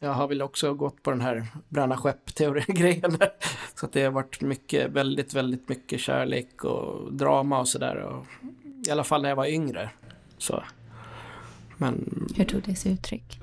Jag 0.00 0.12
har 0.12 0.28
väl 0.28 0.42
också 0.42 0.74
gått 0.74 1.02
på 1.02 1.10
den 1.10 1.20
här 1.20 1.46
bränna 1.68 1.96
skepp-teorin-grejen. 1.96 3.18
Så 3.74 3.86
att 3.86 3.92
det 3.92 4.02
har 4.02 4.10
varit 4.10 4.40
mycket, 4.40 4.90
väldigt, 4.90 5.34
väldigt 5.34 5.68
mycket 5.68 6.00
kärlek 6.00 6.64
och 6.64 7.12
drama 7.12 7.60
och 7.60 7.68
sådär. 7.68 8.24
I 8.86 8.90
alla 8.90 9.04
fall 9.04 9.22
när 9.22 9.28
jag 9.28 9.36
var 9.36 9.46
yngre. 9.46 9.90
Så. 10.38 10.62
Men 11.76 12.26
Hur 12.36 12.44
tog 12.44 12.62
det 12.62 12.74
sig 12.74 12.92
uttryck? 12.92 13.40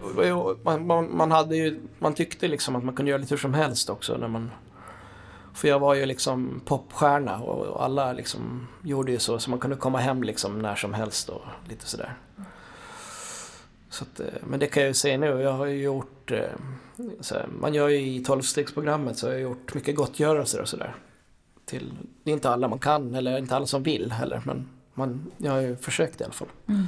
man, 0.64 0.88
man, 0.88 1.18
man 1.18 1.32
hade 1.32 1.56
ju, 1.58 1.80
man 2.00 2.14
tyckte 2.14 2.48
liksom 2.48 2.76
att 2.76 2.84
man 2.84 2.96
kunde 2.96 3.10
göra 3.10 3.22
lite 3.22 3.34
hur 3.34 3.40
som 3.40 3.54
helst 3.54 3.90
också 3.90 4.18
när 4.18 4.28
man 4.28 4.52
för 5.54 5.68
jag 5.68 5.80
var 5.80 5.94
ju 5.94 6.06
liksom 6.06 6.62
popstjärna 6.66 7.40
och 7.40 7.84
alla 7.84 8.14
liksom 8.14 8.68
gjorde 8.84 9.12
ju 9.12 9.20
så, 9.20 9.40
så 9.40 9.50
man 9.50 9.60
kunde 9.60 9.76
komma 9.76 9.98
hem 9.98 10.24
liksom 10.24 10.60
när 10.60 10.76
som 10.76 10.94
helst 10.94 11.30
och 11.30 11.42
lite 11.70 11.86
sådär. 11.86 12.14
Så 13.90 14.04
att, 14.04 14.20
eh, 14.20 14.26
men 14.44 14.60
det 14.60 14.68
kan 14.68 14.84
jag 14.84 14.88
ju 14.88 14.94
säga 14.94 15.18
nu, 15.18 15.26
jag 15.26 15.54
har 15.54 15.66
ju 15.66 15.84
gjort, 15.84 16.32
eh, 16.32 16.50
så 17.20 17.36
här, 17.36 17.48
man 17.60 17.74
gör 17.74 17.90
ju 17.90 18.16
i 18.16 18.24
tolvstegsprogrammet 18.24 19.18
så 19.18 19.28
har 19.28 19.34
jag 19.34 19.42
gjort 19.42 19.74
mycket 19.74 19.96
gottgörelser 19.96 20.62
och 20.62 20.70
sådär. 20.70 20.96
Till, 21.66 21.94
det 22.24 22.32
är 22.32 22.34
inte 22.34 22.50
alla 22.50 22.68
man 22.68 22.80
kan 22.80 23.16
eller 23.16 23.38
inte 23.38 23.56
alla 23.56 23.66
som 23.66 23.84
vill 23.84 24.12
heller 24.12 24.42
men 24.46 24.70
man, 24.94 25.32
jag 25.38 25.52
har 25.52 25.60
ju 25.62 25.76
försökt 25.76 26.22
i 26.22 26.24
alla 26.24 26.34
fall. 26.34 26.48
Mm. 26.68 26.88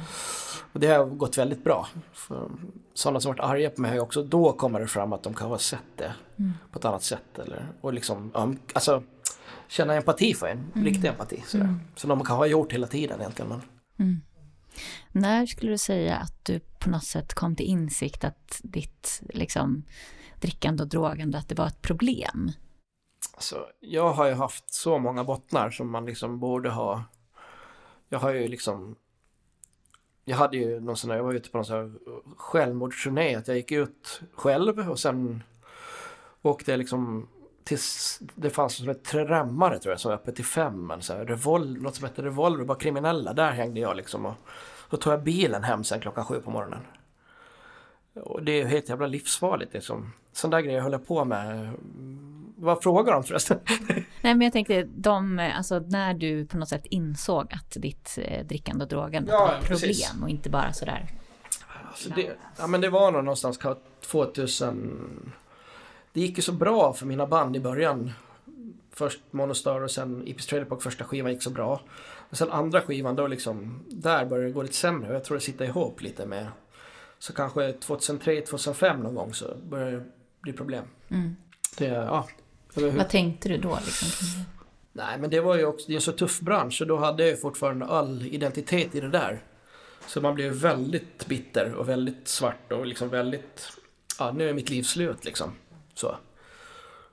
Och 0.72 0.80
det 0.80 0.86
har 0.86 1.04
gått 1.06 1.38
väldigt 1.38 1.64
bra. 1.64 1.88
För 2.12 2.50
sådana 2.94 3.20
som 3.20 3.28
varit 3.32 3.40
arga 3.40 3.70
på 3.70 3.80
mig 3.80 3.88
har 3.90 3.96
ju 3.96 4.00
också, 4.02 4.22
då 4.22 4.52
kommer 4.52 4.80
det 4.80 4.86
fram 4.86 5.12
att 5.12 5.22
de 5.22 5.34
kan 5.34 5.48
ha 5.48 5.58
sett 5.58 5.96
det 5.96 6.14
Mm. 6.38 6.52
på 6.72 6.78
ett 6.78 6.84
annat 6.84 7.02
sätt. 7.02 7.38
Eller, 7.38 7.66
och 7.80 7.92
liksom, 7.94 8.30
um, 8.34 8.58
alltså 8.74 9.02
känna 9.68 9.94
empati 9.94 10.34
för 10.34 10.46
en, 10.46 10.84
riktig 10.84 11.08
empati. 11.08 11.42
Sådär. 11.46 11.64
Mm. 11.64 11.80
Som 11.96 12.08
de 12.08 12.24
kan 12.24 12.36
ha 12.36 12.46
gjort 12.46 12.72
hela 12.72 12.86
tiden 12.86 13.20
egentligen. 13.20 13.48
Men, 13.48 13.62
Mm. 13.98 14.20
När 15.12 15.46
skulle 15.46 15.70
du 15.72 15.78
säga 15.78 16.16
att 16.16 16.44
du 16.44 16.60
på 16.60 16.90
något 16.90 17.04
sätt 17.04 17.34
kom 17.34 17.56
till 17.56 17.66
insikt 17.66 18.24
att 18.24 18.60
ditt 18.62 19.20
liksom, 19.28 19.82
drickande 20.40 20.82
och 20.82 20.88
drogande, 20.88 21.38
att 21.38 21.48
det 21.48 21.54
var 21.54 21.66
ett 21.66 21.82
problem? 21.82 22.52
alltså, 23.34 23.66
jag 23.80 24.12
har 24.12 24.26
ju 24.26 24.34
haft 24.34 24.74
så 24.74 24.98
många 24.98 25.24
bottnar 25.24 25.70
som 25.70 25.90
man 25.90 26.06
liksom 26.06 26.40
borde 26.40 26.70
ha. 26.70 27.04
Jag 28.14 28.18
har 28.20 28.32
ju 28.32 28.48
liksom 28.48 28.96
jag 30.24 30.36
hade 30.36 30.56
ju 30.56 30.80
någon 30.80 30.96
sån 30.96 31.10
här, 31.10 31.16
jag 31.16 31.24
var 31.24 31.32
ute 31.32 31.50
på 31.50 31.58
någon 31.58 31.64
sån 31.64 31.76
här 31.76 31.92
självmordsturné, 32.36 33.34
att 33.34 33.48
jag 33.48 33.56
gick 33.56 33.72
ut 33.72 34.20
själv 34.34 34.90
och 34.90 34.98
sen 34.98 35.42
åkte 36.42 36.70
jag 36.70 36.78
liksom 36.78 37.28
tills 37.64 38.18
det 38.34 38.50
fanns 38.50 38.76
som 38.76 38.88
ett 38.88 39.04
treremmare 39.04 39.78
tror 39.78 39.92
jag 39.92 40.00
som 40.00 40.08
var 40.08 40.16
öppet 40.16 40.36
till 40.36 40.44
fem, 40.44 40.90
en 40.90 41.02
sån 41.02 41.16
här 41.16 41.24
revol, 41.24 41.82
något 41.82 41.94
som 41.94 42.04
hette 42.04 42.22
Revolver, 42.22 42.64
bara 42.64 42.78
kriminella, 42.78 43.32
där 43.32 43.50
hängde 43.50 43.80
jag 43.80 43.96
liksom 43.96 44.26
och 44.26 44.34
då 44.90 44.96
tog 44.96 45.12
jag 45.12 45.22
bilen 45.22 45.64
hem 45.64 45.84
sen 45.84 46.00
klockan 46.00 46.24
sju 46.24 46.40
på 46.40 46.50
morgonen. 46.50 46.80
Och 48.14 48.42
det 48.42 48.60
är 48.60 48.64
helt 48.64 48.88
jävla 48.88 49.06
livsfarligt 49.06 49.74
liksom. 49.74 50.12
Sån 50.32 50.50
där 50.50 50.60
grejer 50.60 50.80
höll 50.80 50.92
jag 50.92 51.06
på 51.06 51.24
med. 51.24 51.72
Vad 52.56 52.82
frågar 52.82 53.12
de 53.12 53.22
förresten? 53.24 53.58
Nej 53.98 54.04
men 54.34 54.40
jag 54.40 54.52
tänkte, 54.52 54.82
de, 54.82 55.38
alltså 55.56 55.78
när 55.78 56.14
du 56.14 56.46
på 56.46 56.56
något 56.56 56.68
sätt 56.68 56.86
insåg 56.86 57.52
att 57.52 57.76
ditt 57.76 58.18
eh, 58.22 58.46
drickande 58.46 58.84
och 58.84 58.88
drogande 58.88 59.32
Ja, 59.32 59.38
var 59.38 59.54
ett 59.54 59.64
problem 59.64 59.90
precis. 59.90 60.14
och 60.22 60.28
inte 60.28 60.50
bara 60.50 60.72
sådär. 60.72 61.08
Alltså 61.88 62.08
det, 62.10 62.36
ja 62.58 62.66
men 62.66 62.80
det 62.80 62.90
var 62.90 63.12
nog 63.12 63.24
någonstans 63.24 63.58
kanske 63.58 63.82
2000. 64.00 65.32
Det 66.12 66.20
gick 66.20 66.36
ju 66.36 66.42
så 66.42 66.52
bra 66.52 66.92
för 66.92 67.06
mina 67.06 67.26
band 67.26 67.56
i 67.56 67.60
början. 67.60 68.12
Först 68.90 69.20
Monostar 69.30 69.80
och 69.80 69.90
sen 69.90 70.22
Ipis 70.26 70.46
Trailer 70.46 70.66
Park 70.66 70.82
första 70.82 71.04
skivan 71.04 71.32
gick 71.32 71.42
så 71.42 71.50
bra. 71.50 71.80
Och 72.30 72.36
sen 72.36 72.50
andra 72.52 72.80
skivan 72.80 73.16
då 73.16 73.26
liksom, 73.26 73.84
där 73.90 74.24
började 74.24 74.48
det 74.48 74.52
gå 74.52 74.62
lite 74.62 74.74
sämre. 74.74 75.08
Och 75.08 75.14
jag 75.14 75.24
tror 75.24 75.36
det 75.36 75.40
sitter 75.40 75.64
ihop 75.64 76.02
lite 76.02 76.26
med, 76.26 76.46
så 77.18 77.32
kanske 77.32 77.72
2003, 77.72 78.40
2005 78.40 79.00
någon 79.00 79.14
gång 79.14 79.34
så 79.34 79.54
började 79.70 79.90
det 79.90 80.04
bli 80.40 80.52
problem. 80.52 80.84
Mm. 81.08 81.36
Det, 81.78 81.86
ja. 81.86 82.28
Vad 82.74 83.08
tänkte 83.08 83.48
du 83.48 83.56
då 83.56 83.78
liksom? 83.84 84.08
Nej, 84.92 85.18
men 85.18 85.30
det 85.30 85.40
var 85.40 85.56
ju 85.56 85.64
också, 85.64 85.86
det 85.86 85.92
är 85.92 85.96
en 85.96 86.00
så 86.00 86.12
tuff 86.12 86.40
bransch 86.40 86.82
och 86.82 86.86
då 86.86 86.96
hade 86.96 87.22
jag 87.22 87.30
ju 87.30 87.36
fortfarande 87.36 87.86
all 87.86 88.26
identitet 88.26 88.94
i 88.94 89.00
det 89.00 89.08
där. 89.08 89.42
Så 90.06 90.20
man 90.20 90.34
blev 90.34 90.52
väldigt 90.52 91.26
bitter 91.26 91.74
och 91.74 91.88
väldigt 91.88 92.28
svart 92.28 92.72
och 92.72 92.86
liksom 92.86 93.08
väldigt, 93.08 93.72
ja 94.18 94.32
nu 94.32 94.48
är 94.48 94.54
mitt 94.54 94.70
liv 94.70 94.82
slut 94.82 95.24
liksom. 95.24 95.50
Så. 95.94 96.16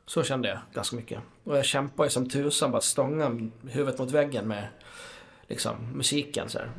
Så 0.05 0.23
kände 0.23 0.47
jag 0.49 0.59
ganska 0.73 0.95
mycket. 0.95 1.19
Och 1.43 1.57
jag 1.57 1.65
kämpade 1.65 2.07
ju 2.07 2.11
som 2.11 2.29
tusan, 2.29 2.71
bara 2.71 2.81
stånga 2.81 3.49
huvudet 3.67 3.99
mot 3.99 4.11
väggen 4.11 4.47
med 4.47 4.67
liksom 5.47 5.75
musiken 5.93 6.49
så 6.49 6.57
här. 6.57 6.71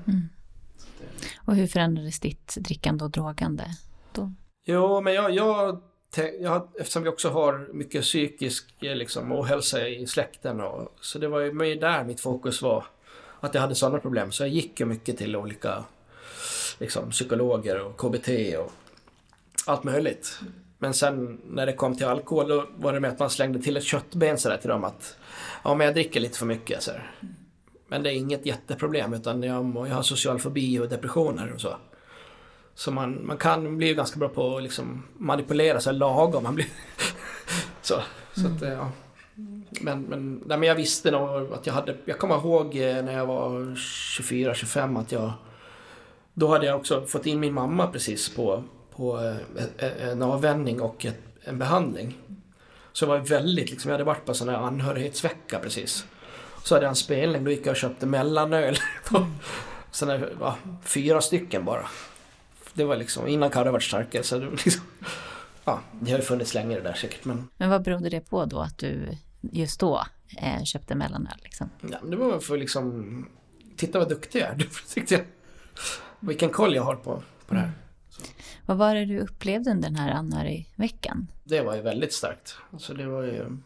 Och 1.47 1.57
hur 1.57 1.67
förändrades 1.67 2.21
ditt 2.21 2.55
drickande 2.57 3.05
och 3.05 3.11
drogande 3.11 3.65
då? 4.13 4.33
Jo, 4.65 5.01
men 5.01 5.15
jag, 5.15 5.31
jag, 5.31 5.83
jag, 6.41 6.69
eftersom 6.79 7.03
vi 7.03 7.09
också 7.09 7.29
har 7.29 7.69
mycket 7.73 8.03
psykisk 8.03 8.83
eh, 8.83 8.97
liksom, 8.97 9.33
ohälsa 9.33 9.89
i 9.89 10.07
släkten 10.07 10.61
och, 10.61 10.95
så 11.01 11.19
det 11.19 11.29
var 11.29 11.41
ju 11.41 11.75
där 11.75 12.05
mitt 12.05 12.21
fokus 12.21 12.63
var. 12.63 12.85
Att 13.41 13.55
jag 13.55 13.61
hade 13.61 13.75
sådana 13.75 13.99
problem. 13.99 14.33
Så 14.33 14.43
jag 14.43 14.51
gick 14.51 14.81
ju 14.81 14.87
mycket 14.87 15.19
till 15.19 15.37
olika 15.37 15.85
liksom, 16.79 17.11
psykologer 17.11 17.81
och 17.81 17.97
KBT 17.97 18.29
och 18.59 18.73
allt 19.67 19.85
möjligt. 19.85 20.41
Men 20.79 20.95
sen 20.95 21.41
när 21.47 21.67
det 21.67 21.73
kom 21.73 21.97
till 21.97 22.07
alkohol 22.07 22.49
då 22.49 22.67
var 22.77 22.93
det 22.93 23.01
med 23.01 23.11
att 23.11 23.19
man 23.19 23.31
slängde 23.31 23.59
till 23.59 23.77
ett 23.77 23.85
köttben 23.85 24.39
sådär 24.39 24.57
till 24.57 24.69
dem 24.69 24.85
att 24.85 25.17
ja 25.65 25.75
men 25.75 25.85
jag 25.85 25.95
dricker 25.95 26.21
lite 26.21 26.39
för 26.39 26.47
mycket 26.47 26.83
så. 26.83 26.93
Men 27.89 28.03
det 28.03 28.13
är 28.13 28.15
inget 28.15 28.47
jätteproblem 28.47 29.15
utan 29.15 29.43
jag, 29.43 29.87
jag 29.89 29.95
har 29.95 30.03
social 30.03 30.39
fobi 30.39 30.79
och 30.79 30.89
depressioner 30.89 31.53
och 31.53 31.61
så. 31.61 31.77
Så 32.75 32.91
man, 32.91 33.27
man 33.27 33.37
kan 33.37 33.77
bli 33.77 33.95
ganska 33.95 34.19
bra 34.19 34.29
på 34.29 34.57
att 34.57 34.63
liksom 34.63 35.03
manipulera 35.19 35.81
sig 35.81 35.95
lagom. 35.95 36.43
Man 36.43 36.55
blir 36.55 36.67
så. 37.83 37.95
så 38.35 38.47
att, 38.47 38.63
ja. 38.63 38.91
Men, 39.81 40.03
men, 40.03 40.43
nej, 40.47 40.59
men 40.59 40.69
jag 40.69 40.75
visste 40.75 41.11
nog 41.11 41.53
att 41.53 41.67
jag 41.67 41.75
hade, 41.75 41.97
jag 42.05 42.19
kommer 42.19 42.35
ihåg 42.35 42.77
eh, 42.77 43.05
när 43.05 43.13
jag 43.13 43.27
var 43.27 43.51
24-25 44.21 45.01
att 45.01 45.13
jag, 45.13 45.33
då 46.35 46.49
hade 46.49 46.67
jag 46.67 46.77
också 46.77 47.07
fått 47.07 47.27
in 47.27 47.41
min 47.41 47.55
mamma 47.55 47.87
precis 47.87 48.35
på, 48.35 48.65
på 48.97 49.19
eh, 49.19 49.65
eh, 49.87 50.09
en 50.09 50.23
avvänjning 50.23 50.81
och 50.81 51.07
ett, 51.07 51.21
en 51.45 51.59
behandling. 51.59 52.19
Så 52.93 53.05
jag 53.05 53.09
var 53.09 53.19
väldigt, 53.19 53.71
liksom, 53.71 53.89
jag 53.89 53.95
hade 53.95 54.05
varit 54.05 54.25
på 54.25 54.33
en 54.33 54.37
sån 54.37 54.49
här 54.49 54.57
anhörighetsvecka 54.57 55.59
precis. 55.59 56.07
Så 56.63 56.75
hade 56.75 56.85
jag 56.85 56.91
en 56.91 56.97
spelning, 56.97 57.45
då 57.45 57.51
gick 57.51 57.67
jag 57.67 57.71
och 57.71 57.77
köpte 57.77 58.07
mellanöl. 58.07 58.77
på 59.09 59.27
sån 59.91 60.09
här, 60.09 60.33
fyra 60.85 61.21
stycken 61.21 61.65
bara. 61.65 61.87
Det 62.75 62.85
var 62.85 62.97
liksom, 62.97 63.29
innan 63.29 63.51
Karre 63.51 63.71
varit 63.71 63.83
starkare 63.83 64.23
så 64.23 64.39
det, 64.39 64.47
var 64.47 64.53
liksom, 64.53 64.83
ja, 65.65 65.81
det 66.01 66.11
har 66.11 66.19
ju 66.19 66.25
funnits 66.25 66.55
längre 66.55 66.81
där 66.81 66.95
säkert 66.95 67.25
men 67.25 67.49
Men 67.57 67.71
vad 67.71 67.83
berodde 67.83 68.09
det 68.09 68.21
på 68.21 68.45
då 68.45 68.61
att 68.61 68.79
du 68.79 69.09
just 69.41 69.81
då 69.81 70.03
eh, 70.39 70.65
köpte 70.65 70.95
mellanöl 70.95 71.39
liksom? 71.43 71.71
Ja, 71.91 71.99
det 72.03 72.17
var 72.17 72.39
för 72.39 72.59
liksom... 72.59 73.29
Titta 73.77 73.99
vad 73.99 74.09
duktig 74.09 74.41
jag 74.41 74.49
är. 74.49 74.55
Det 74.57 74.69
tyckte 74.95 75.15
jag. 75.15 75.25
Vilken 76.21 76.51
koll 76.51 76.75
jag 76.75 76.83
har 76.83 76.95
på, 76.95 77.23
på 77.47 77.55
det 77.55 77.61
här. 77.61 77.73
Vad 78.67 78.77
var 78.77 78.95
det 78.95 79.05
du 79.05 79.19
upplevde 79.19 79.71
under 79.71 79.89
den 79.89 79.97
här 79.97 80.11
anhörigveckan? 80.11 81.27
Det 81.45 81.61
var 81.61 81.77
ju 81.77 81.83
väldigt 81.83 82.13
starkt. 82.13 82.57
Alltså 82.73 82.95
det 82.95 83.07
var 83.07 83.23
ju... 83.23 83.57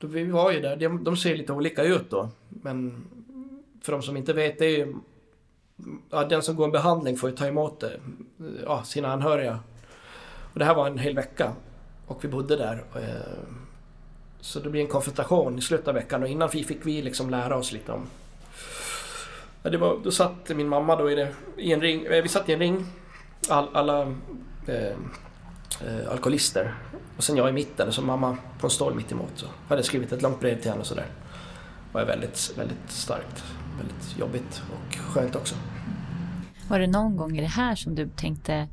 Vi 0.00 0.24
var 0.24 0.52
ju 0.52 0.60
där. 0.60 0.76
De, 0.76 1.04
de 1.04 1.16
ser 1.16 1.36
lite 1.36 1.52
olika 1.52 1.82
ut 1.82 2.10
då. 2.10 2.28
Men 2.48 3.04
för 3.82 3.92
de 3.92 4.02
som 4.02 4.16
inte 4.16 4.32
vet, 4.32 4.58
det 4.58 4.64
är 4.64 4.78
ju... 4.78 4.94
Ja, 6.10 6.24
den 6.24 6.42
som 6.42 6.56
går 6.56 6.64
en 6.64 6.70
behandling 6.72 7.16
får 7.16 7.30
ju 7.30 7.36
ta 7.36 7.46
emot 7.46 7.80
det, 7.80 8.00
ja, 8.64 8.82
sina 8.84 9.12
anhöriga. 9.12 9.58
Och 10.52 10.58
det 10.58 10.64
här 10.64 10.74
var 10.74 10.86
en 10.86 10.98
hel 10.98 11.14
vecka. 11.14 11.52
Och 12.06 12.24
vi 12.24 12.28
bodde 12.28 12.56
där. 12.56 12.84
eh, 12.94 13.54
Så 14.40 14.60
det 14.60 14.70
blir 14.70 14.80
en 14.80 14.86
konfrontation 14.86 15.58
i 15.58 15.60
slutet 15.60 15.88
av 15.88 15.94
veckan 15.94 16.22
och 16.22 16.28
innan 16.28 16.48
vi 16.52 16.64
fick 16.64 16.86
vi 16.86 17.02
liksom 17.02 17.30
lära 17.30 17.56
oss 17.56 17.72
lite 17.72 17.92
om... 17.92 18.06
Ja, 19.62 19.70
det 19.70 19.78
var, 19.78 19.98
då 20.04 20.10
satt 20.10 20.48
min 20.48 20.68
mamma 20.68 20.96
då 20.96 21.10
i, 21.10 21.14
det, 21.14 21.34
i 21.56 21.72
en 21.72 21.80
ring, 21.80 22.06
eh, 22.06 22.22
vi 22.22 22.28
satt 22.28 22.48
i 22.48 22.52
en 22.52 22.58
ring. 22.58 22.86
All, 23.48 23.68
alla 23.72 24.00
eh, 24.66 24.92
eh, 25.86 26.10
alkoholister. 26.10 26.74
Och 27.16 27.24
sen 27.24 27.36
jag 27.36 27.48
i 27.48 27.52
mitten 27.52 27.88
och 27.88 27.94
så 27.94 28.02
mamma 28.02 28.36
på 28.60 28.66
en 28.66 28.70
stol 28.70 28.94
mitt 28.94 29.12
emot. 29.12 29.32
Så 29.36 29.46
hade 29.68 29.78
jag 29.78 29.84
skrivit 29.86 30.12
ett 30.12 30.22
långt 30.22 30.40
brev 30.40 30.60
till 30.60 30.70
henne 30.70 30.80
och 30.80 30.86
sådär. 30.86 31.06
Det 31.92 31.98
var 31.98 32.04
väldigt, 32.04 32.52
väldigt 32.56 32.90
starkt. 32.90 33.44
Väldigt 33.80 34.18
jobbigt 34.18 34.62
och 34.72 34.96
skönt 34.96 35.36
också. 35.36 35.54
Var 36.68 36.78
det 36.78 36.86
någon 36.86 37.16
gång 37.16 37.38
i 37.38 37.40
det 37.40 37.46
här 37.46 37.74
som 37.74 37.94
du 37.94 38.08
tänkte 38.08 38.68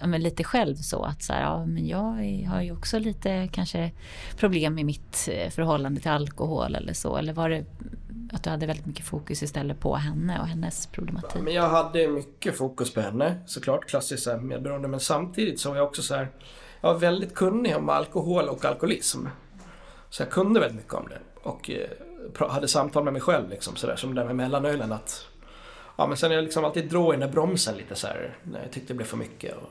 ja, 0.00 0.06
lite 0.06 0.44
själv 0.44 0.76
så 0.76 1.02
att 1.02 1.22
så 1.22 1.32
här, 1.32 1.42
ja, 1.42 1.66
men 1.66 1.86
jag 1.86 2.44
har 2.48 2.62
ju 2.62 2.72
också 2.72 2.98
lite 2.98 3.48
kanske 3.52 3.90
problem 4.36 4.78
i 4.78 4.84
mitt 4.84 5.28
eh, 5.32 5.50
förhållande 5.50 6.00
till 6.00 6.10
alkohol 6.10 6.74
eller 6.74 6.92
så? 6.92 7.16
Eller 7.16 7.32
var 7.32 7.48
det 7.48 7.64
att 8.32 8.42
du 8.42 8.50
hade 8.50 8.66
väldigt 8.66 8.86
mycket 8.86 9.04
fokus 9.04 9.42
istället 9.42 9.80
på 9.80 9.94
henne 9.96 10.40
och 10.40 10.46
hennes 10.46 10.86
problematik? 10.86 11.42
Men 11.42 11.54
jag 11.54 11.68
hade 11.68 12.08
mycket 12.08 12.56
fokus 12.56 12.94
på 12.94 13.00
henne, 13.00 13.36
såklart 13.46 13.88
klassiskt 13.88 14.22
så 14.22 14.36
medberoende. 14.36 14.88
Men 14.88 15.00
samtidigt 15.00 15.60
så 15.60 15.70
var 15.70 15.76
jag 15.76 15.86
också 15.86 16.02
så 16.02 16.14
här, 16.14 16.28
jag 16.80 16.92
var 16.92 17.00
väldigt 17.00 17.34
kunnig 17.34 17.76
om 17.76 17.88
alkohol 17.88 18.48
och 18.48 18.64
alkoholism. 18.64 19.26
Så 20.10 20.22
jag 20.22 20.30
kunde 20.30 20.60
väldigt 20.60 20.76
mycket 20.76 20.94
om 20.94 21.08
det. 21.08 21.18
Och 21.42 21.70
eh, 21.70 21.88
hade 22.48 22.68
samtal 22.68 23.04
med 23.04 23.12
mig 23.12 23.22
själv 23.22 23.50
liksom 23.50 23.76
sådär, 23.76 23.96
som 23.96 24.14
det 24.14 24.20
där 24.20 24.26
med 24.26 24.36
mellanölen 24.36 24.92
att 24.92 25.26
Ja 25.96 26.06
men 26.06 26.16
sen 26.16 26.32
jag 26.32 26.44
liksom 26.44 26.64
alltid 26.64 26.88
drog 26.88 27.14
i 27.14 27.16
den 27.16 27.20
där 27.20 27.34
bromsen 27.34 27.76
lite 27.76 27.94
så 27.94 28.06
här 28.06 28.38
när 28.42 28.62
jag 28.62 28.72
tyckte 28.72 28.92
det 28.92 28.96
blev 28.96 29.06
för 29.06 29.16
mycket. 29.16 29.56
Och, 29.56 29.68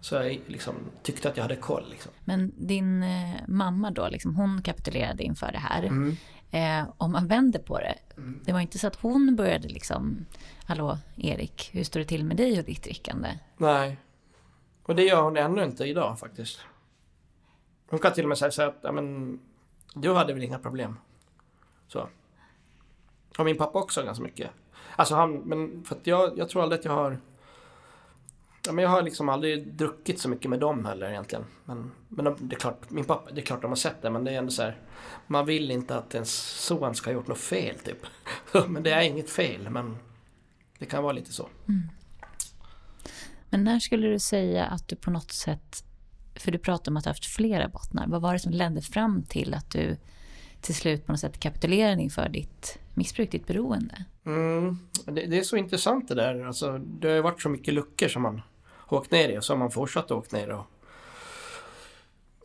så 0.00 0.14
jag 0.14 0.40
liksom 0.46 0.74
tyckte 1.02 1.28
att 1.28 1.36
jag 1.36 1.44
hade 1.44 1.56
koll 1.56 1.84
liksom. 1.90 2.12
Men 2.24 2.52
din 2.56 3.02
eh, 3.02 3.34
mamma 3.48 3.90
då, 3.90 4.08
liksom, 4.08 4.36
hon 4.36 4.62
kapitulerade 4.62 5.22
inför 5.22 5.52
det 5.52 5.58
här. 5.58 5.82
Mm. 5.82 6.16
Eh, 6.50 6.88
om 6.98 7.12
man 7.12 7.26
vänder 7.26 7.58
på 7.58 7.78
det, 7.78 7.94
det 8.44 8.52
var 8.52 8.60
inte 8.60 8.78
så 8.78 8.86
att 8.86 8.96
hon 8.96 9.36
började 9.36 9.68
liksom, 9.68 10.26
hallå 10.64 10.98
Erik, 11.16 11.70
hur 11.72 11.84
står 11.84 12.00
det 12.00 12.06
till 12.06 12.24
med 12.24 12.36
dig 12.36 12.58
och 12.58 12.64
ditt 12.64 12.82
drickande? 12.82 13.28
Nej. 13.56 13.98
Och 14.82 14.96
det 14.96 15.02
gör 15.02 15.22
hon 15.22 15.36
ännu 15.36 15.64
inte 15.64 15.84
idag 15.84 16.18
faktiskt. 16.18 16.60
Hon 17.90 17.98
kan 17.98 18.12
till 18.12 18.24
och 18.24 18.28
med 18.28 18.38
säga 18.38 18.68
att, 18.68 18.78
ja 18.82 18.92
men, 18.92 19.38
du 19.94 20.14
hade 20.14 20.32
väl 20.32 20.42
inga 20.42 20.58
problem. 20.58 20.96
Så. 21.88 22.08
Och 23.38 23.44
min 23.44 23.56
pappa 23.56 23.78
också 23.78 24.02
ganska 24.02 24.24
mycket. 24.24 24.50
Alltså 24.96 25.14
han, 25.14 25.36
men 25.38 25.84
för 25.84 25.96
att 25.96 26.06
jag, 26.06 26.38
jag 26.38 26.48
tror 26.48 26.62
aldrig 26.62 26.78
att 26.78 26.84
jag 26.84 26.92
har... 26.92 27.18
Ja, 28.66 28.72
men 28.72 28.82
jag 28.82 28.90
har 28.90 29.02
liksom 29.02 29.28
aldrig 29.28 29.72
druckit 29.74 30.20
så 30.20 30.28
mycket 30.28 30.50
med 30.50 30.60
dem 30.60 30.84
heller 30.84 31.10
egentligen. 31.10 31.44
Men, 31.64 31.90
men 32.08 32.24
de, 32.24 32.36
det 32.40 32.56
är 32.56 32.60
klart, 32.60 32.90
min 32.90 33.04
pappa, 33.04 33.30
det 33.30 33.40
är 33.40 33.44
klart 33.44 33.62
de 33.62 33.70
har 33.70 33.76
sett 33.76 34.02
det 34.02 34.10
men 34.10 34.24
det 34.24 34.30
är 34.30 34.38
ändå 34.38 34.50
så 34.50 34.62
här. 34.62 34.76
Man 35.26 35.46
vill 35.46 35.70
inte 35.70 35.96
att 35.96 36.14
ens 36.14 36.30
son 36.66 36.94
ska 36.94 37.10
ha 37.10 37.14
gjort 37.14 37.26
något 37.26 37.38
fel 37.38 37.78
typ. 37.78 38.06
men 38.68 38.82
det 38.82 38.90
är 38.90 39.02
inget 39.02 39.30
fel 39.30 39.70
men 39.70 39.96
det 40.78 40.86
kan 40.86 41.02
vara 41.02 41.12
lite 41.12 41.32
så. 41.32 41.48
Mm. 41.68 41.88
Men 43.50 43.64
när 43.64 43.78
skulle 43.78 44.08
du 44.08 44.18
säga 44.18 44.66
att 44.66 44.88
du 44.88 44.96
på 44.96 45.10
något 45.10 45.32
sätt, 45.32 45.84
för 46.34 46.52
du 46.52 46.58
pratar 46.58 46.92
om 46.92 46.96
att 46.96 47.04
du 47.04 47.08
har 47.08 47.14
haft 47.14 47.26
flera 47.26 47.68
bottnar, 47.68 48.06
vad 48.06 48.22
var 48.22 48.32
det 48.32 48.38
som 48.38 48.52
ledde 48.52 48.82
fram 48.82 49.22
till 49.22 49.54
att 49.54 49.70
du 49.70 49.96
till 50.60 50.74
slut 50.74 51.06
på 51.06 51.12
något 51.12 51.20
sätt 51.20 51.40
kapitulerade 51.40 52.02
inför 52.02 52.28
ditt 52.28 52.78
missbruk, 52.94 53.30
ditt 53.30 53.46
beroende? 53.46 54.04
Mm, 54.26 54.78
det, 55.04 55.26
det 55.26 55.38
är 55.38 55.42
så 55.42 55.56
intressant 55.56 56.08
det 56.08 56.14
där. 56.14 56.46
Alltså, 56.46 56.78
det 56.78 57.08
har 57.08 57.14
ju 57.14 57.22
varit 57.22 57.42
så 57.42 57.48
mycket 57.48 57.74
luckor 57.74 58.08
som 58.08 58.22
man 58.22 58.42
har 58.68 58.98
åkt 58.98 59.10
ner 59.10 59.28
i 59.28 59.38
och 59.38 59.44
så 59.44 59.52
har 59.52 59.58
man 59.58 59.70
fortsatt 59.70 60.10
åkt 60.10 60.32
ner. 60.32 60.50
Och, 60.50 60.66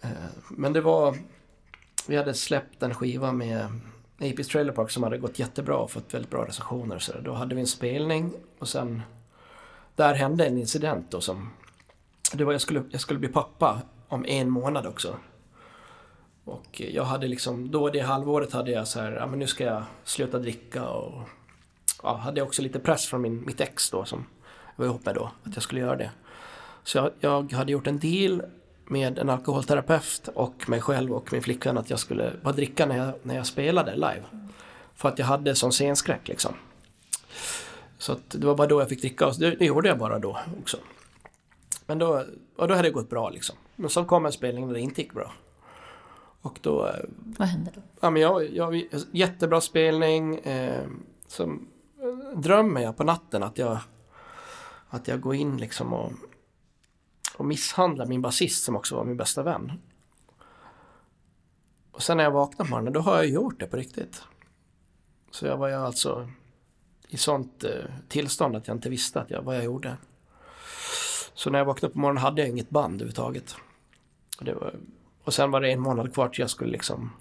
eh, 0.02 0.10
men 0.50 0.74
det 0.74 0.82
var... 0.82 1.18
Vi 2.08 2.16
hade 2.16 2.34
släppt 2.34 2.84
en 2.84 2.94
skiva 2.94 3.32
med 3.32 3.80
Apis 4.18 4.48
Trailer 4.48 4.74
Park 4.74 4.92
som 4.92 5.04
hade 5.04 5.18
gått 5.18 5.40
jättebra 5.40 5.78
och 5.78 5.92
fått 5.92 6.14
väldigt 6.14 6.32
bra 6.32 6.46
recensioner. 6.46 7.00
Så 7.00 7.20
då 7.20 7.34
hade 7.34 7.56
vi 7.56 7.62
en 7.62 7.68
spelning 7.68 8.34
och 8.60 8.68
sen... 8.68 9.02
Där 9.96 10.14
hände 10.14 10.46
en 10.46 10.58
incident 10.58 11.12
då 11.12 11.22
som... 11.22 11.50
Det 12.34 12.44
var, 12.44 12.52
jag, 12.52 12.62
skulle, 12.62 12.84
jag 12.90 13.02
skulle 13.02 13.20
bli 13.20 13.30
pappa 13.30 13.82
om 14.08 14.26
en 14.26 14.50
månad 14.50 14.88
också. 14.88 15.18
Och 16.46 16.82
jag 16.82 17.04
hade 17.04 17.28
liksom, 17.28 17.72
då 17.72 17.90
det 17.90 18.00
halvåret 18.00 18.54
hade 18.54 18.72
jag 18.72 18.88
så 18.88 19.00
här, 19.00 19.12
ja 19.12 19.28
men 19.28 19.40
nu 19.40 19.48
ska 19.48 19.64
jag 19.64 19.84
sluta 20.04 20.40
dricka 20.40 20.88
och 20.88 21.22
ja, 22.04 22.16
hade 22.16 22.40
jag 22.40 22.48
också 22.48 22.62
lite 22.62 22.80
press 22.80 23.06
från 23.06 23.22
min, 23.22 23.46
mitt 23.46 23.62
ex 23.62 23.90
då 23.90 24.06
som 24.06 24.26
jag 24.76 24.84
var 24.84 24.86
ihop 24.86 25.06
med 25.06 25.16
då, 25.16 25.32
att 25.44 25.54
jag 25.54 25.64
skulle 25.64 25.82
göra 25.82 25.96
det. 25.96 26.12
Så 26.84 26.98
jag, 26.98 27.12
jag 27.20 27.52
hade 27.52 27.72
gjort 27.72 27.88
en 27.88 28.00
deal 28.00 28.42
med 28.86 29.20
en 29.20 29.30
alkoholterapeut 29.30 30.28
och 30.36 30.70
mig 30.70 30.82
själv 30.82 31.14
och 31.14 31.34
min 31.34 31.42
flickvän 31.42 31.78
att 31.78 31.90
jag 31.90 32.00
skulle 32.00 32.32
bara 32.42 32.54
dricka 32.54 32.86
när 32.86 32.98
jag, 32.98 33.14
när 33.24 33.36
jag 33.36 33.46
spelade 33.46 33.96
live. 33.96 34.24
För 34.96 35.10
att 35.10 35.20
jag 35.20 35.26
hade 35.26 35.56
sån 35.56 35.72
scenskräck 35.72 36.28
liksom. 36.28 36.54
Så 37.98 38.12
att 38.12 38.30
det 38.30 38.48
var 38.48 38.56
bara 38.56 38.68
då 38.68 38.82
jag 38.82 38.90
fick 38.90 39.02
dricka 39.02 39.28
och 39.28 39.36
det, 39.40 39.52
det 39.52 39.66
gjorde 39.66 39.90
jag 39.90 39.98
bara 39.98 40.20
då 40.20 40.40
också. 40.62 40.78
Men 41.86 41.98
då, 41.98 42.24
och 42.56 42.68
då 42.68 42.76
hade 42.76 42.88
det 42.88 42.94
gått 42.94 43.10
bra 43.10 43.30
liksom. 43.30 43.56
Men 43.76 43.90
så 43.90 44.06
kom 44.06 44.26
en 44.26 44.32
spelning 44.32 44.68
där 44.68 44.74
det 44.74 44.80
inte 44.80 45.02
gick 45.02 45.14
bra. 45.14 45.32
Och 46.44 46.60
då... 46.62 46.88
eh, 46.88 46.94
Vad 47.38 47.48
hände 47.48 47.72
då? 47.76 47.82
Ja, 48.00 48.10
men 48.10 48.22
jag, 48.22 48.50
jag, 48.56 48.84
jättebra 49.12 49.62
spelning. 49.62 50.36
Eh, 50.40 50.88
som, 51.28 51.68
eh, 52.00 52.40
drömmer 52.40 52.82
jag 52.82 52.98
på 52.98 53.04
natten 53.04 53.44
att 53.44 53.58
jag, 53.58 53.78
att 54.90 55.08
jag 55.08 55.22
går 55.22 55.36
in 55.36 55.58
liksom 55.58 55.94
och, 55.94 56.12
och 57.38 57.46
misshandlar 57.46 58.06
min 58.06 58.22
basist 58.22 58.64
som 58.64 58.76
också 58.76 58.96
var 58.96 59.04
min 59.04 59.18
bästa 59.18 59.44
vän. 59.44 59.72
Och 61.92 62.04
sen 62.04 62.18
när 62.18 62.24
jag 62.24 62.32
vaknar 62.32 62.66
på 62.66 62.72
morgonen, 62.72 62.94
då 62.94 63.00
har 63.00 63.16
jag 63.16 63.28
gjort 63.28 63.60
det 63.60 63.66
på 63.66 63.78
riktigt. 63.78 64.22
Så 65.32 65.46
jag 65.46 65.58
var 65.58 65.68
ju 65.68 65.74
alltså 65.74 66.30
i 67.08 67.18
sånt 67.18 67.64
eh, 67.64 67.72
tillstånd 68.10 68.56
att 68.56 68.68
jag 68.68 68.78
inte 68.78 68.90
visste 68.90 69.22
att 69.22 69.30
jag, 69.30 69.42
vad 69.42 69.56
jag 69.56 69.64
gjorde. 69.64 69.98
Så 71.34 71.50
när 71.50 71.60
jag 71.60 71.66
vaknade 71.66 71.94
på 71.94 72.00
morgonen 72.00 72.24
hade 72.24 72.42
jag 72.42 72.50
inget 72.50 72.70
band 72.70 72.94
överhuvudtaget. 72.94 73.56
Och, 74.40 74.46
det 74.46 74.54
var, 74.54 74.76
och 75.24 75.34
sen 75.34 75.52
var 75.52 75.62
det 75.62 75.72
en 75.72 75.80
månad 75.80 76.14
kvar 76.14 76.30
till 76.30 76.42
jag 76.42 76.50
skulle 76.50 76.72
liksom 76.72 77.12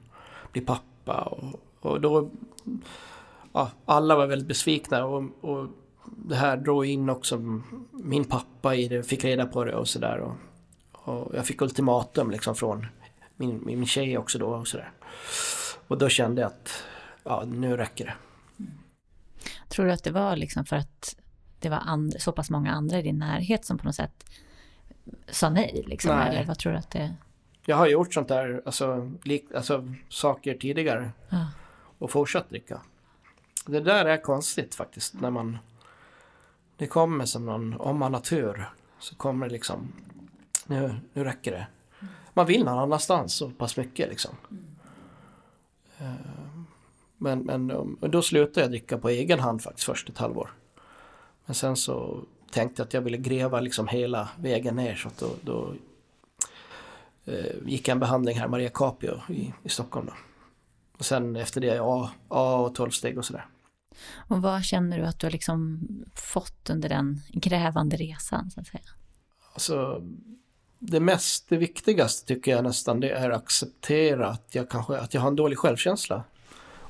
bli 0.52 0.60
pappa 0.60 1.22
och, 1.22 1.60
och 1.80 2.00
då... 2.00 2.30
Ja, 3.52 3.70
alla 3.84 4.16
var 4.16 4.26
väldigt 4.26 4.48
besvikna 4.48 5.04
och, 5.04 5.24
och 5.40 5.66
det 6.04 6.34
här 6.34 6.56
drog 6.56 6.86
in 6.86 7.10
också 7.10 7.60
min 7.90 8.24
pappa 8.24 8.74
i 8.74 8.88
det, 8.88 9.02
fick 9.02 9.24
reda 9.24 9.46
på 9.46 9.64
det 9.64 9.74
och 9.74 9.88
sådär. 9.88 10.18
Och, 10.18 10.34
och 10.92 11.34
jag 11.34 11.46
fick 11.46 11.62
ultimatum 11.62 12.30
liksom 12.30 12.54
från 12.54 12.86
min, 13.36 13.60
min 13.64 13.86
tjej 13.86 14.18
också 14.18 14.38
då 14.38 14.46
och 14.46 14.68
sådär. 14.68 14.92
Och 15.88 15.98
då 15.98 16.08
kände 16.08 16.40
jag 16.40 16.48
att 16.48 16.84
ja, 17.24 17.44
nu 17.46 17.76
räcker 17.76 18.04
det. 18.04 18.14
Tror 19.68 19.86
du 19.86 19.92
att 19.92 20.04
det 20.04 20.10
var 20.10 20.36
liksom 20.36 20.64
för 20.64 20.76
att 20.76 21.16
det 21.58 21.68
var 21.68 21.82
andra, 21.84 22.18
så 22.18 22.32
pass 22.32 22.50
många 22.50 22.72
andra 22.72 22.98
i 22.98 23.02
din 23.02 23.18
närhet 23.18 23.64
som 23.64 23.78
på 23.78 23.84
något 23.84 23.94
sätt 23.94 24.24
sa 25.30 25.50
nej? 25.50 25.84
Liksom, 25.86 26.16
Nej. 26.16 26.28
Eller 26.28 26.44
vad 26.44 26.58
tror 26.58 26.72
du 26.72 26.78
att 26.78 26.90
det... 26.90 27.14
Jag 27.64 27.76
har 27.76 27.86
gjort 27.86 28.14
sånt 28.14 28.28
där, 28.28 28.62
alltså, 28.64 29.10
lik, 29.24 29.44
alltså 29.54 29.88
saker 30.08 30.54
tidigare 30.54 31.10
Ja. 31.28 31.46
och 31.98 32.10
fortsatt 32.10 32.50
dricka. 32.50 32.80
Det 33.66 33.80
där 33.80 34.04
är 34.04 34.16
konstigt 34.22 34.74
faktiskt 34.74 35.14
när 35.20 35.30
man... 35.30 35.58
Det 36.76 36.86
kommer 36.86 37.24
som 37.24 37.46
någon, 37.46 37.74
om 37.80 37.98
man 37.98 38.14
har 38.14 38.20
tur, 38.20 38.70
så 38.98 39.14
kommer 39.14 39.46
det 39.46 39.52
liksom... 39.52 39.92
Nu, 40.66 40.94
nu 41.12 41.24
räcker 41.24 41.52
det. 41.52 41.66
Man 42.34 42.46
vill 42.46 42.64
någon 42.64 42.78
annanstans 42.78 43.34
så 43.34 43.50
pass 43.50 43.76
mycket 43.76 44.08
liksom. 44.08 44.34
Eh, 45.98 46.12
Men, 47.16 47.38
men 47.38 47.70
um, 47.70 47.98
då 48.00 48.22
slutade 48.22 48.60
jag 48.60 48.70
dricka 48.70 48.98
på 48.98 49.08
egen 49.08 49.40
hand 49.40 49.62
faktiskt 49.62 49.86
först 49.86 50.08
ett 50.08 50.18
halvår. 50.18 50.50
Men 51.46 51.54
sen 51.54 51.76
så 51.76 52.24
tänkte 52.50 52.80
jag 52.82 52.86
att 52.86 52.94
jag 52.94 53.00
ville 53.00 53.16
gräva 53.16 53.60
liksom 53.60 53.88
hela 53.88 54.28
vägen 54.38 54.76
ner 54.76 54.94
så 54.94 55.08
att 55.08 55.18
då, 55.18 55.30
då 55.42 55.74
gick 57.66 57.88
jag 57.88 57.92
en 57.92 58.00
behandling 58.00 58.38
här, 58.38 58.48
Maria 58.48 58.70
Capio 58.70 59.20
i, 59.28 59.52
i 59.62 59.68
Stockholm 59.68 60.06
då. 60.06 60.12
Och 60.98 61.04
sen 61.04 61.36
efter 61.36 61.60
det 61.60 61.78
A, 61.82 62.10
A 62.28 62.56
och 62.56 62.74
12 62.74 62.90
steg 62.90 63.18
och 63.18 63.24
sådär. 63.24 63.46
Och 64.28 64.42
vad 64.42 64.64
känner 64.64 64.98
du 64.98 65.04
att 65.04 65.18
du 65.18 65.26
har 65.26 65.32
liksom 65.32 65.88
fått 66.14 66.70
under 66.70 66.88
den 66.88 67.20
grävande 67.32 67.96
resan? 67.96 68.50
Så 68.50 68.60
att 68.60 68.66
säga? 68.66 68.82
Alltså, 69.52 70.02
det 70.78 71.00
mest, 71.00 71.48
det 71.48 71.56
viktigaste 71.56 72.26
tycker 72.26 72.50
jag 72.50 72.64
nästan 72.64 73.00
det 73.00 73.10
är 73.10 73.30
att 73.30 73.42
acceptera 73.42 74.28
att 74.28 74.54
jag 74.54 74.70
kanske, 74.70 74.96
att 74.98 75.14
jag 75.14 75.20
har 75.20 75.28
en 75.28 75.36
dålig 75.36 75.58
självkänsla. 75.58 76.24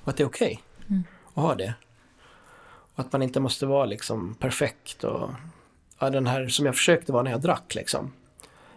Och 0.03 0.09
att 0.09 0.17
det 0.17 0.23
är 0.23 0.27
okej 0.29 0.63
Mm. 0.89 1.03
att 1.35 1.43
ha 1.43 1.55
det. 1.55 1.75
Och 2.95 3.01
att 3.01 3.13
man 3.13 3.23
inte 3.23 3.41
måste 3.41 3.67
vara 3.67 3.85
liksom 3.85 4.35
perfekt 4.35 5.05
och 5.05 5.31
ja, 5.99 6.11
den 6.11 6.27
här 6.27 6.49
som 6.49 6.67
jag 6.67 6.75
försökte 6.75 7.13
vara 7.13 7.23
när 7.23 7.31
jag 7.31 7.41
drack 7.41 7.75
liksom. 7.75 8.13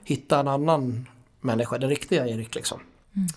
Hitta 0.03 0.39
en 0.39 0.47
annan 0.47 1.09
människa, 1.45 1.77
den 1.77 1.89
riktiga 1.89 2.27
Erik 2.27 2.55
liksom. 2.55 2.79
Mm. 3.15 3.27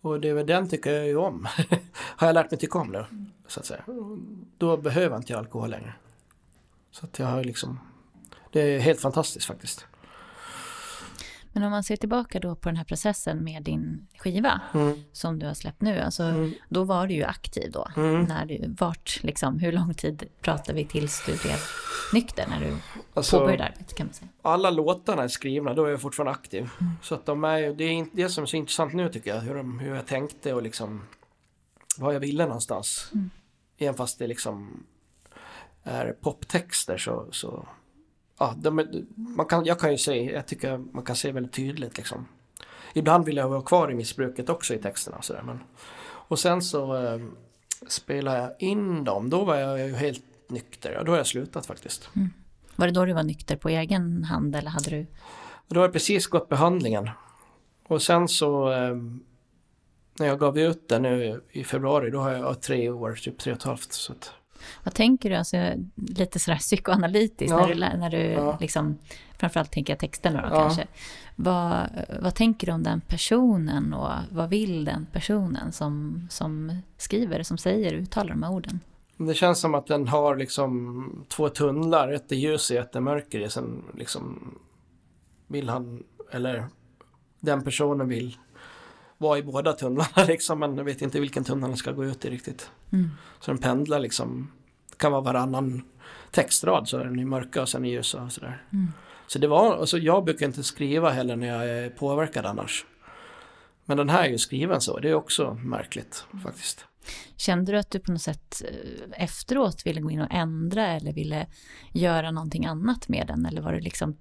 Och 0.00 0.20
det 0.20 0.28
är 0.28 0.34
väl 0.34 0.46
den 0.46 0.68
tycker 0.68 0.92
jag 0.92 1.06
ju 1.06 1.16
om. 1.16 1.48
har 1.98 2.26
jag 2.26 2.34
lärt 2.34 2.50
mig 2.50 2.60
tycka 2.60 2.78
om 2.78 2.88
nu, 2.88 3.04
så 3.46 3.60
att 3.60 3.66
säga. 3.66 3.84
Då 4.58 4.76
behöver 4.76 5.16
inte 5.16 5.32
jag 5.32 5.38
alkohol 5.38 5.70
längre. 5.70 5.94
Så 6.90 7.06
att 7.06 7.18
jag 7.18 7.26
har 7.26 7.44
liksom, 7.44 7.80
det 8.52 8.60
är 8.60 8.78
helt 8.78 9.00
fantastiskt 9.00 9.46
faktiskt. 9.46 9.86
Men 11.52 11.62
om 11.62 11.70
man 11.70 11.82
ser 11.84 11.96
tillbaka 11.96 12.40
då 12.40 12.54
på 12.56 12.68
den 12.68 12.76
här 12.76 12.84
processen 12.84 13.44
med 13.44 13.62
din 13.62 14.06
skiva 14.18 14.60
Mm. 14.74 15.02
som 15.12 15.38
du 15.38 15.46
har 15.46 15.54
släppt 15.54 15.80
nu, 15.80 16.00
alltså, 16.00 16.22
Mm. 16.22 16.52
då 16.68 16.84
var 16.84 17.06
du 17.06 17.14
ju 17.14 17.24
aktiv 17.24 17.70
då. 17.72 17.88
Mm. 17.96 18.22
När 18.24 18.46
du, 18.46 18.74
vart, 18.78 19.18
liksom, 19.22 19.58
hur 19.58 19.72
lång 19.72 19.94
tid 19.94 20.24
pratar 20.40 20.74
vi 20.74 20.84
tills 20.84 21.22
du 21.26 21.32
blev 21.36 21.56
nykter 22.12 22.46
när 22.48 22.60
du 22.60 22.76
Alltså, 23.14 23.38
påbörjade 23.38 23.64
arbetet 23.64 23.94
kan 23.94 24.06
man 24.06 24.14
säga? 24.14 24.28
alla 24.42 24.70
låtarna 24.70 25.22
är 25.22 25.28
skrivna, 25.28 25.74
då 25.74 25.84
är 25.84 25.90
jag 25.90 26.00
fortfarande 26.00 26.32
aktiv. 26.32 26.70
Så 27.02 27.14
att 27.14 27.26
de 27.26 27.44
är, 27.44 27.72
det 27.74 27.84
är 27.84 28.06
det 28.12 28.28
som 28.28 28.42
är 28.42 28.46
så 28.46 28.56
intressant 28.56 28.94
nu 28.94 29.08
tycker 29.08 29.34
jag, 29.34 29.40
hur, 29.40 29.54
de, 29.54 29.78
hur 29.78 29.94
jag 29.94 30.06
tänkte 30.06 30.54
och 30.54 30.62
liksom 30.62 31.02
vad 31.98 32.14
jag 32.14 32.20
ville 32.20 32.44
någonstans. 32.46 33.10
Mm. 33.14 33.30
Även 33.78 33.94
fast 33.94 34.18
det 34.18 34.26
liksom 34.26 34.84
är 35.82 36.12
poptexter 36.20 36.98
så, 36.98 37.26
så 37.30 37.68
ja, 38.38 38.54
de, 38.58 39.04
man 39.14 39.46
kan, 39.46 39.64
jag 39.64 39.80
kan 39.80 39.92
ju 39.92 39.98
säga, 39.98 40.32
jag 40.32 40.46
tycker 40.46 40.78
man 40.78 41.04
kan 41.04 41.16
se 41.16 41.32
väldigt 41.32 41.52
tydligt 41.52 41.96
liksom. 41.96 42.26
Ibland 42.94 43.24
vill 43.24 43.36
jag 43.36 43.48
vara 43.48 43.62
kvar 43.62 43.90
i 43.90 43.94
missbruket 43.94 44.48
också 44.48 44.74
i 44.74 44.78
texterna 44.78 45.16
och 45.16 45.24
sådär. 45.24 45.42
Men, 45.42 45.60
och 46.00 46.38
sen 46.38 46.62
så 46.62 46.96
eh, 46.96 47.20
spelade 47.88 48.38
jag 48.38 48.52
in 48.58 49.04
dem, 49.04 49.30
då 49.30 49.44
var 49.44 49.56
jag 49.56 49.78
ju 49.78 49.94
helt 49.94 50.24
nykter. 50.48 50.92
Ja, 50.92 51.02
då 51.02 51.12
har 51.12 51.16
jag 51.16 51.26
slutat 51.26 51.66
faktiskt. 51.66 52.10
Var 52.76 52.86
det 52.86 52.92
då 52.92 53.04
du 53.04 53.12
var 53.12 53.22
nykter 53.22 53.56
på 53.56 53.68
egen 53.68 54.24
hand 54.24 54.56
eller 54.56 54.70
hade 54.70 54.90
du? 54.90 55.06
Då 55.68 55.80
har 55.80 55.84
jag 55.84 55.92
precis 55.92 56.26
gått 56.26 56.48
behandlingen. 56.48 57.10
Och 57.86 58.02
sen 58.02 58.28
så 58.28 58.72
eh, 58.72 58.96
när 60.18 60.26
jag 60.26 60.38
gav 60.38 60.58
ut 60.58 60.88
den 60.88 61.02
nu 61.02 61.42
i 61.50 61.64
februari, 61.64 62.10
då 62.10 62.20
har 62.20 62.30
jag 62.30 62.62
tre 62.62 62.90
år, 62.90 63.12
typ 63.12 63.38
tre 63.38 63.52
och 63.52 63.58
ett 63.58 63.64
halvt. 63.64 63.92
Så 63.92 64.12
att, 64.12 64.32
Vad 64.84 64.94
tänker 64.94 65.30
du, 65.30 65.36
alltså, 65.36 65.56
lite 65.94 66.38
sådär 66.38 66.58
psykoanalytiskt, 66.58 67.50
Ja. 67.50 67.66
när 67.66 67.68
du, 67.68 67.74
när 67.98 68.10
du 68.10 68.18
Ja. 68.22 68.58
liksom, 68.60 68.98
framförallt 69.38 69.70
tänker 69.72 69.92
jag 69.92 69.98
texterna 70.00 70.42
då 70.42 70.48
Ja. 70.56 70.60
kanske. 70.62 70.86
Vad, 71.36 71.88
vad 72.22 72.34
tänker 72.34 72.66
du 72.66 72.72
om 72.72 72.82
den 72.82 73.00
personen 73.00 73.94
och 73.94 74.10
vad 74.30 74.48
vill 74.50 74.84
den 74.84 75.06
personen 75.12 75.72
som, 75.72 76.26
som 76.30 76.78
skriver, 76.96 77.42
som 77.42 77.58
säger, 77.58 77.92
uttalar 77.94 78.30
de 78.30 78.42
här 78.42 78.52
orden? 78.52 78.80
det 79.20 79.34
känns 79.34 79.60
som 79.60 79.74
att 79.74 79.86
den 79.86 80.08
har 80.08 80.36
liksom 80.36 81.24
två 81.28 81.48
tunnlar, 81.48 82.12
ett 82.12 82.32
är 82.32 82.36
ljus 82.36 82.70
och 82.70 82.76
ett 82.76 82.96
är 82.96 83.00
mörker. 83.00 83.48
Sen 83.48 83.84
liksom 83.96 84.54
vill 85.46 85.68
han, 85.68 86.02
eller 86.30 86.66
den 87.40 87.64
personen 87.64 88.08
vill 88.08 88.36
vara 89.18 89.38
i 89.38 89.42
båda 89.42 89.72
tunnlarna 89.72 90.24
liksom, 90.28 90.58
men 90.58 90.76
jag 90.76 90.84
vet 90.84 91.02
inte 91.02 91.20
vilken 91.20 91.44
tunnel 91.44 91.68
den 91.68 91.76
ska 91.76 91.92
gå 91.92 92.04
ut 92.04 92.24
i 92.24 92.30
riktigt. 92.30 92.70
Mm. 92.92 93.10
Så 93.40 93.50
den 93.50 93.58
pendlar 93.58 94.00
liksom, 94.00 94.50
det 94.90 94.96
kan 94.96 95.12
vara 95.12 95.22
varannan 95.22 95.82
textrad 96.30 96.88
så 96.88 96.98
är 96.98 97.04
den 97.04 97.18
i 97.18 97.24
mörka 97.24 97.62
och 97.62 97.68
sen 97.68 97.84
i 97.84 97.90
ljusa 97.90 98.22
och 98.22 98.32
sådär. 98.32 98.62
Mm. 98.72 98.88
Så 99.26 99.38
det 99.38 99.46
var, 99.46 99.76
alltså 99.76 99.98
jag 99.98 100.24
brukar 100.24 100.46
inte 100.46 100.62
skriva 100.62 101.10
heller 101.10 101.36
när 101.36 101.46
jag 101.46 101.68
är 101.68 101.90
påverkad 101.90 102.46
annars. 102.46 102.86
Men 103.84 103.96
den 103.96 104.08
här 104.08 104.24
är 104.24 104.28
ju 104.28 104.38
skriven 104.38 104.80
så, 104.80 104.98
det 104.98 105.10
är 105.10 105.14
också 105.14 105.54
märkligt 105.54 106.24
faktiskt. 106.44 106.84
Kände 107.36 107.72
du 107.72 107.78
att 107.78 107.90
du 107.90 108.00
på 108.00 108.12
något 108.12 108.22
sätt 108.22 108.62
eh, 108.64 109.22
efteråt 109.22 109.86
ville 109.86 110.00
gå 110.00 110.10
in 110.10 110.20
och 110.20 110.30
ändra 110.30 110.86
eller 110.86 111.12
ville 111.12 111.46
göra 111.92 112.30
någonting 112.30 112.66
annat 112.66 113.08
med 113.08 113.26
den? 113.26 113.46
Eller 113.46 113.62
var 113.62 113.72
du 113.72 113.80
liksom 113.80 114.16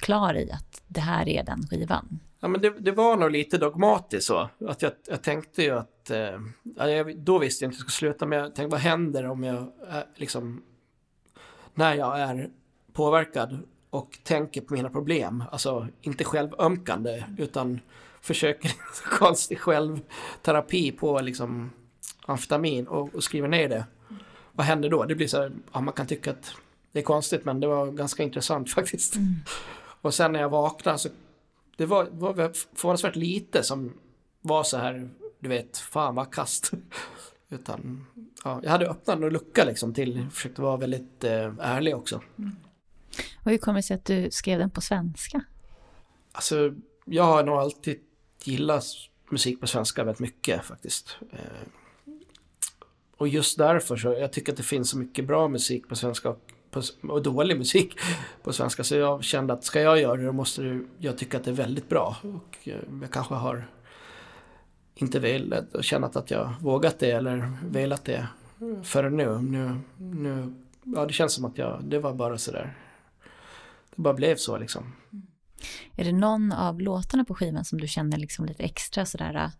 klar 0.00 0.34
i 0.34 0.50
att 0.52 0.82
det 0.86 1.00
här 1.00 1.28
är 1.28 1.44
den 1.44 1.62
skivan? 1.70 2.20
Ja 2.40 2.48
men 2.48 2.60
det, 2.60 2.70
det 2.78 2.92
var 2.92 3.16
nog 3.16 3.30
lite 3.30 3.58
dogmatiskt 3.58 4.26
så. 4.26 4.48
Att 4.66 4.82
jag, 4.82 4.92
jag 5.08 5.22
tänkte 5.22 5.62
ju 5.62 5.70
att, 5.70 6.10
eh, 6.10 6.40
jag, 6.76 7.18
då 7.18 7.38
visste 7.38 7.64
jag 7.64 7.68
inte 7.68 7.76
hur 7.76 7.84
jag 7.84 7.90
skulle 7.90 8.10
sluta 8.10 8.26
men 8.26 8.38
jag 8.38 8.54
tänkte 8.54 8.72
vad 8.72 8.80
händer 8.80 9.26
om 9.26 9.44
jag 9.44 9.56
eh, 9.58 10.02
liksom, 10.14 10.62
när 11.74 11.94
jag 11.94 12.20
är 12.20 12.50
påverkad 12.92 13.58
och 13.90 14.18
tänker 14.22 14.60
på 14.60 14.74
mina 14.74 14.90
problem. 14.90 15.44
Alltså 15.52 15.86
inte 16.00 16.24
självömkande 16.24 17.24
utan 17.38 17.80
försöker 18.20 18.72
konstig 19.18 19.58
självterapi 19.58 20.92
på 20.92 21.20
liksom 21.20 21.70
amfetamin 22.26 22.86
och, 22.86 23.14
och 23.14 23.24
skriver 23.24 23.48
ner 23.48 23.68
det. 23.68 23.84
Vad 24.52 24.66
händer 24.66 24.88
då? 24.88 25.04
Det 25.04 25.14
blir 25.14 25.26
så 25.26 25.40
här, 25.40 25.52
ja 25.72 25.80
man 25.80 25.94
kan 25.94 26.06
tycka 26.06 26.30
att 26.30 26.54
det 26.96 27.00
är 27.00 27.04
konstigt 27.04 27.44
men 27.44 27.60
det 27.60 27.66
var 27.66 27.90
ganska 27.90 28.22
intressant 28.22 28.70
faktiskt. 28.74 29.14
Och 30.00 30.14
sen 30.14 30.32
när 30.32 30.40
jag 30.40 30.48
vaknade 30.48 30.98
så 30.98 31.08
det 31.76 31.86
var, 31.86 32.08
var 32.10 32.52
förvånansvärt 32.74 33.16
lite 33.16 33.62
som 33.62 33.92
var 34.40 34.62
så 34.62 34.76
här, 34.76 35.08
du 35.40 35.48
vet, 35.48 35.78
fan 35.78 36.14
vad 36.14 36.32
kast. 36.32 36.72
Utan, 37.48 38.06
ja, 38.44 38.60
jag 38.62 38.70
hade 38.70 38.88
öppnat 38.88 39.16
en 39.16 39.28
lucka 39.28 39.64
liksom 39.64 39.94
till, 39.94 40.26
försökte 40.30 40.62
vara 40.62 40.76
väldigt 40.76 41.24
eh, 41.24 41.52
ärlig 41.60 41.96
också. 41.96 42.22
Och 43.44 43.50
hur 43.50 43.58
kommer 43.58 43.78
det 43.78 43.82
sig 43.82 43.94
att 43.94 44.04
du 44.04 44.30
skrev 44.30 44.58
den 44.58 44.70
på 44.70 44.80
svenska? 44.80 45.44
Alltså, 46.32 46.74
jag 47.04 47.24
har 47.24 47.44
nog 47.44 47.56
alltid 47.56 48.00
gillat 48.44 48.84
musik 49.30 49.60
på 49.60 49.66
svenska 49.66 50.04
väldigt 50.04 50.20
mycket 50.20 50.64
faktiskt. 50.64 51.16
Eh, 51.32 51.68
och 53.16 53.28
just 53.28 53.58
därför 53.58 53.96
så, 53.96 54.08
jag 54.08 54.32
tycker 54.32 54.52
att 54.52 54.56
det 54.56 54.62
finns 54.62 54.90
så 54.90 54.98
mycket 54.98 55.26
bra 55.26 55.48
musik 55.48 55.88
på 55.88 55.96
svenska 55.96 56.28
och, 56.28 56.52
på, 56.80 57.12
och 57.12 57.22
dålig 57.22 57.58
musik 57.58 57.98
på 58.42 58.52
svenska. 58.52 58.84
Så 58.84 58.94
jag 58.94 59.24
kände 59.24 59.52
att 59.52 59.64
ska 59.64 59.80
jag 59.80 60.00
göra 60.00 60.16
det 60.16 60.24
då 60.24 60.32
måste 60.32 60.80
jag 60.98 61.18
tycka 61.18 61.36
att 61.36 61.44
det 61.44 61.50
är 61.50 61.54
väldigt 61.54 61.88
bra. 61.88 62.16
Och 62.22 62.68
eh, 62.68 62.74
jag 63.00 63.10
kanske 63.10 63.34
har 63.34 63.68
inte 64.94 65.18
velat 65.18 65.74
och 65.74 65.84
känt 65.84 66.16
att 66.16 66.30
jag 66.30 66.54
vågat 66.60 66.98
det 66.98 67.10
eller 67.10 67.52
velat 67.64 68.04
det 68.04 68.28
förrän 68.82 69.16
nu. 69.16 69.38
nu, 69.38 69.80
nu 69.98 70.54
ja, 70.82 71.06
det 71.06 71.12
känns 71.12 71.32
som 71.32 71.44
att 71.44 71.58
jag, 71.58 71.84
det 71.84 71.98
var 71.98 72.14
bara 72.14 72.38
sådär. 72.38 72.76
Det 73.94 74.02
bara 74.02 74.14
blev 74.14 74.36
så 74.36 74.58
liksom. 74.58 74.92
Mm. 75.12 75.26
Är 75.96 76.04
det 76.04 76.12
någon 76.12 76.52
av 76.52 76.80
låtarna 76.80 77.24
på 77.24 77.34
skivan 77.34 77.64
som 77.64 77.80
du 77.80 77.88
känner 77.88 78.18
liksom 78.18 78.46
lite 78.46 78.62
extra 78.62 79.06
sådär 79.06 79.34
äh, 79.34 79.50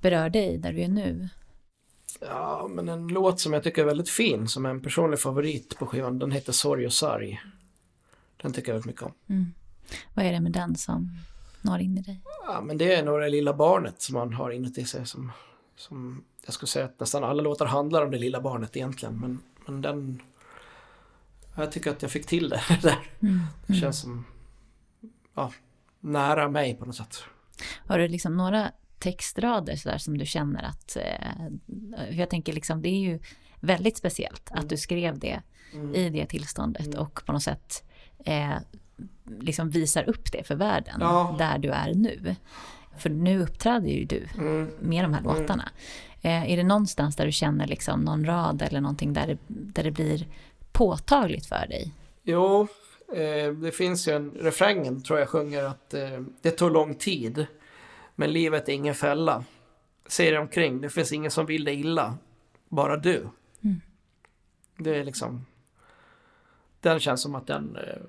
berör 0.00 0.30
dig 0.30 0.58
där 0.58 0.72
du 0.72 0.82
är 0.82 0.88
nu? 0.88 1.28
Ja, 2.20 2.68
men 2.70 2.88
en 2.88 3.08
låt 3.08 3.40
som 3.40 3.52
jag 3.52 3.62
tycker 3.62 3.82
är 3.82 3.86
väldigt 3.86 4.10
fin, 4.10 4.48
som 4.48 4.66
är 4.66 4.70
en 4.70 4.82
personlig 4.82 5.20
favorit 5.20 5.78
på 5.78 5.86
skivan, 5.86 6.18
den 6.18 6.32
heter 6.32 6.52
Sorg 6.52 6.86
och 6.86 6.92
sarg. 6.92 7.40
Den 8.42 8.52
tycker 8.52 8.68
jag 8.68 8.74
väldigt 8.74 8.86
mycket 8.86 9.02
om. 9.02 9.12
Mm. 9.28 9.46
Vad 10.14 10.24
är 10.24 10.32
det 10.32 10.40
med 10.40 10.52
den 10.52 10.76
som 10.76 11.10
når 11.62 11.80
in 11.80 11.98
i 11.98 12.02
dig? 12.02 12.20
Ja, 12.46 12.60
men 12.60 12.78
det 12.78 12.94
är 12.94 13.04
nog 13.04 13.20
det 13.20 13.28
lilla 13.28 13.54
barnet 13.54 14.02
som 14.02 14.14
man 14.14 14.32
har 14.32 14.50
inuti 14.50 14.84
sig 14.84 15.06
som, 15.06 15.32
som 15.76 16.24
jag 16.44 16.54
skulle 16.54 16.68
säga 16.68 16.84
att 16.84 17.00
nästan 17.00 17.24
alla 17.24 17.42
låtar 17.42 17.66
handlar 17.66 18.02
om 18.02 18.10
det 18.10 18.18
lilla 18.18 18.40
barnet 18.40 18.76
egentligen, 18.76 19.20
men, 19.20 19.38
men 19.66 19.82
den 19.82 20.22
jag 21.54 21.72
tycker 21.72 21.90
att 21.90 22.02
jag 22.02 22.10
fick 22.10 22.26
till 22.26 22.48
det 22.48 22.62
där. 22.82 22.98
Mm. 23.20 23.40
Det 23.66 23.74
känns 23.74 24.00
som 24.00 24.24
ja, 25.34 25.52
nära 26.00 26.48
mig 26.48 26.74
på 26.74 26.84
något 26.84 26.96
sätt. 26.96 27.24
Har 27.86 27.98
du 27.98 28.08
liksom 28.08 28.36
några 28.36 28.72
textrader 29.02 29.76
sådär 29.76 29.98
som 29.98 30.18
du 30.18 30.26
känner 30.26 30.62
att... 30.62 30.96
Eh, 30.96 32.16
jag 32.18 32.30
tänker 32.30 32.52
liksom, 32.52 32.82
det 32.82 32.88
är 32.88 33.00
ju 33.00 33.18
väldigt 33.60 33.96
speciellt 33.96 34.50
att 34.50 34.68
du 34.68 34.76
skrev 34.76 35.18
det 35.18 35.42
mm. 35.72 35.94
i 35.94 36.10
det 36.10 36.26
tillståndet 36.26 36.86
mm. 36.86 36.98
och 36.98 37.26
på 37.26 37.32
något 37.32 37.42
sätt 37.42 37.84
eh, 38.24 38.56
liksom 39.40 39.70
visar 39.70 40.08
upp 40.08 40.32
det 40.32 40.44
för 40.44 40.54
världen 40.54 40.96
ja. 41.00 41.34
där 41.38 41.58
du 41.58 41.70
är 41.70 41.94
nu. 41.94 42.36
För 42.98 43.10
nu 43.10 43.42
uppträder 43.42 43.88
ju 43.88 44.04
du 44.04 44.26
mm. 44.38 44.70
med 44.80 45.04
de 45.04 45.12
här 45.14 45.20
mm. 45.20 45.24
låtarna. 45.24 45.68
Eh, 46.22 46.52
är 46.52 46.56
det 46.56 46.62
någonstans 46.62 47.16
där 47.16 47.26
du 47.26 47.32
känner 47.32 47.66
liksom 47.66 48.00
någon 48.00 48.24
rad 48.24 48.62
eller 48.62 48.80
någonting 48.80 49.12
där 49.12 49.26
det, 49.26 49.38
där 49.46 49.84
det 49.84 49.90
blir 49.90 50.26
påtagligt 50.72 51.46
för 51.46 51.66
dig? 51.66 51.92
Jo, 52.22 52.68
eh, 53.14 53.52
det 53.52 53.72
finns 53.72 54.08
ju 54.08 54.12
en 54.12 54.30
refrängen 54.30 55.02
tror 55.02 55.18
jag 55.18 55.28
sjunger 55.28 55.64
att 55.64 55.94
eh, 55.94 56.20
det 56.42 56.50
tog 56.50 56.72
lång 56.72 56.94
tid. 56.94 57.46
Men 58.22 58.32
livet 58.32 58.68
är 58.68 58.72
ingen 58.72 58.94
fälla. 58.94 59.44
Se 60.06 60.30
dig 60.30 60.38
omkring, 60.38 60.80
det 60.80 60.90
finns 60.90 61.12
ingen 61.12 61.30
som 61.30 61.46
vill 61.46 61.64
dig 61.64 61.80
illa. 61.80 62.18
Bara 62.68 62.96
du. 62.96 63.28
Mm. 63.64 63.80
Det 64.76 64.96
är 64.96 65.04
liksom... 65.04 65.46
Den 66.80 67.00
känns 67.00 67.22
som 67.22 67.34
att 67.34 67.46
den 67.46 67.76
är 67.76 68.02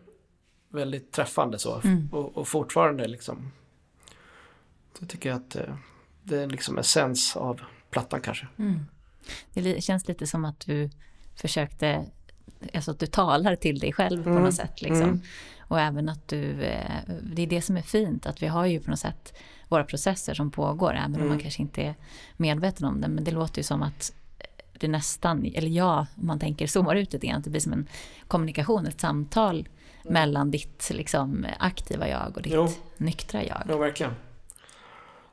väldigt 0.70 1.12
träffande 1.12 1.60
så. 1.60 1.82
Mm. 1.84 2.10
Och, 2.12 2.38
och, 2.38 2.48
fortfarande 2.48 3.08
liksom... 3.08 3.52
Så 5.00 5.06
tycker 5.06 5.30
jag 5.30 5.38
att 5.38 5.56
eh, 5.56 5.76
det 6.24 6.38
är 6.38 6.48
liksom 6.48 6.78
essens 6.78 7.36
av 7.36 7.62
plattan 7.90 8.22
kanske. 8.22 8.48
Mm. 8.58 8.86
Det 9.54 9.84
känns 9.84 10.08
lite 10.08 10.28
som 10.28 10.46
att 10.46 10.60
du 10.60 10.90
försökte 11.36 12.06
alltså 12.74 12.92
att 12.92 13.00
du 13.00 13.08
talar 13.08 13.56
till 13.56 13.80
dig 13.80 13.94
själv 13.94 14.24
på 14.24 14.30
mm. 14.30 14.44
något 14.44 14.56
sätt. 14.56 14.82
Liksom. 14.82 15.22
Mm. 15.74 15.86
Och 15.86 15.88
även 15.88 16.10
att 16.10 16.28
du, 16.28 16.64
eh, 16.64 17.02
det 17.22 17.42
är 17.42 17.48
det 17.48 17.62
som 17.62 17.78
är 17.78 17.82
fint, 17.82 18.26
att 18.26 18.44
vi 18.44 18.48
har 18.48 18.66
ju 18.66 18.80
på 18.80 18.90
något 18.90 19.00
sätt 19.00 19.34
våra 19.68 19.84
processer 19.84 20.34
som 20.34 20.52
pågår, 20.52 20.94
även 20.94 21.16
mm. 21.16 21.22
om 21.22 21.28
man 21.28 21.40
kanske 21.40 21.62
inte 21.62 21.82
är 21.82 21.96
medveten 22.38 22.88
om 22.88 23.02
det. 23.02 23.08
Men 23.08 23.24
det 23.24 23.32
låter 23.32 23.58
ju 23.58 23.64
som 23.64 23.84
att 23.84 24.14
det 24.80 24.88
nästan, 24.88 25.46
eller 25.56 25.70
ja, 25.70 26.08
om 26.18 26.28
man 26.28 26.40
tänker 26.40 26.68
zoomar 26.68 26.96
ut 26.96 27.14
lite 27.14 27.28
grann, 27.28 27.38
att 27.38 27.44
det 27.44 27.50
blir 27.50 27.62
som 27.62 27.74
en 27.74 27.88
kommunikation, 28.28 28.88
ett 28.88 29.02
samtal 29.02 29.56
mm. 29.56 30.14
mellan 30.14 30.52
ditt 30.52 30.90
liksom, 30.94 31.46
aktiva 31.60 32.08
jag 32.08 32.38
och 32.38 32.42
ditt 32.42 32.54
jo. 32.54 32.68
nyktra 32.98 33.44
jag. 33.44 33.64
Ja, 33.70 33.78
verkligen. 33.78 34.14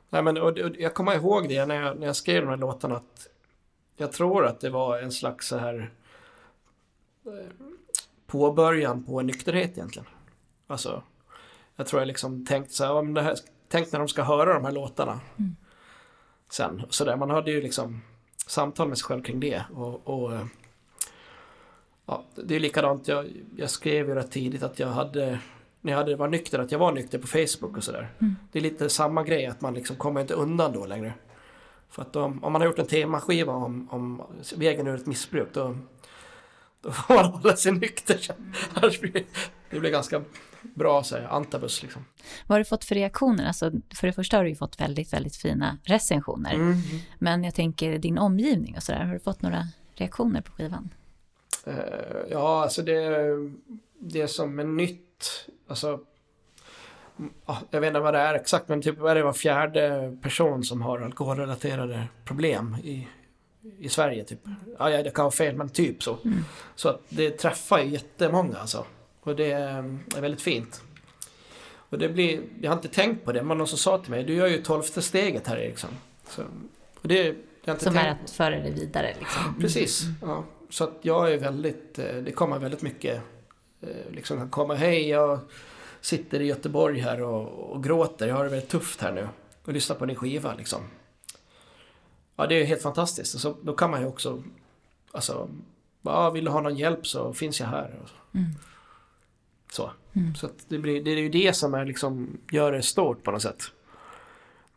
Nej, 0.09 0.23
men, 0.23 0.37
och, 0.37 0.57
och, 0.57 0.71
jag 0.79 0.93
kommer 0.93 1.15
ihåg 1.15 1.49
det 1.49 1.65
när 1.65 1.75
jag, 1.75 1.99
när 1.99 2.07
jag 2.07 2.15
skrev 2.15 2.41
de 2.41 2.49
här 2.49 2.57
låtarna, 2.57 2.95
att 2.95 3.27
jag 3.97 4.11
tror 4.11 4.45
att 4.45 4.59
det 4.59 4.69
var 4.69 4.99
en 4.99 5.11
slags 5.11 5.47
så 5.47 5.57
här 5.57 5.91
påbörjan 8.27 9.03
på 9.03 9.21
nykterhet 9.21 9.71
egentligen. 9.71 10.07
Alltså, 10.71 11.03
jag 11.75 11.87
tror 11.87 12.01
jag 12.01 12.07
liksom 12.07 12.45
tänkte 12.45 12.73
så 12.73 12.85
här, 12.85 13.13
det 13.13 13.21
här, 13.21 13.35
tänk 13.69 13.91
när 13.91 13.99
de 13.99 14.07
ska 14.07 14.23
höra 14.23 14.53
de 14.53 14.65
här 14.65 14.71
låtarna. 14.71 15.19
Mm. 15.39 15.55
Sen, 16.49 16.83
så 16.89 17.05
där, 17.05 17.15
man 17.15 17.29
hade 17.29 17.51
ju 17.51 17.61
liksom 17.61 18.01
samtal 18.47 18.87
med 18.87 18.97
sig 18.97 19.05
själv 19.05 19.23
kring 19.23 19.39
det. 19.39 19.63
Och, 19.73 20.07
och 20.07 20.31
ja, 22.05 22.23
det 22.35 22.55
är 22.55 22.59
likadant, 22.59 23.07
jag, 23.07 23.27
jag 23.57 23.69
skrev 23.69 24.07
ju 24.07 24.15
rätt 24.15 24.31
tidigt 24.31 24.63
att 24.63 24.79
jag 24.79 24.87
hade 24.87 25.39
när 25.81 25.91
jag 25.91 25.99
hade, 25.99 26.15
var 26.15 26.27
nykter, 26.27 26.59
att 26.59 26.71
jag 26.71 26.79
var 26.79 26.91
nykter 26.91 27.19
på 27.19 27.27
Facebook 27.27 27.77
och 27.77 27.83
sådär. 27.83 28.13
Mm. 28.19 28.35
Det 28.51 28.59
är 28.59 28.63
lite 28.63 28.89
samma 28.89 29.23
grej, 29.23 29.45
att 29.45 29.61
man 29.61 29.73
liksom 29.73 29.95
kommer 29.95 30.21
inte 30.21 30.33
undan 30.33 30.73
då 30.73 30.85
längre. 30.85 31.13
För 31.89 32.01
att 32.01 32.15
om, 32.15 32.43
om 32.43 32.53
man 32.53 32.61
har 32.61 32.67
gjort 32.67 32.79
en 32.79 32.87
temaskiva 32.87 33.53
om, 33.53 33.87
om 33.91 34.23
vägen 34.55 34.87
ur 34.87 34.95
ett 34.95 35.05
missbruk, 35.05 35.47
då, 35.53 35.77
då 36.81 36.91
får 36.91 37.15
man 37.15 37.25
hålla 37.25 37.55
sig 37.55 37.71
nykter. 37.71 38.19
Blir 39.01 39.25
det 39.69 39.79
blir 39.79 39.91
ganska 39.91 40.21
bra 40.61 41.03
så 41.03 41.15
här, 41.15 41.23
antabus. 41.23 41.83
Liksom. 41.83 42.05
Vad 42.47 42.55
har 42.55 42.59
du 42.59 42.65
fått 42.65 42.83
för 42.83 42.95
reaktioner? 42.95 43.47
Alltså, 43.47 43.71
för 43.95 44.07
det 44.07 44.13
första 44.13 44.37
har 44.37 44.43
du 44.43 44.49
ju 44.49 44.55
fått 44.55 44.81
väldigt, 44.81 45.13
väldigt 45.13 45.35
fina 45.35 45.77
recensioner. 45.83 46.53
Mm. 46.53 46.77
Men 47.19 47.43
jag 47.43 47.55
tänker 47.55 47.97
din 47.97 48.17
omgivning 48.17 48.75
och 48.77 48.83
sådär, 48.83 49.03
har 49.03 49.13
du 49.13 49.19
fått 49.19 49.41
några 49.41 49.67
reaktioner 49.95 50.41
på 50.41 50.51
skivan? 50.51 50.89
Uh, 51.67 51.73
ja, 52.29 52.63
alltså 52.63 52.81
det, 52.81 53.35
det 53.99 54.27
som 54.27 54.59
är 54.59 54.63
nytt, 54.63 55.49
alltså 55.67 55.99
jag 57.71 57.81
vet 57.81 57.87
inte 57.87 57.99
vad 57.99 58.13
det 58.13 58.19
är 58.19 58.33
exakt, 58.33 58.67
men 58.67 58.81
typ 58.81 59.01
är 59.01 59.15
det 59.15 59.23
var 59.23 59.33
fjärde 59.33 60.17
person 60.21 60.63
som 60.63 60.81
har 60.81 60.99
alkoholrelaterade 60.99 62.07
problem 62.25 62.77
i, 62.83 63.07
i 63.79 63.89
Sverige. 63.89 64.23
Typ. 64.23 64.39
Ja, 64.79 65.03
det 65.03 65.15
kan 65.15 65.23
vara 65.23 65.31
fel, 65.31 65.55
men 65.55 65.69
typ 65.69 66.03
så. 66.03 66.17
Mm. 66.25 66.43
Så 66.75 66.89
att 66.89 67.01
det 67.09 67.31
träffar 67.31 67.79
ju 67.79 67.89
jättemånga 67.89 68.57
alltså. 68.57 68.85
Och 69.21 69.35
det 69.35 69.51
är 69.51 69.99
väldigt 70.21 70.41
fint. 70.41 70.83
Och 71.89 71.97
det 71.97 72.09
blir, 72.09 72.41
jag 72.61 72.71
har 72.71 72.75
inte 72.75 72.87
tänkt 72.87 73.25
på 73.25 73.31
det, 73.31 73.43
men 73.43 73.57
någon 73.57 73.67
som 73.67 73.77
sa 73.77 73.97
till 73.97 74.11
mig, 74.11 74.23
du 74.23 74.33
gör 74.33 74.47
ju 74.47 74.61
tolfte 74.61 75.01
steget 75.01 75.47
här 75.47 75.57
Eriksson. 75.57 75.89
Så, 76.27 76.41
och 77.01 77.07
det, 77.07 77.35
jag 77.63 77.73
inte 77.73 77.83
Som 77.83 77.93
tänkt... 77.93 78.05
är 78.05 78.23
att 78.23 78.31
föra 78.31 78.59
det 78.59 78.71
vidare 78.71 79.15
liksom. 79.19 79.43
Mm. 79.43 79.61
Precis, 79.61 80.03
ja. 80.21 80.43
Så 80.69 80.83
att 80.83 80.99
jag 81.01 81.33
är 81.33 81.37
väldigt, 81.37 81.99
eh, 81.99 82.15
det 82.15 82.31
kommer 82.31 82.59
väldigt 82.59 82.81
mycket, 82.81 83.21
eh, 83.81 84.11
liksom 84.11 84.49
komma, 84.49 84.75
hej 84.75 85.09
jag 85.09 85.39
sitter 86.01 86.39
i 86.39 86.45
Göteborg 86.45 86.99
här 86.99 87.21
och, 87.21 87.71
och 87.71 87.83
gråter, 87.83 88.27
jag 88.27 88.35
har 88.35 88.43
det 88.43 88.49
väldigt 88.49 88.69
tufft 88.69 89.01
här 89.01 89.11
nu. 89.11 89.27
Och 89.65 89.73
lyssnar 89.73 89.95
på 89.95 90.05
din 90.05 90.15
skiva 90.15 90.53
liksom. 90.53 90.81
Ja, 92.35 92.47
det 92.47 92.55
är 92.55 92.65
helt 92.65 92.81
fantastiskt. 92.81 93.39
Så 93.39 93.55
då 93.61 93.73
kan 93.73 93.91
man 93.91 94.01
ju 94.01 94.07
också, 94.07 94.43
alltså, 95.11 95.49
ja, 96.01 96.29
vill 96.29 96.45
du 96.45 96.51
ha 96.51 96.61
någon 96.61 96.75
hjälp 96.75 97.07
så 97.07 97.33
finns 97.33 97.59
jag 97.59 97.67
här. 97.67 97.99
Mm. 98.33 98.45
Så, 99.71 99.91
mm. 100.13 100.35
så 100.35 100.49
det, 100.67 100.77
blir, 100.77 101.03
det 101.03 101.11
är 101.11 101.17
ju 101.17 101.29
det 101.29 101.55
som 101.55 101.73
är 101.73 101.85
liksom, 101.85 102.37
gör 102.51 102.71
det 102.71 102.81
stort 102.81 103.23
på 103.23 103.31
något 103.31 103.41
sätt. 103.41 103.63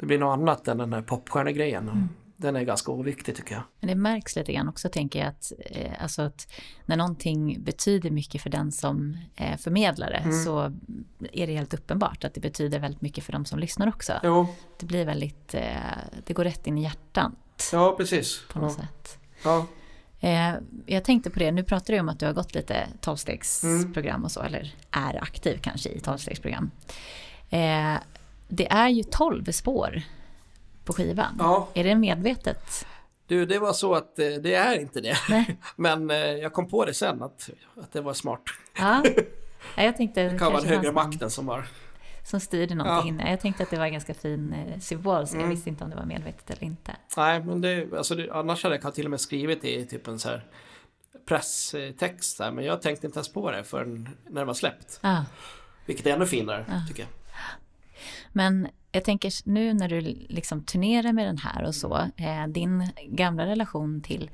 Det 0.00 0.06
blir 0.06 0.18
något 0.18 0.38
annat 0.38 0.68
än 0.68 0.78
den 0.78 0.92
här 0.92 1.02
popstjärnegrejen. 1.02 1.88
Mm. 1.88 2.08
Den 2.36 2.56
är 2.56 2.62
ganska 2.62 2.92
oviktig 2.92 3.36
tycker 3.36 3.54
jag. 3.54 3.62
Men 3.80 3.88
det 3.88 3.94
märks 3.94 4.36
lite 4.36 4.52
grann 4.52 4.68
också 4.68 4.88
tänker 4.88 5.18
jag 5.18 5.28
att, 5.28 5.52
eh, 5.58 6.02
alltså 6.02 6.22
att 6.22 6.52
när 6.86 6.96
någonting 6.96 7.64
betyder 7.64 8.10
mycket 8.10 8.42
för 8.42 8.50
den 8.50 8.72
som 8.72 9.16
eh, 9.36 9.56
förmedlar 9.58 10.10
det 10.10 10.16
mm. 10.16 10.44
så 10.44 10.72
är 11.32 11.46
det 11.46 11.54
helt 11.54 11.74
uppenbart 11.74 12.24
att 12.24 12.34
det 12.34 12.40
betyder 12.40 12.78
väldigt 12.78 13.00
mycket 13.00 13.24
för 13.24 13.32
de 13.32 13.44
som 13.44 13.58
lyssnar 13.58 13.88
också. 13.88 14.12
Jo. 14.22 14.46
Det 14.78 14.86
blir 14.86 15.04
väldigt, 15.04 15.54
eh, 15.54 15.76
det 16.26 16.34
går 16.34 16.44
rätt 16.44 16.66
in 16.66 16.78
i 16.78 16.82
hjärtat. 16.82 17.70
Ja, 17.72 17.94
precis. 17.96 18.44
På 18.52 18.58
något 18.58 18.74
ja. 18.78 18.84
sätt. 18.84 19.18
Ja. 19.44 19.66
Eh, 20.24 20.54
jag 20.86 21.04
tänkte 21.04 21.30
på 21.30 21.38
det, 21.38 21.52
nu 21.52 21.62
pratar 21.62 21.94
du 21.94 22.00
om 22.00 22.08
att 22.08 22.20
du 22.20 22.26
har 22.26 22.32
gått 22.32 22.54
lite 22.54 22.88
tolvstegsprogram 23.00 24.14
mm. 24.14 24.24
och 24.24 24.30
så, 24.30 24.42
eller 24.42 24.74
är 24.90 25.22
aktiv 25.22 25.58
kanske 25.62 25.88
i 25.88 26.00
tolvstegsprogram. 26.00 26.70
Eh, 27.50 27.94
det 28.48 28.72
är 28.72 28.88
ju 28.88 29.02
tolv 29.02 29.52
spår 29.52 30.02
på 30.84 30.92
skivan. 30.92 31.36
Ja. 31.38 31.68
Är 31.74 31.84
det 31.84 31.94
medvetet? 31.94 32.86
Du, 33.26 33.46
det 33.46 33.58
var 33.58 33.72
så 33.72 33.94
att 33.94 34.18
eh, 34.18 34.28
det 34.28 34.54
är 34.54 34.80
inte 34.80 35.00
det. 35.00 35.16
Men 35.76 36.10
eh, 36.10 36.16
jag 36.16 36.52
kom 36.52 36.68
på 36.68 36.84
det 36.84 36.94
sen 36.94 37.22
att, 37.22 37.50
att 37.80 37.92
det 37.92 38.00
var 38.00 38.14
smart. 38.14 38.42
Ja, 38.78 39.04
jag 39.76 39.96
tänkte... 39.96 40.22
det 40.22 40.38
kan 40.38 40.52
vara 40.52 40.62
den 40.62 40.70
högre 40.70 40.92
makten 40.92 41.30
som 41.30 41.48
har 41.48 41.66
som 42.24 42.40
styrde 42.40 42.74
någonting 42.74 43.20
ja. 43.20 43.30
Jag 43.30 43.40
tänkte 43.40 43.62
att 43.62 43.70
det 43.70 43.76
var 43.76 43.84
en 43.84 43.92
ganska 43.92 44.14
fin 44.14 44.52
eh, 44.52 44.78
symbol, 44.78 45.26
så 45.26 45.34
jag 45.34 45.40
mm. 45.40 45.50
visste 45.50 45.68
inte 45.68 45.84
om 45.84 45.90
det 45.90 45.96
var 45.96 46.04
medvetet 46.04 46.50
eller 46.50 46.64
inte. 46.64 46.96
Nej, 47.16 47.44
men 47.44 47.60
det, 47.60 47.92
alltså 47.96 48.14
det, 48.14 48.30
annars 48.32 48.62
hade 48.62 48.78
jag 48.82 48.94
till 48.94 49.04
och 49.04 49.10
med 49.10 49.20
skrivit 49.20 49.64
i 49.64 49.86
typ 49.86 50.08
en 50.08 50.18
så 50.18 50.28
här 50.28 50.44
presstext, 51.26 52.38
där, 52.38 52.50
men 52.50 52.64
jag 52.64 52.82
tänkte 52.82 53.06
inte 53.06 53.18
ens 53.18 53.32
på 53.32 53.50
det 53.50 53.64
förrän 53.64 54.08
när 54.30 54.40
det 54.40 54.46
var 54.46 54.54
släppt. 54.54 54.98
Ah. 55.02 55.22
Vilket 55.86 56.06
är 56.06 56.10
ännu 56.10 56.26
finare, 56.26 56.64
ah. 56.68 56.88
tycker 56.88 57.02
jag. 57.02 57.10
Men 58.32 58.68
jag 58.92 59.04
tänker 59.04 59.32
nu 59.44 59.74
när 59.74 59.88
du 59.88 60.00
liksom 60.28 60.64
turnerar 60.64 61.12
med 61.12 61.26
den 61.26 61.38
här 61.38 61.64
och 61.64 61.74
så, 61.74 61.96
eh, 62.16 62.46
din 62.48 62.90
gamla 63.06 63.46
relation 63.46 64.00
till 64.00 64.30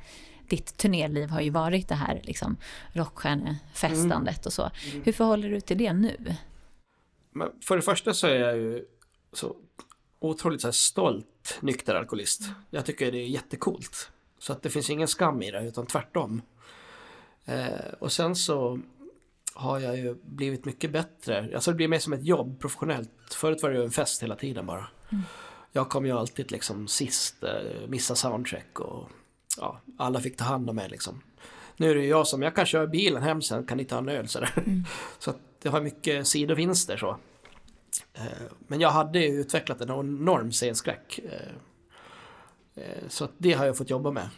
ditt 0.49 0.77
turnéliv 0.77 1.31
har 1.31 1.41
ju 1.41 1.51
varit 1.51 1.89
det 1.89 1.95
här 1.95 2.21
liksom, 2.25 2.57
rockstjärnefestandet 2.93 4.37
mm. 4.37 4.47
och 4.47 4.53
så. 4.53 4.63
Mm. 4.63 5.03
Hur 5.05 5.13
förhåller 5.13 5.51
du 5.51 5.61
till 5.61 5.79
det 5.79 5.93
nu? 5.93 6.35
Men 7.31 7.51
för 7.61 7.77
det 7.77 7.83
första 7.83 8.15
så 8.15 8.27
är 8.27 8.35
jag 8.35 8.57
ju 8.57 8.85
så 9.33 9.57
otroligt 10.19 10.61
så 10.61 10.67
här 10.67 10.73
stolt 10.73 11.59
nykter 11.61 11.95
alkoholist. 11.95 12.43
Jag 12.71 12.87
tycker 12.87 13.13
det 13.13 13.19
är 13.19 13.27
jättekult. 13.27 14.11
Så 14.39 14.53
att 14.53 14.63
det 14.63 14.71
finns 14.71 14.91
ingen 14.91 15.09
skam 15.09 15.43
i 15.43 15.51
det, 15.51 15.67
utan 15.67 15.87
tvärtom. 15.87 16.43
Eh, 17.45 17.93
och 17.99 18.13
sen 18.13 18.37
så 18.37 18.81
har 19.55 19.79
jag 19.79 19.97
ju 19.97 20.15
blivit 20.23 20.65
mycket 20.65 20.91
bättre. 20.91 21.51
Alltså 21.55 21.71
det 21.71 21.75
blir 21.75 21.89
mer 21.89 21.99
som 21.99 22.13
ett 22.13 22.25
jobb 22.25 22.61
professionellt. 22.61 23.35
Förut 23.35 23.63
var 23.63 23.71
det 23.71 23.77
ju 23.77 23.85
en 23.85 23.91
fest 23.91 24.23
hela 24.23 24.37
tiden 24.37 24.67
bara. 24.67 24.89
Mm. 25.13 25.25
Jag 25.73 25.89
kom 25.89 26.07
ju 26.07 26.13
alltid 26.13 26.51
liksom 26.51 26.89
sist, 26.89 27.43
eh, 27.43 27.89
missa 27.89 28.15
soundcheck 28.15 28.81
och 28.81 29.11
ja, 29.57 29.81
alla 29.99 30.21
fick 30.21 30.37
ta 30.37 30.45
hand 30.45 30.71
om 30.71 30.77
mig 30.77 30.89
liksom. 30.89 31.23
Nu 31.77 31.91
är 31.91 31.95
det 31.95 32.01
ju 32.01 32.09
jag 32.09 32.27
som, 32.27 32.43
jag 32.43 32.55
kan 32.55 32.67
köra 32.67 32.87
bilen 32.87 33.23
hem 33.23 33.43
sen, 33.43 33.67
kan 33.67 33.81
inte 33.81 33.95
ha 33.95 34.03
en 34.03 34.09
öl 34.09 34.29
sådär. 34.29 34.53
Mm. 34.57 34.85
Så 35.19 35.31
att 35.31 35.39
det 35.63 35.69
har 35.69 35.81
mycket 35.81 36.27
sidovinster 36.27 36.97
så. 36.97 37.17
Eh, 38.15 38.25
men 38.67 38.81
jag 38.81 38.91
hade 38.91 39.19
ju 39.19 39.41
utvecklat 39.41 39.81
en 39.81 39.91
enorm 39.91 40.53
scenskräck. 40.53 41.21
Eh, 41.25 42.85
eh, 42.85 43.09
så 43.09 43.29
det 43.39 43.53
har 43.53 43.67
jag 43.67 43.77
fått 43.77 43.91
jobba 43.91 44.11
med. 44.11 44.29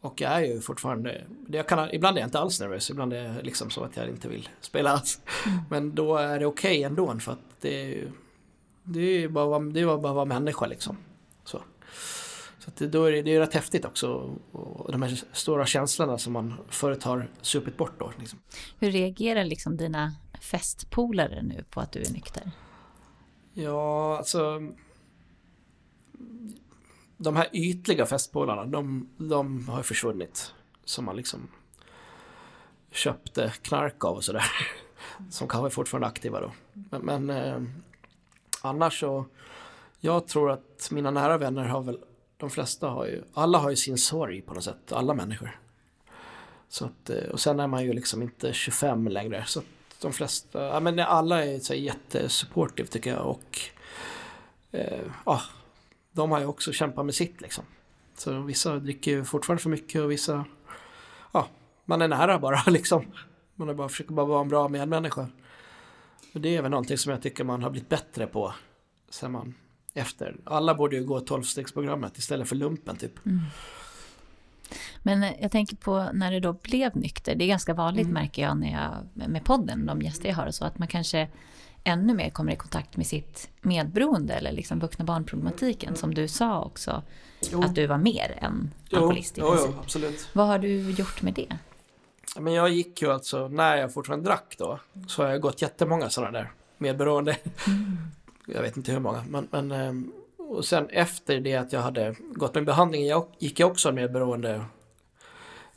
Och 0.00 0.20
jag 0.20 0.32
är 0.32 0.40
ju 0.40 0.60
fortfarande, 0.60 1.24
jag 1.48 1.68
kan, 1.68 1.94
ibland 1.94 2.16
är 2.16 2.20
jag 2.20 2.26
inte 2.26 2.38
alls 2.38 2.60
nervös, 2.60 2.90
ibland 2.90 3.12
är 3.12 3.22
det 3.22 3.42
liksom 3.42 3.70
så 3.70 3.84
att 3.84 3.96
jag 3.96 4.08
inte 4.08 4.28
vill 4.28 4.48
spela 4.60 4.90
alls. 4.90 5.20
Men 5.70 5.94
då 5.94 6.16
är 6.16 6.38
det 6.38 6.46
okej 6.46 6.70
okay 6.70 6.82
ändå 6.82 7.18
för 7.18 7.32
att 7.32 7.38
det 7.60 7.82
är 7.82 7.86
ju 7.86 8.10
det 8.82 9.00
är 9.00 9.28
bara, 9.28 9.58
det 9.58 9.80
är 9.80 9.86
bara 9.86 10.10
att 10.10 10.14
vara 10.14 10.24
människa 10.24 10.66
liksom. 10.66 10.96
Så, 11.44 11.62
så 12.58 12.70
det, 12.78 12.86
då 12.86 13.04
är 13.04 13.12
det, 13.12 13.22
det 13.22 13.34
är 13.34 13.40
rätt 13.40 13.54
häftigt 13.54 13.84
också. 13.84 14.38
Och 14.52 14.92
de 14.92 15.02
här 15.02 15.20
stora 15.32 15.66
känslorna 15.66 16.18
som 16.18 16.32
man 16.32 16.54
förut 16.68 17.02
har 17.02 17.28
supit 17.42 17.76
bort 17.76 17.98
då. 17.98 18.12
Liksom. 18.18 18.38
Hur 18.78 18.90
reagerar 18.90 19.44
liksom 19.44 19.76
dina 19.76 20.14
festpolare 20.40 21.42
nu 21.42 21.64
på 21.70 21.80
att 21.80 21.92
du 21.92 22.02
är 22.02 22.10
nykter? 22.10 22.50
Ja, 23.52 24.18
alltså 24.18 24.60
de 27.16 27.36
här 27.36 27.48
ytliga 27.52 28.06
festpolarna, 28.06 28.66
de, 28.66 29.08
de 29.16 29.68
har 29.68 29.82
försvunnit. 29.82 30.54
Som 30.84 31.04
man 31.04 31.16
liksom 31.16 31.48
köpte 32.90 33.52
knark 33.62 34.04
av 34.04 34.16
och 34.16 34.24
sådär. 34.24 34.44
Som 35.30 35.48
kanske 35.48 35.68
är 35.68 35.70
fortfarande 35.70 36.06
aktiva 36.06 36.40
då. 36.40 36.52
Men, 36.90 37.02
men 37.02 37.30
eh, 37.30 37.62
annars 38.62 39.00
så, 39.00 39.26
jag 40.00 40.28
tror 40.28 40.50
att 40.50 40.88
mina 40.90 41.10
nära 41.10 41.38
vänner 41.38 41.64
har 41.64 41.82
väl, 41.82 41.98
de 42.36 42.50
flesta 42.50 42.88
har 42.88 43.06
ju, 43.06 43.24
alla 43.34 43.58
har 43.58 43.70
ju 43.70 43.76
sin 43.76 43.98
sorg 43.98 44.40
på 44.40 44.54
något 44.54 44.64
sätt, 44.64 44.92
alla 44.92 45.14
människor. 45.14 45.60
Så 46.68 46.84
att, 46.84 47.10
eh, 47.10 47.30
och 47.30 47.40
sen 47.40 47.60
är 47.60 47.66
man 47.66 47.84
ju 47.84 47.92
liksom 47.92 48.22
inte 48.22 48.52
25 48.52 49.08
längre. 49.08 49.44
Så 49.46 49.58
att 49.58 49.66
de 50.00 50.12
flesta, 50.12 50.66
ja 50.66 50.80
men 50.80 50.98
alla 50.98 51.44
är 51.44 51.58
så 51.58 51.74
jättesupportive 51.74 52.88
tycker 52.88 53.10
jag 53.10 53.26
och 53.26 53.60
eh, 54.72 55.00
ja, 55.26 55.42
de 56.12 56.30
har 56.30 56.40
ju 56.40 56.46
också 56.46 56.72
kämpat 56.72 57.04
med 57.04 57.14
sitt 57.14 57.40
liksom. 57.40 57.64
Så 58.16 58.40
vissa 58.40 58.76
dricker 58.76 59.24
fortfarande 59.24 59.62
för 59.62 59.70
mycket 59.70 60.00
och 60.02 60.10
vissa, 60.10 60.44
ja, 61.32 61.48
man 61.84 62.02
är 62.02 62.08
nära 62.08 62.38
bara 62.38 62.62
liksom. 62.70 63.04
Man 63.54 63.68
är 63.68 63.74
bara, 63.74 63.88
försöker 63.88 64.12
bara 64.12 64.26
vara 64.26 64.40
en 64.40 64.48
bra 64.48 64.68
medmänniska. 64.68 65.28
Och 66.34 66.40
det 66.40 66.56
är 66.56 66.62
väl 66.62 66.70
någonting 66.70 66.98
som 66.98 67.12
jag 67.12 67.22
tycker 67.22 67.44
man 67.44 67.62
har 67.62 67.70
blivit 67.70 67.88
bättre 67.88 68.26
på 68.26 68.54
sen 69.10 69.32
man 69.32 69.54
efter. 69.94 70.36
Alla 70.44 70.74
borde 70.74 70.96
ju 70.96 71.04
gå 71.04 71.20
12-stegsprogrammet 71.20 72.18
istället 72.18 72.48
för 72.48 72.56
lumpen 72.56 72.96
typ. 72.96 73.26
Mm. 73.26 73.40
Men 75.02 75.26
jag 75.40 75.50
tänker 75.52 75.76
på 75.76 76.08
när 76.12 76.32
det 76.32 76.40
då 76.40 76.52
blev 76.52 76.96
nykter. 76.96 77.34
Det 77.34 77.44
är 77.44 77.48
ganska 77.48 77.74
vanligt 77.74 78.06
mm. 78.06 78.14
märker 78.14 78.42
jag 78.42 78.56
när 78.56 78.72
jag 78.72 79.28
med 79.28 79.44
podden, 79.44 79.86
de 79.86 80.02
gäster 80.02 80.28
jag 80.28 80.36
har 80.36 80.46
och 80.46 80.54
så, 80.54 80.64
att 80.64 80.78
man 80.78 80.88
kanske 80.88 81.28
ännu 81.84 82.14
mer 82.14 82.30
kommer 82.30 82.52
i 82.52 82.56
kontakt 82.56 82.96
med 82.96 83.06
sitt 83.06 83.50
medberoende 83.60 84.34
eller 84.34 84.52
liksom 84.52 84.78
vuxna 84.78 85.04
barnproblematiken 85.04 85.96
som 85.96 86.14
du 86.14 86.28
sa 86.28 86.62
också. 86.62 87.02
Jo. 87.52 87.62
Att 87.62 87.74
du 87.74 87.86
var 87.86 87.98
mer 87.98 88.38
än 88.40 88.70
alkoholist 88.92 89.38
i 89.38 89.40
jo, 89.40 89.56
jo, 89.58 89.74
absolut. 89.80 90.28
Vad 90.32 90.46
har 90.46 90.58
du 90.58 90.90
gjort 90.90 91.22
med 91.22 91.34
det? 91.34 91.56
Men 92.38 92.52
jag 92.52 92.70
gick 92.70 93.02
ju 93.02 93.12
alltså, 93.12 93.48
när 93.48 93.76
jag 93.76 93.94
fortfarande 93.94 94.24
drack 94.24 94.54
då, 94.58 94.80
så 95.06 95.22
har 95.22 95.30
jag 95.30 95.40
gått 95.40 95.62
jättemånga 95.62 96.10
sådana 96.10 96.38
där 96.38 96.52
medberoende. 96.78 97.36
Mm. 97.66 97.98
Jag 98.46 98.62
vet 98.62 98.76
inte 98.76 98.92
hur 98.92 99.00
många, 99.00 99.24
men, 99.28 99.48
men 99.50 99.72
ehm, 99.72 100.12
och 100.50 100.64
sen 100.64 100.88
efter 100.88 101.40
det 101.40 101.56
att 101.56 101.72
jag 101.72 101.80
hade 101.80 102.14
gått 102.34 102.54
med 102.54 102.64
behandling 102.64 103.06
jag, 103.06 103.26
gick 103.38 103.60
jag 103.60 103.70
också 103.70 103.88
en 103.88 103.94
medberoende 103.94 104.64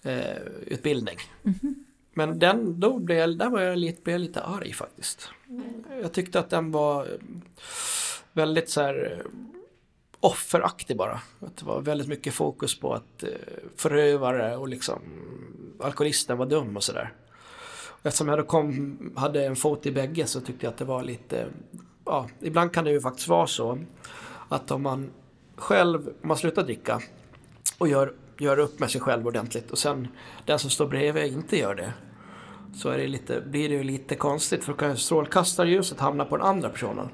eh, 0.04 0.38
utbildning. 0.68 1.18
Mm. 1.44 1.86
Men 2.14 2.40
den, 2.40 2.80
då 2.80 3.00
blev 3.00 3.18
jag, 3.18 3.38
där 3.38 3.50
var 3.50 3.62
jag 3.62 3.78
lite, 3.78 4.02
blev 4.02 4.14
jag 4.14 4.22
lite 4.22 4.42
arg 4.42 4.74
faktiskt. 4.74 5.30
Jag 6.02 6.14
tyckte 6.14 6.40
att 6.40 6.50
den 6.50 6.72
var 6.72 7.08
väldigt 8.34 8.70
så 8.70 8.82
här 8.82 9.20
eh, 9.20 9.32
offeraktig 10.20 10.98
bara. 10.98 11.22
Att 11.40 11.58
det 11.58 11.66
var 11.66 11.82
väldigt 11.82 12.08
mycket 12.08 12.34
fokus 12.34 12.80
på 12.80 12.94
att 12.94 13.24
eh, 13.24 13.30
förövare 13.76 14.58
och 14.58 14.68
liksom 14.68 15.00
alkoholisten 15.80 16.38
var 16.38 16.46
dum 16.46 16.78
och 16.78 16.84
sådär. 16.84 17.14
Eftersom 18.04 18.28
jag 18.28 18.48
kom, 18.48 19.14
hade 19.16 19.46
en 19.46 19.56
fot 19.56 19.86
i 19.86 19.92
bägge 19.92 20.28
så 20.28 20.42
tyckte 20.42 20.66
jag 20.66 20.72
att 20.72 20.78
det 20.78 20.86
var 20.86 21.04
lite, 21.04 21.48
ja, 22.06 22.30
ibland 22.40 22.74
kan 22.74 22.84
det 22.84 22.92
ju 22.92 23.02
faktiskt 23.02 23.28
vara 23.28 23.48
så 23.48 23.80
att 24.54 24.72
om 24.72 24.82
man 24.82 25.12
själv, 25.56 26.08
om 26.08 26.28
man 26.28 26.38
slutar 26.38 26.64
dricka 26.64 27.02
och 27.78 27.88
gör, 27.88 28.14
gör 28.40 28.60
upp 28.60 28.80
med 28.80 28.92
sig 28.92 29.02
själv 29.02 29.28
ordentligt 29.28 29.72
och 29.72 29.78
sen 29.78 30.08
den 30.46 30.60
som 30.60 30.70
står 30.70 30.88
bredvid 30.88 31.34
inte 31.34 31.58
gör 31.58 31.76
det 31.76 31.94
så 32.76 32.90
är 32.90 32.98
det 32.98 33.08
lite, 33.08 33.42
blir 33.42 33.70
det 33.70 33.76
ju 33.76 33.84
lite 33.84 34.16
konstigt 34.16 34.64
för 34.64 34.96
strålkastarljuset 34.96 36.00
hamnar 36.00 36.26
på 36.26 36.38
den 36.38 36.46
andra 36.46 36.70
personen. 36.70 37.10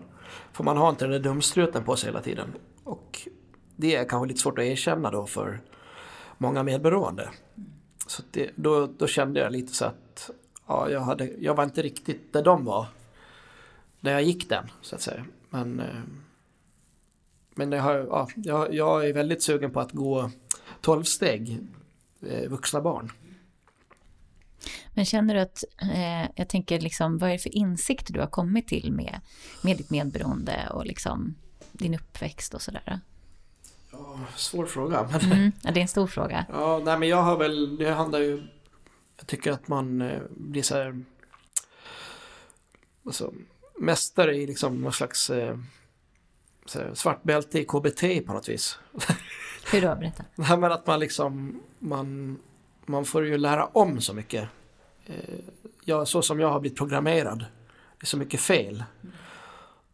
För 0.51 0.63
man 0.63 0.77
har 0.77 0.89
inte 0.89 1.05
den 1.05 1.11
där 1.11 1.19
dumstruten 1.19 1.83
på 1.83 1.95
sig 1.95 2.09
hela 2.09 2.21
tiden. 2.21 2.53
Och 2.83 3.27
det 3.75 3.95
är 3.95 4.09
kanske 4.09 4.27
lite 4.27 4.39
svårt 4.39 4.59
att 4.59 4.65
erkänna 4.65 5.11
då 5.11 5.25
för 5.25 5.61
många 6.37 6.63
medberoende. 6.63 7.29
Så 8.07 8.23
det, 8.31 8.49
då, 8.55 8.87
då 8.97 9.07
kände 9.07 9.39
jag 9.39 9.51
lite 9.51 9.73
så 9.73 9.85
att 9.85 10.29
ja, 10.67 10.89
jag, 10.89 11.01
hade, 11.01 11.25
jag 11.39 11.55
var 11.55 11.63
inte 11.63 11.81
riktigt 11.81 12.33
där 12.33 12.43
de 12.43 12.65
var. 12.65 12.85
När 13.99 14.11
jag 14.11 14.23
gick 14.23 14.49
den, 14.49 14.65
så 14.81 14.95
att 14.95 15.01
säga. 15.01 15.25
Men, 15.49 15.79
eh, 15.79 16.01
men 17.59 17.71
jag, 17.71 17.83
har, 17.83 18.07
ja, 18.09 18.27
jag, 18.35 18.73
jag 18.73 19.07
är 19.07 19.13
väldigt 19.13 19.43
sugen 19.43 19.71
på 19.71 19.79
att 19.79 19.91
gå 19.91 20.31
12 20.81 21.03
steg 21.03 21.59
eh, 22.21 22.49
vuxna 22.49 22.81
barn. 22.81 23.11
Men 24.93 25.05
känner 25.05 25.35
du 25.35 25.39
att, 25.39 25.63
eh, 25.81 26.29
jag 26.35 26.49
tänker 26.49 26.79
liksom, 26.79 27.17
vad 27.17 27.29
är 27.29 27.33
det 27.33 27.39
för 27.39 27.55
insikter 27.55 28.13
du 28.13 28.19
har 28.19 28.27
kommit 28.27 28.67
till 28.67 28.91
med, 28.91 29.21
med 29.63 29.77
ditt 29.77 29.89
medberoende 29.89 30.69
och 30.73 30.85
liksom 30.85 31.35
din 31.71 31.95
uppväxt 31.95 32.53
och 32.53 32.61
sådär? 32.61 32.99
Ja, 33.91 34.19
svår 34.35 34.65
fråga. 34.65 35.09
Men... 35.11 35.31
Mm, 35.31 35.51
ja, 35.61 35.71
det 35.71 35.79
är 35.79 35.81
en 35.81 35.87
stor 35.87 36.07
fråga. 36.07 36.45
Ja, 36.49 36.81
nej 36.85 36.99
men 36.99 37.09
jag 37.09 37.23
har 37.23 37.37
väl, 37.37 37.77
det 37.77 37.91
handlar 37.91 38.19
ju, 38.19 38.47
jag 39.17 39.27
tycker 39.27 39.51
att 39.51 39.67
man 39.67 40.01
eh, 40.01 40.21
blir 40.29 40.63
så 40.63 40.75
här, 40.75 41.03
alltså, 43.05 43.33
mästare 43.79 44.35
i 44.35 44.47
liksom 44.47 44.81
någon 44.81 44.93
slags 44.93 45.29
eh, 45.29 45.57
svart 46.93 47.23
bälte 47.23 47.59
i 47.59 47.63
KBT 47.65 48.25
på 48.27 48.33
något 48.33 48.49
vis. 48.49 48.79
Hur 49.71 49.81
då? 49.81 49.95
Berätta. 49.95 50.23
Nej, 50.35 50.57
men 50.57 50.71
att 50.71 50.87
man 50.87 50.99
liksom, 50.99 51.61
man, 51.79 52.37
man 52.85 53.05
får 53.05 53.25
ju 53.25 53.37
lära 53.37 53.65
om 53.65 54.01
så 54.01 54.13
mycket. 54.13 54.49
Eh, 55.05 55.15
ja, 55.85 56.05
så 56.05 56.21
som 56.21 56.39
jag 56.39 56.49
har 56.49 56.59
blivit 56.59 56.77
programmerad. 56.77 57.39
Det 57.99 58.03
är 58.03 58.05
så 58.05 58.17
mycket 58.17 58.39
fel. 58.39 58.83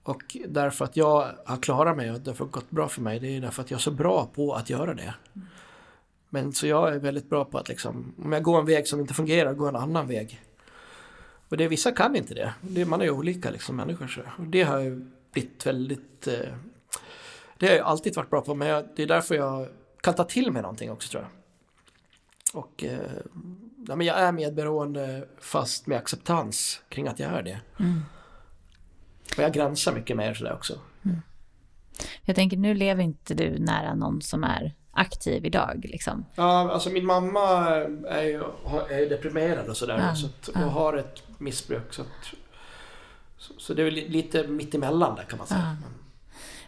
Och 0.03 0.37
därför 0.47 0.85
att 0.85 0.97
jag 0.97 1.27
har 1.45 1.57
klarat 1.57 1.97
mig 1.97 2.11
och 2.11 2.17
har 2.17 2.45
gått 2.45 2.69
bra 2.69 2.87
för 2.87 3.01
mig, 3.01 3.19
det 3.19 3.27
är 3.27 3.41
därför 3.41 3.61
att 3.61 3.71
jag 3.71 3.77
är 3.77 3.81
så 3.81 3.91
bra 3.91 4.29
på 4.35 4.53
att 4.53 4.69
göra 4.69 4.93
det. 4.93 5.13
Men 6.29 6.53
så 6.53 6.67
jag 6.67 6.93
är 6.93 6.99
väldigt 6.99 7.29
bra 7.29 7.45
på 7.45 7.57
att 7.57 7.69
liksom, 7.69 8.13
om 8.23 8.31
jag 8.31 8.43
går 8.43 8.59
en 8.59 8.65
väg 8.65 8.87
som 8.87 8.99
inte 8.99 9.13
fungerar, 9.13 9.53
gå 9.53 9.67
en 9.67 9.75
annan 9.75 10.07
väg. 10.07 10.41
Och 11.49 11.57
det, 11.57 11.67
vissa 11.67 11.91
kan 11.91 12.15
inte 12.15 12.33
det. 12.33 12.53
det 12.61 12.85
man 12.85 13.01
är 13.01 13.05
ju 13.05 13.11
olika 13.11 13.49
liksom 13.49 13.75
människor. 13.75 14.07
Så. 14.07 14.21
Och 14.37 14.47
det 14.47 14.63
har 14.63 14.79
jag 14.79 15.11
blivit 15.35 15.65
väldigt... 15.65 16.27
Eh, 16.27 16.53
det 17.57 17.67
har 17.67 17.75
jag 17.75 17.85
alltid 17.85 18.15
varit 18.15 18.29
bra 18.29 18.41
på, 18.41 18.55
men 18.55 18.67
jag, 18.67 18.85
det 18.95 19.03
är 19.03 19.07
därför 19.07 19.35
jag 19.35 19.67
kan 20.01 20.13
ta 20.13 20.23
till 20.23 20.51
mig 20.51 20.61
någonting 20.61 20.91
också 20.91 21.09
tror 21.09 21.23
jag. 21.23 21.31
Och 22.63 22.83
eh, 22.83 22.99
ja, 23.87 23.95
men 23.95 24.07
jag 24.07 24.19
är 24.19 24.31
medberoende 24.31 25.27
fast 25.39 25.87
med 25.87 25.97
acceptans 25.97 26.81
kring 26.89 27.07
att 27.07 27.19
jag 27.19 27.31
är 27.31 27.43
det. 27.43 27.59
Mm. 27.79 28.01
Och 29.37 29.43
jag 29.43 29.53
gränsar 29.53 29.93
mycket 29.93 30.17
mer 30.17 30.33
sådär 30.33 30.53
också. 30.53 30.79
Jag 32.21 32.35
tänker, 32.35 32.57
nu 32.57 32.73
lever 32.73 33.03
inte 33.03 33.33
du 33.33 33.59
nära 33.59 33.95
någon 33.95 34.21
som 34.21 34.43
är 34.43 34.73
aktiv 34.91 35.45
idag 35.45 35.81
liksom. 35.83 36.25
Ja, 36.35 36.71
alltså 36.71 36.89
min 36.89 37.05
mamma 37.05 37.67
är 38.07 38.23
ju, 38.23 38.43
är 38.89 38.99
ju 38.99 39.09
deprimerad 39.09 39.67
och 39.67 39.77
sådär. 39.77 39.97
Ja, 39.97 40.15
så 40.15 40.25
att, 40.25 40.49
ja. 40.53 40.65
och 40.65 40.71
har 40.71 40.93
ett 40.93 41.23
missbruk. 41.37 41.93
Så, 41.93 42.01
att, 42.01 42.07
så, 43.47 43.53
så 43.57 43.73
det 43.73 43.81
är 43.81 43.85
väl 43.85 43.93
li- 43.93 44.09
lite 44.09 44.47
mittemellan 44.47 45.15
där 45.15 45.23
kan 45.23 45.37
man 45.37 45.47
säga. 45.47 45.77
Ja. 45.81 45.87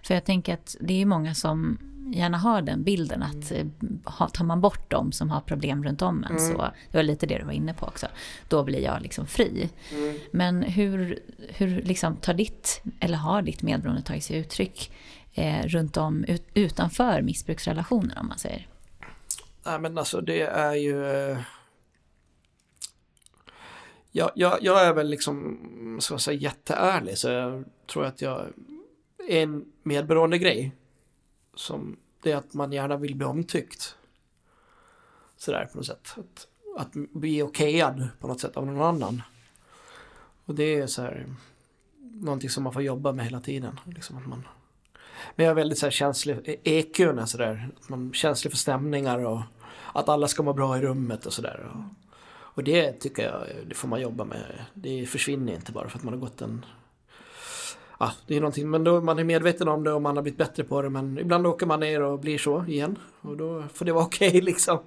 För 0.04 0.14
jag 0.14 0.26
tänker 0.26 0.54
att 0.54 0.76
det 0.80 1.02
är 1.02 1.06
många 1.06 1.36
som 1.36 1.78
gärna 2.16 2.38
har 2.38 2.62
den 2.62 2.84
bilden 2.84 3.24
att 3.24 3.52
eh, 3.52 3.66
ha- 4.06 4.30
tar 4.30 4.46
man 4.46 4.62
bort 4.62 4.92
dem 4.92 5.12
som 5.12 5.30
har 5.30 5.42
problem 5.42 5.84
runt 5.84 6.02
om 6.02 6.24
en 6.24 6.30
Mm. 6.38 6.52
så, 6.52 6.58
det 6.92 6.98
var 6.98 7.04
lite 7.04 7.26
det 7.26 7.38
du 7.38 7.44
var 7.46 7.52
inne 7.52 7.74
på 7.74 7.86
också, 7.86 8.08
då 8.48 8.64
blir 8.64 8.80
jag 8.80 9.02
liksom 9.02 9.28
fri. 9.28 9.70
Mm. 9.92 10.20
Men 10.32 10.64
hur, 10.64 11.20
hur 11.50 11.82
liksom 11.82 12.16
tar 12.16 12.34
ditt, 12.34 12.82
eller 13.00 13.18
har 13.18 13.42
ditt 13.42 13.62
medberoende 13.62 14.02
tagit 14.02 14.24
sig 14.24 14.38
uttryck 14.38 14.92
eh, 15.34 15.64
runt 15.68 15.98
om, 15.98 16.24
ut, 16.24 16.44
utanför 16.54 17.22
missbruksrelationer 17.22 18.20
om 18.20 18.28
man 18.28 18.38
säger? 18.38 18.68
Nej 19.66 19.80
men 19.80 19.98
alltså 19.98 20.22
det 20.22 20.42
är 20.42 20.74
ju... 20.74 21.06
Jag, 24.18 24.32
jag, 24.36 24.58
jag 24.62 24.86
är 24.86 24.94
väl 24.94 25.10
liksom, 25.10 25.98
ska 26.02 26.14
jag 26.14 26.22
säga, 26.22 26.40
jätteärlig 26.40 27.18
så 27.18 27.30
jag 27.30 27.64
tror 27.88 28.06
att 28.06 28.22
jag... 28.22 28.46
är 29.28 29.42
En 29.42 29.66
medberoende 29.84 30.38
grej 30.38 30.76
som 31.56 31.98
det 32.24 32.32
är 32.32 32.36
att 32.36 32.54
man 32.54 32.72
gärna 32.72 32.98
vill 32.98 33.16
bli 33.16 33.26
omtyckt. 33.26 33.96
Sådär 35.38 35.66
på 35.66 35.78
något 35.78 35.86
sätt. 35.86 36.16
Att, 36.18 36.48
att 36.78 36.94
bli 36.94 37.42
okejad 37.42 38.08
på 38.20 38.28
något 38.28 38.40
sätt 38.40 38.58
av 38.58 38.66
någon 38.66 38.82
annan. 38.82 39.22
Och 40.46 40.56
det 40.56 40.76
är 40.76 40.88
så 40.88 41.02
här 41.02 41.26
någonting 42.00 42.50
som 42.50 42.64
man 42.64 42.74
får 42.74 42.82
jobba 42.82 43.12
med 43.12 43.26
hela 43.26 43.40
tiden. 43.40 43.80
Liksom 43.86 44.18
att 44.18 44.28
man, 44.28 44.48
men 45.36 45.46
jag 45.46 45.52
är 45.52 45.56
väldigt 45.56 45.78
så 45.78 45.86
här 45.86 45.92
känslig, 45.92 46.60
EQn 46.64 47.20
är 47.20 47.26
sådär, 47.26 47.70
man 47.88 48.10
är 48.10 48.14
känslig 48.14 48.52
för 48.52 48.58
stämningar 48.58 49.26
och 49.26 49.42
att 49.94 50.10
alla 50.10 50.28
ska 50.28 50.44
må 50.44 50.54
bra 50.54 50.78
i 50.78 50.82
rummet 50.82 51.26
och 51.26 51.34
sådär. 51.34 51.72
Och, 52.58 52.64
det 52.64 52.92
tycker 52.92 53.24
jag, 53.24 53.68
det 53.68 53.76
får 53.76 53.88
man 53.88 54.02
jobba 54.02 54.24
med. 54.26 54.66
Det 54.74 55.06
försvinner 55.06 55.54
inte 55.54 55.72
bara 55.72 55.90
för 55.90 55.98
att 55.98 56.04
man 56.04 56.14
har 56.14 56.22
gått 56.22 56.42
en... 56.42 56.66
Ja, 58.00 58.12
det 58.28 58.36
är 58.36 58.40
någonting, 58.40 58.70
men 58.70 58.84
då 58.84 59.02
man 59.02 59.20
är 59.20 59.24
medveten 59.24 59.68
om 59.68 59.84
det 59.84 59.92
och 59.92 60.02
man 60.02 60.16
har 60.16 60.24
blivit 60.24 60.38
bättre 60.38 60.64
på 60.64 60.82
det. 60.82 60.90
Men 60.90 61.20
ibland 61.20 61.48
åker 61.48 61.66
man 61.66 61.80
ner 61.80 62.02
och 62.02 62.20
blir 62.20 62.38
så 62.38 62.66
igen. 62.66 63.00
Och 63.22 63.38
då 63.38 63.64
får 63.74 63.86
det 63.86 63.92
vara 63.92 64.04
okej 64.06 64.42
liksom. 64.42 64.80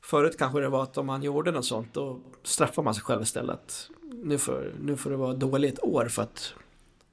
Förut 0.00 0.38
kanske 0.38 0.60
det 0.60 0.68
var 0.68 0.82
att 0.82 0.98
om 0.98 1.06
man 1.06 1.22
gjorde 1.22 1.50
något 1.50 1.64
sånt 1.64 1.94
då 1.94 2.20
straffar 2.42 2.82
man 2.82 2.94
sig 2.94 3.02
själv 3.02 3.22
istället. 3.22 3.90
Nu 4.24 4.38
får, 4.38 4.72
nu 4.80 4.96
får 4.96 5.10
det 5.10 5.16
vara 5.16 5.34
dåligt 5.34 5.78
år 5.82 6.08
för 6.08 6.22
att 6.22 6.54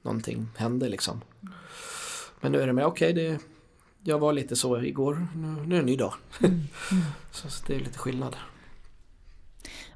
någonting 0.02 0.48
hände 0.56 0.88
liksom. 0.88 1.20
Men 2.40 2.52
nu 2.52 2.60
är 2.60 2.66
det 2.66 2.72
med, 2.72 2.86
okej, 2.86 3.12
det, 3.12 3.38
jag 4.02 4.18
var 4.18 4.32
lite 4.32 4.56
så 4.56 4.82
igår, 4.82 5.26
nu, 5.34 5.46
nu 5.46 5.62
är 5.62 5.68
det 5.68 5.76
en 5.76 5.86
ny 5.86 5.96
dag. 5.96 6.14
så, 7.30 7.50
så 7.50 7.64
det 7.66 7.74
är 7.74 7.80
lite 7.80 7.98
skillnad. 7.98 8.36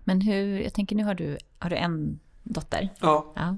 Men 0.09 0.21
hur, 0.21 0.61
jag 0.61 0.75
tänker 0.75 0.97
nu 0.97 1.05
har 1.05 1.15
du, 1.15 1.39
har 1.59 1.71
du 1.71 1.77
en 1.77 2.21
dotter. 2.43 2.89
Ja. 3.01 3.33
Ja. 3.37 3.57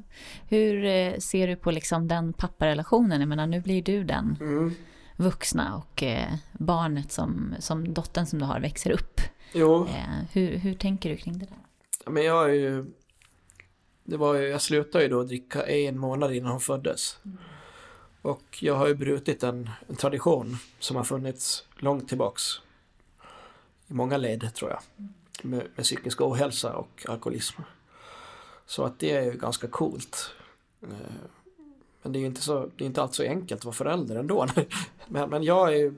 Hur 0.48 0.84
eh, 0.84 1.18
ser 1.18 1.48
du 1.48 1.56
på 1.56 1.70
liksom 1.70 2.08
den 2.08 2.32
papparelationen? 2.32 3.20
Jag 3.20 3.28
menar, 3.28 3.46
nu 3.46 3.60
blir 3.60 3.82
du 3.82 4.04
den 4.04 4.36
Mm. 4.40 4.74
vuxna 5.16 5.76
och 5.76 6.02
eh, 6.02 6.34
barnet 6.52 7.12
som, 7.12 7.54
som 7.58 7.94
dottern 7.94 8.26
som 8.26 8.38
du 8.38 8.44
har 8.44 8.60
växer 8.60 8.90
upp. 8.90 9.20
Jo, 9.54 9.86
Eh, 9.86 10.24
hur, 10.32 10.56
hur 10.58 10.74
tänker 10.74 11.10
du 11.10 11.16
kring 11.16 11.38
det 11.38 11.46
där? 11.46 12.10
men 12.12 12.24
jag 12.24 12.50
är 12.50 12.54
ju... 12.54 12.86
Det 14.04 14.16
var 14.16 14.34
ju, 14.34 14.48
jag 14.48 14.60
slutade 14.60 15.04
ju 15.04 15.10
då 15.10 15.22
dricka 15.22 15.62
en 15.66 15.98
månad 15.98 16.34
innan 16.34 16.50
hon 16.50 16.60
föddes. 16.60 17.18
Och 18.22 18.58
jag 18.60 18.74
har 18.74 18.88
ju 18.88 18.94
brutit 18.94 19.42
en, 19.42 19.70
en 19.88 19.96
tradition 19.96 20.56
som 20.78 20.96
har 20.96 21.04
funnits 21.04 21.64
långt 21.78 22.08
tillbaks. 22.08 22.42
I 23.88 23.92
många 23.94 24.16
led 24.16 24.54
tror 24.54 24.70
jag. 24.70 24.80
Med, 25.42 25.66
med 25.76 25.84
psykisk 25.84 26.20
ohälsa 26.20 26.76
och 26.76 27.04
alkoholism. 27.08 27.62
Så 28.66 28.84
att 28.84 28.98
det 28.98 29.10
är 29.10 29.22
ju 29.22 29.32
ganska 29.32 29.68
coolt. 29.68 30.30
Eh, 30.82 30.88
Men 32.02 32.12
det 32.12 32.18
är 32.18 32.20
ju 32.20 32.26
inte, 32.26 32.40
så, 32.40 32.70
det 32.76 32.84
är 32.84 32.86
inte 32.86 33.02
alls 33.02 33.16
så 33.16 33.22
enkelt 33.22 33.60
att 33.60 33.64
vara 33.64 33.74
förälder 33.74 34.16
ändå. 34.16 34.46
Men, 35.08 35.30
men 35.30 35.42
jag 35.42 35.68
är 35.68 35.76
ju... 35.76 35.94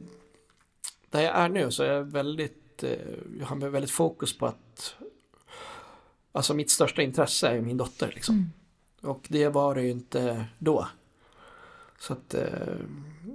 Där 1.11 1.21
jag 1.21 1.37
är 1.37 1.49
nu 1.49 1.71
så 1.71 1.83
är 1.83 1.93
jag 1.93 2.05
väldigt... 2.05 2.83
eh, 2.83 2.91
Jag 3.39 3.47
har 3.47 3.57
väldigt 3.57 3.91
fokus 3.91 4.39
på 4.39 4.47
att... 4.47 4.95
Alltså 6.33 6.55
mitt 6.55 6.71
största 6.71 7.03
intresse 7.03 7.49
är 7.49 7.61
min 7.61 7.77
dotter 7.77 8.13
liksom. 8.15 8.35
Mm. 8.35 8.51
Och 9.15 9.27
det 9.29 9.49
var 9.49 9.75
det 9.75 9.83
ju 9.83 9.91
inte 9.91 10.45
då. 10.59 10.89
Så 12.03 12.13
att 12.13 12.35
eh, 12.35 12.45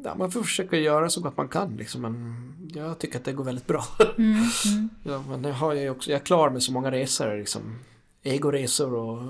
ja, 0.04 0.16
man 0.16 0.32
får 0.32 0.44
försöka 0.44 0.78
göra 0.78 1.10
så 1.10 1.22
gott 1.22 1.38
man 1.38 1.48
kan 1.48 1.78
liksom. 1.78 2.02
Men 2.02 2.36
jag 2.74 3.00
tycker 3.00 3.20
att 3.20 3.26
det 3.26 3.34
går 3.34 3.44
väldigt 3.44 3.68
bra. 3.68 3.84
Mm, 4.18 4.44
mm. 4.66 4.90
Ja, 5.04 5.24
men 5.30 5.42
det 5.42 5.52
har 5.52 5.74
jag 5.74 5.84
ju 5.84 5.90
också. 5.90 6.12
Jag 6.12 6.22
är 6.22 6.26
klar 6.26 6.50
med 6.50 6.64
så 6.64 6.72
många 6.72 6.92
resor 6.92 7.38
liksom. 7.38 7.80
Egoresor 8.24 8.94
och 8.94 9.24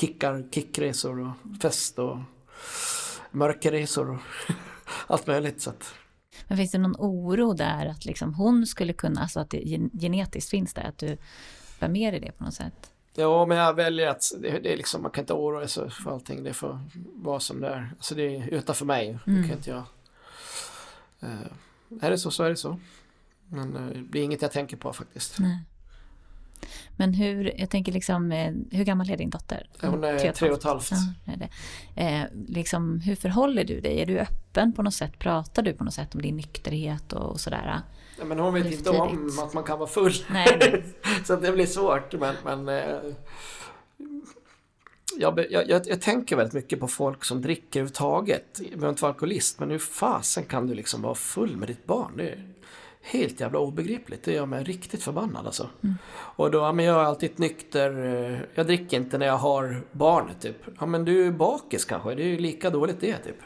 kickar, 0.00 0.48
kickresor 0.50 1.20
och 1.20 1.60
fest 1.62 1.98
och 1.98 2.18
mörkerresor 3.30 4.10
och 4.10 4.20
allt 5.06 5.26
möjligt. 5.26 5.60
Så 5.60 5.70
att, 5.70 5.94
Men 6.48 6.58
finns 6.58 6.72
det 6.72 6.78
någon 6.78 6.96
oro 6.98 7.52
där 7.52 7.86
att 7.86 8.04
liksom 8.04 8.34
hon 8.34 8.66
skulle 8.66 8.92
kunna, 8.92 9.20
alltså 9.20 9.40
att 9.40 9.50
det 9.50 9.58
gen- 9.58 9.90
genetiskt 10.00 10.50
finns 10.50 10.74
där, 10.74 10.84
att 10.84 10.98
du 10.98 11.18
bär 11.80 11.88
med 11.88 12.12
dig 12.12 12.20
det 12.20 12.32
på 12.32 12.44
något 12.44 12.54
sätt? 12.54 12.91
Ja, 13.14 13.46
men 13.46 13.58
jag 13.58 13.74
väljer 13.74 14.06
att 14.08 14.32
det, 14.38 14.58
det 14.58 14.72
är 14.72 14.76
liksom, 14.76 15.02
man 15.02 15.10
kan 15.10 15.22
inte 15.22 15.32
oroa 15.32 15.68
sig 15.68 15.90
för 15.90 16.10
allting. 16.10 16.42
Det 16.44 16.52
får 16.52 16.80
vara 17.14 17.40
som 17.40 17.60
det 17.60 17.68
är. 17.68 17.90
Alltså 17.96 18.14
det 18.14 18.36
är 18.36 18.48
utanför 18.48 18.84
mig. 18.84 19.18
Det 19.24 19.30
Mm. 19.30 19.48
kan 19.48 19.56
inte 19.56 19.70
jag. 19.70 19.82
Eh, 21.20 22.02
är 22.06 22.10
det 22.10 22.18
så 22.18 22.30
så 22.30 22.42
är 22.44 22.50
det 22.50 22.56
så. 22.56 22.78
Men 23.48 23.76
eh, 23.76 24.02
det 24.02 24.18
är 24.18 24.24
inget 24.24 24.42
jag 24.42 24.52
tänker 24.52 24.76
på 24.76 24.92
faktiskt. 24.92 25.38
Nej. 25.38 25.58
Men 26.96 27.14
hur, 27.14 27.60
jag 27.60 27.70
tänker 27.70 27.92
liksom, 27.92 28.32
eh, 28.32 28.52
hur 28.70 28.84
gammal 28.84 29.10
är 29.10 29.16
din 29.16 29.30
dotter? 29.30 29.66
Hon 29.80 30.04
är 30.04 30.32
tre 30.32 30.50
och 30.50 30.56
ett 30.58 30.64
halvt. 30.64 30.90
Ja, 30.90 30.96
det 31.24 31.32
är 31.32 31.36
det. 31.36 31.48
Eh, 32.02 32.24
liksom, 32.48 33.00
hur 33.00 33.14
förhåller 33.16 33.64
du 33.64 33.80
dig? 33.80 34.00
Är 34.02 34.06
du 34.06 34.18
öppen 34.18 34.72
på 34.72 34.82
något 34.82 34.94
sätt? 34.94 35.18
Pratar 35.18 35.62
du 35.62 35.72
på 35.72 35.84
något 35.84 35.94
sätt 35.94 36.14
om 36.14 36.22
din 36.22 36.36
nykterhet 36.36 37.12
och, 37.12 37.30
och 37.30 37.40
sådär? 37.40 37.80
Ja, 38.22 38.26
men 38.26 38.38
hon 38.38 38.54
vet 38.54 38.72
inte 38.72 38.90
om 38.90 39.38
att 39.38 39.54
man 39.54 39.64
kan 39.64 39.78
vara 39.78 39.88
full. 39.88 40.12
Nej, 40.30 40.56
nej. 40.60 40.84
så 41.24 41.36
det 41.36 41.52
blir 41.52 41.66
svårt. 41.66 42.12
Men, 42.12 42.34
men 42.44 42.68
eh, 42.68 43.00
jag, 45.18 45.46
jag, 45.50 45.86
jag, 45.86 46.00
tänker 46.00 46.36
väldigt 46.36 46.54
mycket 46.54 46.80
på 46.80 46.88
folk 46.88 47.24
som 47.24 47.42
dricker 47.42 47.80
överhuvudtaget. 47.80 48.46
Jag 48.58 48.70
behöver 48.70 48.88
inte 48.88 49.02
vara 49.02 49.12
alkoholist, 49.12 49.60
men 49.60 49.70
hur 49.70 49.78
fasen 49.78 50.44
kan 50.44 50.66
du 50.66 50.74
liksom 50.74 51.02
vara 51.02 51.14
full 51.14 51.56
med 51.56 51.68
ditt 51.68 51.86
barn? 51.86 52.12
Det 52.16 52.28
är 52.28 52.48
helt 53.00 53.40
jävla 53.40 53.58
obegripligt. 53.58 54.24
Det 54.24 54.32
gör 54.32 54.46
mig 54.46 54.64
riktigt 54.64 55.02
förbannad 55.02 55.46
alltså. 55.46 55.68
Och 56.12 56.50
då, 56.50 56.72
men 56.72 56.84
jag 56.84 57.00
är 57.00 57.04
alltid 57.04 57.38
nykter. 57.38 58.04
eh, 58.04 58.38
Jag 58.54 58.66
dricker 58.66 58.96
inte 58.96 59.18
när 59.18 59.26
jag 59.26 59.38
har 59.38 59.82
barnet 59.92 60.40
typ. 60.40 60.56
Ja 60.80 60.86
men 60.86 61.04
du 61.04 61.26
är 61.26 61.30
bakis 61.30 61.84
kanske, 61.84 62.14
det 62.14 62.22
är 62.22 62.28
ju 62.28 62.38
lika 62.38 62.70
dåligt 62.70 63.00
det 63.00 63.16
typ. 63.16 63.42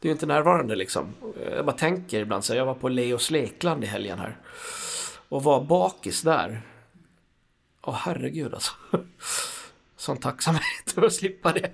Du 0.00 0.08
är 0.08 0.10
ju 0.10 0.12
inte 0.12 0.26
närvarande 0.26 0.76
liksom. 0.76 1.14
Jag 1.50 1.66
bara 1.66 1.76
tänker 1.76 2.20
ibland 2.20 2.44
så 2.44 2.52
här, 2.52 2.58
jag 2.58 2.66
var 2.66 2.74
på 2.74 2.88
Leos 2.88 3.30
lekland 3.30 3.84
i 3.84 3.86
helgen 3.86 4.18
här. 4.18 4.36
Och 5.28 5.42
var 5.42 5.64
bakis 5.64 6.22
där. 6.22 6.62
Åh 7.82 7.94
herregud 7.94 8.54
alltså. 8.54 8.72
Sån 9.96 10.16
tacksamhet 10.16 10.94
över 10.96 11.06
att 11.06 11.12
slippa 11.12 11.52
det. 11.52 11.70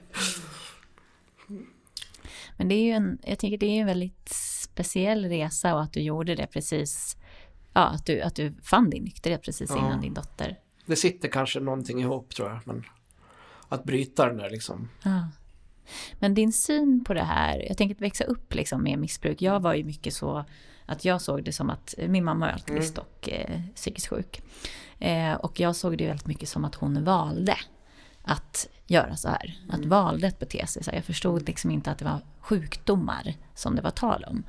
Men 2.57 2.69
det 2.69 2.75
är 2.75 2.83
ju 2.83 2.91
en, 2.91 3.19
jag 3.23 3.39
tänker 3.39 3.59
det 3.59 3.67
är 3.67 3.81
en 3.81 3.87
väldigt 3.87 4.29
speciell 4.29 5.25
resa 5.25 5.75
och 5.75 5.83
att 5.83 5.93
du 5.93 6.01
gjorde 6.01 6.35
det 6.35 6.47
precis, 6.47 7.17
ja, 7.73 7.81
att 7.81 8.07
du, 8.07 8.21
att 8.21 8.35
du 8.35 8.53
fann 8.63 8.91
din 8.91 9.05
nykterhet 9.05 9.43
precis 9.43 9.71
Ja. 9.71 9.79
innan 9.79 10.01
din 10.01 10.15
dotter. 10.15 10.59
Det 10.87 10.97
sitter 10.97 11.29
kanske 11.29 11.61
någonting 11.61 12.01
ihop 12.01 12.35
tror 12.35 12.49
jag. 12.49 12.59
Men 12.65 12.85
att 13.69 13.85
bryta 13.85 14.27
den 14.27 14.37
där 14.37 14.51
liksom. 14.51 14.89
Ja. 15.03 15.29
Men 16.19 16.35
din 16.35 16.53
syn 16.53 17.05
på 17.05 17.15
det 17.15 17.23
här, 17.23 17.67
jag 17.69 17.77
tänker 17.77 17.95
att 17.95 18.01
växa 18.01 18.25
upp 18.25 18.55
liksom 18.55 18.83
med 18.83 18.99
missbruk. 18.99 19.43
Jag 19.43 19.61
var 19.61 19.75
ju 19.75 19.85
mycket 19.85 20.15
så 20.15 20.45
att 20.87 21.05
jag 21.05 21.23
såg 21.23 21.45
det 21.45 21.53
som 21.53 21.71
att 21.71 21.95
min 22.09 22.25
mamma 22.25 22.49
är 22.49 22.53
alkoholist 22.53 22.99
och 22.99 23.29
eh, 23.33 23.61
psykiskt 23.75 24.07
sjuk. 24.07 24.43
Eh, 24.99 25.35
och 25.35 25.61
jag 25.61 25.77
såg 25.77 25.99
det 25.99 26.07
väldigt 26.07 26.27
mycket 26.27 26.49
som 26.49 26.65
att 26.65 26.75
hon 26.75 27.05
valde 27.05 27.57
att 28.23 28.69
göra 28.87 29.17
så 29.17 29.29
här. 29.29 29.59
Att 29.69 29.85
valde 29.85 30.29
att 30.29 30.39
bete 30.39 30.67
sig 30.67 30.85
så 30.85 30.91
här. 30.91 30.99
Jag 30.99 31.05
förstod 31.05 31.47
liksom 31.47 31.71
inte 31.71 31.91
att 31.91 31.99
det 31.99 32.05
var 32.05 32.21
sjukdomar 32.41 33.35
som 33.55 33.77
det 33.77 33.83
var 33.83 33.91
tal 33.91 34.25
om. 34.25 34.45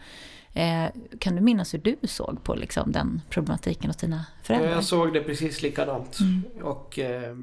Eh, 0.53 0.89
kan 1.19 1.35
du 1.35 1.41
minnas 1.41 1.73
hur 1.73 1.79
du 1.79 1.97
såg 2.03 2.43
på 2.43 2.55
liksom, 2.55 2.91
den 2.91 3.21
problematiken 3.29 3.89
hos 3.89 3.97
dina 3.97 4.25
föräldrar? 4.43 4.71
Jag 4.71 4.83
såg 4.83 5.13
det 5.13 5.21
precis 5.21 5.61
likadant. 5.61 6.17
Och 6.61 6.99
eh, 6.99 7.35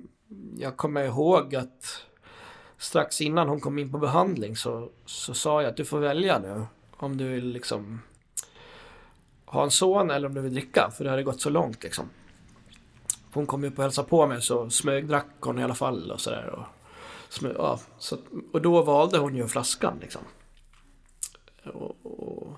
jag 0.57 0.77
kommer 0.77 1.05
ihåg 1.05 1.55
att 1.55 2.03
strax 2.85 3.21
innan 3.21 3.49
hon 3.49 3.61
kom 3.61 3.79
in 3.79 3.93
på 3.93 3.99
behandling 3.99 4.57
så, 4.57 4.89
så 5.05 5.35
sa 5.35 5.63
jag 5.63 5.71
att 5.71 5.77
du 5.77 5.85
får 5.85 5.99
välja 5.99 6.39
nu. 6.39 6.67
Om 6.97 7.17
du 7.17 7.29
vill 7.29 7.47
liksom 7.47 8.01
ha 9.47 9.63
en 9.63 9.71
son 9.71 10.11
eller 10.11 10.29
om 10.29 10.35
du 10.35 10.41
vill 10.41 10.53
dricka. 10.53 10.91
För 10.97 11.05
det 11.05 11.11
hade 11.11 11.23
gått 11.23 11.41
så 11.41 11.51
långt 11.51 11.83
liksom. 11.83 12.11
Hon 13.33 13.47
kom 13.47 13.65
upp 13.65 13.79
och 13.79 13.83
hälsade 13.83 14.09
på 14.09 14.27
mig 14.27 14.43
så 14.43 14.71
smögdrack 14.71 15.27
hon 15.41 15.59
i 15.59 15.65
alla 15.65 15.75
fall 15.75 16.11
och 16.11 16.21
sådär. 16.21 16.49
och 16.49 16.65
ja, 17.59 17.81
så, 17.99 18.17
och 18.53 18.63
då 18.63 18.83
valde 18.83 19.19
hon 19.19 19.37
ju 19.37 19.49
flaskan 19.49 19.99
liksom. 20.01 20.23
Och, 21.65 21.97
och, 22.03 22.57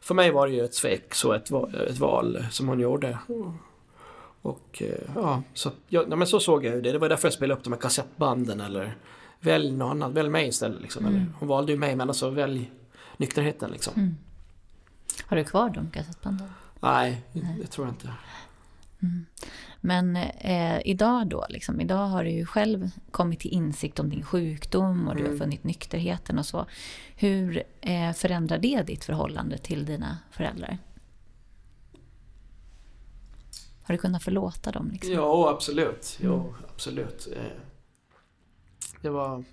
för 0.00 0.14
mig 0.14 0.30
var 0.30 0.46
det 0.46 0.52
ju 0.52 0.64
ett 0.64 0.74
svek, 0.74 1.14
så 1.14 1.32
ett, 1.32 1.50
ett 1.88 1.98
val 1.98 2.44
som 2.50 2.68
hon 2.68 2.80
gjorde. 2.80 3.18
Och 4.42 4.82
ja, 5.14 5.42
så, 5.54 5.70
ja, 5.88 6.06
men 6.06 6.26
så 6.26 6.40
såg 6.40 6.64
jag 6.64 6.74
ju 6.74 6.80
det. 6.80 6.92
Det 6.92 6.98
var 6.98 7.08
därför 7.08 7.28
jag 7.28 7.32
spelade 7.32 7.58
upp 7.58 7.64
de 7.64 7.72
här 7.72 7.80
kassettbanden 7.80 8.60
eller 8.60 8.96
välj 9.40 9.72
något 9.72 9.90
annat, 9.90 10.12
välj 10.12 10.28
mig 10.28 10.48
istället. 10.48 10.82
Liksom. 10.82 11.06
Mm. 11.06 11.16
Eller, 11.16 11.32
hon 11.38 11.48
valde 11.48 11.72
ju 11.72 11.78
mig 11.78 11.96
men 11.96 12.08
alltså 12.08 12.30
välj 12.30 12.70
nykterheten 13.16 13.70
liksom. 13.70 13.92
Mm. 13.96 14.16
Har 15.26 15.36
du 15.36 15.44
kvar 15.44 15.70
de 15.70 15.90
kassettbanden? 15.90 16.48
Nej, 16.80 17.22
Nej. 17.32 17.58
det 17.60 17.66
tror 17.66 17.86
jag 17.86 17.94
inte. 17.94 18.10
Mm. 19.02 19.26
Men 19.80 20.16
eh, 20.16 20.80
idag 20.84 21.26
då, 21.26 21.46
liksom, 21.48 21.80
idag 21.80 22.06
har 22.06 22.24
du 22.24 22.30
ju 22.30 22.46
själv 22.46 22.90
kommit 23.10 23.40
till 23.40 23.52
insikt 23.52 23.98
om 23.98 24.10
din 24.10 24.22
sjukdom 24.22 25.08
och 25.08 25.16
du 25.16 25.22
har 25.22 25.28
mm. 25.28 25.38
funnit 25.38 25.64
nykterheten 25.64 26.38
och 26.38 26.46
så. 26.46 26.66
Hur 27.16 27.62
eh, 27.80 28.12
förändrar 28.12 28.58
det 28.58 28.82
ditt 28.82 29.04
förhållande 29.04 29.58
till 29.58 29.84
dina 29.84 30.18
föräldrar? 30.30 30.78
Har 33.82 33.92
du 33.94 33.98
kunnat 33.98 34.22
förlåta 34.22 34.72
dem? 34.72 34.90
Liksom? 34.92 35.12
Ja, 35.12 35.50
absolut. 35.50 36.18
Mm. 36.22 36.40
absolut. 36.74 37.28
Eh, 37.36 37.42
det 39.02 39.10
var... 39.10 39.44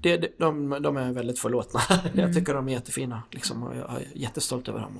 Det, 0.00 0.16
det, 0.16 0.28
de, 0.38 0.76
de 0.80 0.96
är 0.96 1.12
väldigt 1.12 1.38
förlåtna. 1.38 1.80
Mm. 1.90 2.18
Jag 2.18 2.34
tycker 2.34 2.54
de 2.54 2.68
är 2.68 2.72
jättefina. 2.72 3.22
Liksom, 3.30 3.62
och 3.62 3.76
jag 3.76 3.90
är 3.90 4.06
jättestolt 4.14 4.68
över 4.68 4.80
dem. 4.80 4.98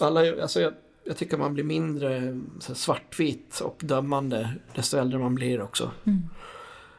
Alla, 0.00 0.42
alltså 0.42 0.60
jag, 0.60 0.72
jag 1.04 1.16
tycker 1.16 1.36
man 1.36 1.54
blir 1.54 1.64
mindre 1.64 2.40
svartvit 2.60 3.60
och 3.60 3.80
dömande 3.80 4.54
desto 4.74 4.96
äldre 4.96 5.18
man 5.18 5.34
blir 5.34 5.62
också. 5.62 5.90
Mm. 6.04 6.28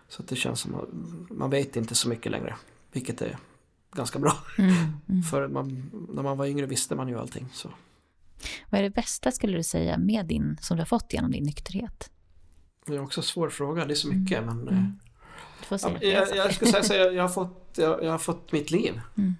Så 0.08 0.24
det 0.24 0.36
känns 0.36 0.60
som 0.60 0.76
att 0.76 0.90
man 1.30 1.50
vet 1.50 1.76
inte 1.76 1.96
så 1.96 2.10
mycket 2.10 2.32
längre. 2.32 2.56
Vilket 2.92 3.22
är 3.22 3.38
ganska 3.96 4.20
bra. 4.20 4.34
Mm. 4.58 4.74
Mm. 5.10 5.24
För 5.32 5.48
man, 5.48 5.92
när 6.14 6.24
man 6.24 6.38
var 6.38 6.46
yngre 6.46 6.66
visste 6.66 6.96
man 6.96 7.08
ju 7.08 7.20
allting. 7.20 7.48
Så. 7.54 7.70
Vad 8.70 8.80
är 8.80 8.84
det 8.84 8.90
bästa 8.90 9.32
skulle 9.32 9.58
du 9.58 9.64
säga 9.64 9.98
med 9.98 10.26
din, 10.26 10.58
som 10.62 10.78
du 10.78 10.82
har 10.82 10.86
fått 10.86 11.14
genom 11.14 11.32
din 11.32 11.44
nykterhet? 11.44 12.12
Det 12.86 12.96
är 12.96 13.02
också 13.02 13.20
en 13.20 13.26
svår 13.26 13.50
fråga, 13.50 13.86
det 13.86 13.94
är 13.94 13.96
så 13.96 14.08
mycket 14.08 14.38
mm. 14.38 14.58
men... 14.58 14.68
Mm. 14.68 15.00
Ja, 15.70 15.78
jag, 16.02 16.36
jag, 16.36 16.54
skulle 16.54 16.72
säga 16.72 16.84
så 16.84 16.94
jag, 16.94 17.14
jag, 17.14 17.24
har 17.24 17.30
fått, 17.30 17.74
jag, 17.76 18.04
jag, 18.04 18.12
har 18.12 18.18
fått 18.18 18.52
mitt 18.52 18.72
liv. 18.72 19.02
Mm. 19.18 19.36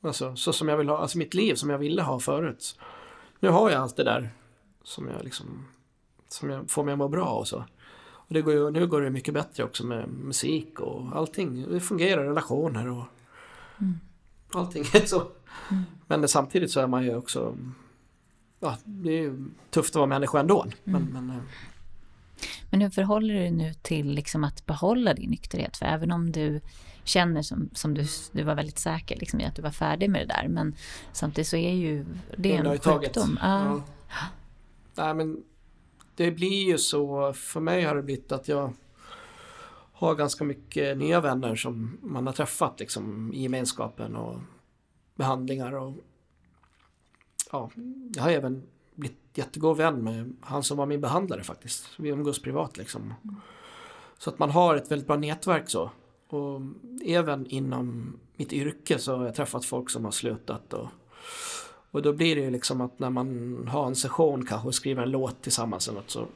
Alltså 0.00 0.36
så 0.36 0.52
som 0.52 0.68
jag 0.68 0.76
vill 0.76 0.88
ha, 0.88 0.98
alltså 0.98 1.18
mitt 1.18 1.34
liv 1.34 1.54
som 1.54 1.70
jag 1.70 1.78
ville 1.78 2.02
ha 2.02 2.20
förut. 2.20 2.78
Nu 3.40 3.48
har 3.48 3.70
jag 3.70 3.82
allt 3.82 3.96
det 3.96 4.04
där 4.04 4.34
som 4.82 5.08
jag 5.08 5.24
liksom, 5.24 5.66
som 6.28 6.50
jag 6.50 6.70
får 6.70 6.84
mig 6.84 6.92
att 6.92 6.98
må 6.98 7.08
bra 7.08 7.26
och 7.26 7.48
så. 7.48 7.64
Och 8.06 8.34
det 8.34 8.42
går 8.42 8.54
ju, 8.54 8.70
nu 8.70 8.86
går 8.86 9.00
det 9.00 9.10
mycket 9.10 9.34
bättre 9.34 9.64
också 9.64 9.86
med 9.86 10.08
musik 10.08 10.80
och 10.80 11.16
allting. 11.16 11.70
Det 11.70 11.80
fungerar, 11.80 12.24
relationer 12.24 12.88
och 12.88 13.04
mm. 13.80 14.00
allting 14.52 14.84
så. 14.84 15.22
Mm. 15.70 15.82
Men 16.06 16.28
samtidigt 16.28 16.70
så 16.70 16.80
är 16.80 16.86
man 16.86 17.04
ju 17.04 17.16
också 17.16 17.56
ja, 18.60 18.76
det 18.84 19.10
är 19.10 19.22
ju 19.22 19.44
tufft 19.70 19.90
att 19.90 19.96
vara 19.96 20.06
människa 20.06 20.40
ändå. 20.40 20.62
Mm. 20.62 20.72
Men, 20.84 21.26
men, 21.26 21.36
eh. 21.36 21.42
Men 22.70 22.80
hur 22.80 22.90
förhåller 22.90 23.34
du 23.34 23.40
dig 23.40 23.50
nu 23.50 23.74
till 23.74 24.10
liksom 24.10 24.44
att 24.44 24.66
behålla 24.66 25.14
din 25.14 25.30
nykterhet? 25.30 25.76
För 25.76 25.86
även 25.86 26.10
om 26.10 26.32
du 26.32 26.60
känner 27.04 27.42
som, 27.42 27.70
som 27.72 27.94
du, 27.94 28.06
du 28.32 28.42
var 28.42 28.54
väldigt 28.54 28.78
säker 28.78 29.16
liksom, 29.16 29.40
i 29.40 29.44
att 29.44 29.56
du 29.56 29.62
var 29.62 29.70
färdig 29.70 30.10
med 30.10 30.20
det 30.20 30.34
där. 30.34 30.48
Men 30.48 30.74
samtidigt 31.12 31.48
så 31.48 31.56
är 31.56 31.74
ju 31.74 32.06
det 32.36 32.56
en 32.56 32.78
sjukdom. 32.78 33.38
Ja. 33.42 33.82
Ja. 34.08 34.26
Nej, 34.94 35.14
men 35.14 35.42
det 36.14 36.30
blir 36.30 36.70
ju 36.70 36.78
så, 36.78 37.32
för 37.32 37.60
mig 37.60 37.84
har 37.84 37.94
det 37.94 38.02
blivit 38.02 38.32
att 38.32 38.48
jag 38.48 38.72
har 39.92 40.14
ganska 40.14 40.44
mycket 40.44 40.98
nya 40.98 41.20
vänner 41.20 41.56
som 41.56 41.98
man 42.02 42.26
har 42.26 42.34
träffat 42.34 42.80
liksom, 42.80 43.32
i 43.34 43.42
gemenskapen 43.42 44.16
och 44.16 44.38
behandlingar. 45.14 45.72
Och, 45.72 45.94
ja, 47.52 47.70
jag 48.14 48.22
har 48.22 48.30
även 48.30 48.62
blivit 48.96 49.18
jättegod 49.34 49.76
vän 49.76 50.04
med 50.04 50.36
han 50.40 50.62
som 50.62 50.76
var 50.76 50.86
min 50.86 51.00
behandlare 51.00 51.42
faktiskt. 51.42 51.88
Vi 51.98 52.08
umgås 52.08 52.42
privat 52.42 52.76
liksom. 52.76 53.14
Så 54.18 54.30
att 54.30 54.38
man 54.38 54.50
har 54.50 54.76
ett 54.76 54.90
väldigt 54.90 55.06
bra 55.06 55.16
nätverk 55.16 55.70
så. 55.70 55.90
Och 56.28 56.60
även 57.04 57.46
inom 57.46 58.16
mitt 58.36 58.52
yrke 58.52 58.98
så 58.98 59.16
har 59.16 59.24
jag 59.24 59.34
träffat 59.34 59.64
folk 59.64 59.90
som 59.90 60.04
har 60.04 60.12
slutat. 60.12 60.72
Och, 60.72 60.88
och 61.90 62.02
då 62.02 62.12
blir 62.12 62.36
det 62.36 62.42
ju 62.42 62.50
liksom 62.50 62.80
att 62.80 62.98
när 62.98 63.10
man 63.10 63.68
har 63.68 63.86
en 63.86 63.96
session 63.96 64.46
kanske 64.46 64.68
och 64.68 64.74
skriver 64.74 65.02
en 65.02 65.10
låt 65.10 65.42
tillsammans 65.42 65.88
eller 65.88 66.00
något 66.00 66.10
så, 66.10 66.26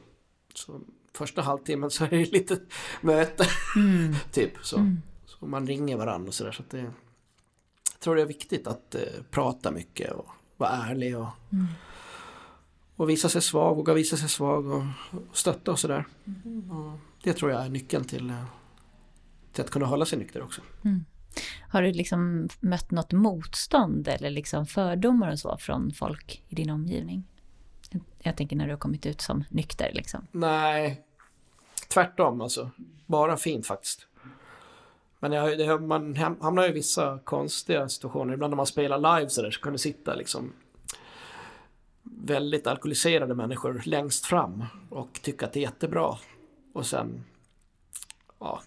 så 0.53 0.79
första 1.13 1.41
halvtimmen 1.41 1.91
så 1.91 2.03
är 2.03 2.09
det 2.09 2.31
lite 2.31 2.59
möte. 3.01 3.45
Mm. 3.75 4.15
typ 4.31 4.53
så. 4.61 4.77
Mm. 4.77 5.01
så 5.25 5.45
man 5.45 5.67
ringer 5.67 5.97
varandra 5.97 6.27
och 6.27 6.33
sådär. 6.33 6.51
Så, 6.51 6.63
så 6.71 6.77
jag 6.77 6.93
tror 7.99 8.15
det 8.15 8.21
är 8.21 8.25
viktigt 8.25 8.67
att 8.67 8.95
eh, 8.95 9.01
prata 9.29 9.71
mycket 9.71 10.11
och 10.11 10.29
vara 10.57 10.69
ärlig 10.71 11.17
och, 11.17 11.27
mm. 11.51 11.67
Och 13.01 13.09
visa 13.09 13.29
sig 13.29 13.41
svag, 13.41 13.75
våga 13.75 13.93
visa 13.93 14.17
sig 14.17 14.29
svag 14.29 14.65
och, 14.65 14.83
och 15.11 15.37
stötta 15.37 15.71
och 15.71 15.79
sådär. 15.79 16.05
Mm. 16.45 16.91
Det 17.23 17.33
tror 17.33 17.51
jag 17.51 17.65
är 17.65 17.69
nyckeln 17.69 18.03
till 18.03 18.29
eh, 18.29 18.43
till 19.51 19.63
att 19.63 19.69
kunna 19.69 19.85
hålla 19.85 20.05
sig 20.05 20.19
nykter 20.19 20.43
också. 20.43 20.61
Mm. 20.85 21.05
Har 21.69 21.81
du 21.81 21.91
liksom 21.91 22.49
mött 22.59 22.91
något 22.91 23.11
motstånd 23.11 24.07
eller 24.07 24.29
liksom 24.29 24.65
fördomar 24.65 25.31
och 25.31 25.39
så 25.39 25.57
från 25.57 25.91
folk 25.91 26.43
i 26.47 26.55
din 26.55 26.69
omgivning? 26.69 27.27
Jag 28.19 28.37
tänker 28.37 28.55
när 28.55 28.65
du 28.65 28.71
har 28.71 28.79
kommit 28.79 29.05
ut 29.05 29.21
som 29.21 29.43
nykter 29.49 29.91
liksom. 29.93 30.27
Nej, 30.31 31.01
tvärtom 31.93 32.41
alltså. 32.41 32.71
Bara 33.05 33.37
fint 33.37 33.67
faktiskt. 33.67 34.07
Men 35.19 35.31
jag, 35.31 35.57
det, 35.57 35.79
man 35.79 36.15
hamnar 36.15 36.69
i 36.69 36.71
vissa 36.71 37.19
konstiga 37.23 37.89
situationer. 37.89 38.33
Ibland 38.33 38.51
när 38.51 38.57
man 38.57 38.65
spelar 38.65 39.17
live 39.17 39.29
så, 39.29 39.41
där, 39.41 39.51
så 39.51 39.61
kan 39.61 39.73
det 39.73 39.79
sitta 39.79 40.15
liksom 40.15 40.53
väldigt 42.25 42.67
alkoholiserade 42.67 43.35
människor 43.35 43.81
längst 43.85 44.25
fram 44.25 44.65
och 44.89 45.19
tycka 45.21 45.45
att 45.45 45.53
det 45.53 45.59
är 45.59 45.61
jättebra. 45.61 46.17
Och 46.73 46.85
sen 46.85 47.23
ja, 48.39 48.61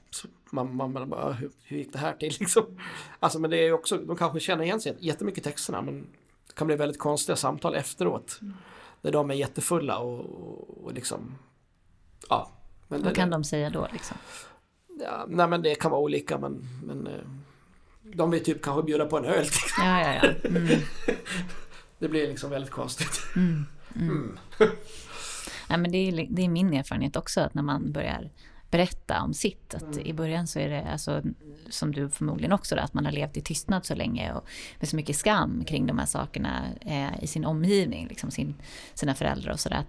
man, 0.50 0.76
man, 0.76 0.92
man 0.92 1.08
bara, 1.08 1.32
hur, 1.32 1.50
hur, 1.62 1.76
gick 1.76 1.92
det 1.92 1.98
här 1.98 2.12
till 2.12 2.36
liksom? 2.40 2.80
Alltså 3.20 3.38
men 3.38 3.50
det 3.50 3.56
är 3.56 3.64
ju 3.64 3.72
också, 3.72 3.96
de 3.96 4.16
kanske 4.16 4.40
känner 4.40 4.64
igen 4.64 4.80
sig 4.80 4.96
jättemycket 5.00 5.46
i 5.46 5.50
texterna 5.50 5.82
men 5.82 6.06
det 6.46 6.54
kan 6.54 6.66
bli 6.66 6.76
väldigt 6.76 6.98
konstiga 6.98 7.36
samtal 7.36 7.74
efteråt. 7.74 8.38
Mm. 8.42 8.54
Där 9.02 9.12
de 9.12 9.30
är 9.30 9.34
jättefulla 9.34 9.98
och, 9.98 10.20
och, 10.20 10.84
och 10.84 10.92
liksom, 10.92 11.38
ja. 12.28 12.50
Men 12.88 13.02
Vad 13.02 13.12
det, 13.12 13.16
kan 13.16 13.30
de 13.30 13.44
säga 13.44 13.70
då 13.70 13.88
liksom? 13.92 14.16
Ja, 15.00 15.24
nej 15.28 15.48
men 15.48 15.62
det 15.62 15.74
kan 15.74 15.90
vara 15.90 16.00
olika 16.00 16.38
men, 16.38 16.68
men 16.84 17.06
eh, 17.06 17.20
de 18.02 18.30
vill 18.30 18.44
typ 18.44 18.62
kanske 18.62 18.82
bjuda 18.82 19.06
på 19.06 19.18
en 19.18 19.24
öl. 19.24 19.46
Ja, 19.78 20.00
ja, 20.00 20.14
ja. 20.22 20.48
Mm. 20.48 20.66
det 22.04 22.08
blir 22.08 22.28
liksom 22.28 22.50
väldigt 22.50 22.70
konstigt. 22.70 23.22
Mm. 23.36 23.66
Mm. 23.96 24.08
mm. 24.60 24.76
Nej, 25.68 25.78
men 25.78 25.92
det, 25.92 25.98
är, 25.98 26.26
det 26.30 26.42
är 26.42 26.48
min 26.48 26.74
erfarenhet 26.74 27.16
också 27.16 27.40
att 27.40 27.54
när 27.54 27.62
man 27.62 27.92
börjar 27.92 28.30
berätta 28.70 29.22
om 29.22 29.34
sitt. 29.34 29.74
Att 29.74 29.82
mm. 29.82 30.06
I 30.06 30.12
början 30.12 30.46
så 30.46 30.58
är 30.58 30.68
det, 30.68 30.82
alltså, 30.92 31.22
som 31.68 31.92
du 31.92 32.10
förmodligen 32.10 32.52
också, 32.52 32.74
då, 32.74 32.82
att 32.82 32.94
man 32.94 33.04
har 33.04 33.12
levt 33.12 33.36
i 33.36 33.40
tystnad 33.40 33.86
så 33.86 33.94
länge 33.94 34.32
och 34.32 34.46
med 34.80 34.88
så 34.88 34.96
mycket 34.96 35.16
skam 35.16 35.64
kring 35.64 35.86
de 35.86 35.98
här 35.98 36.06
sakerna 36.06 36.64
eh, 36.80 37.24
i 37.24 37.26
sin 37.26 37.44
omgivning, 37.44 38.08
liksom 38.08 38.30
sin, 38.30 38.54
sina 38.94 39.14
föräldrar 39.14 39.52
och 39.52 39.60
sådär. 39.60 39.84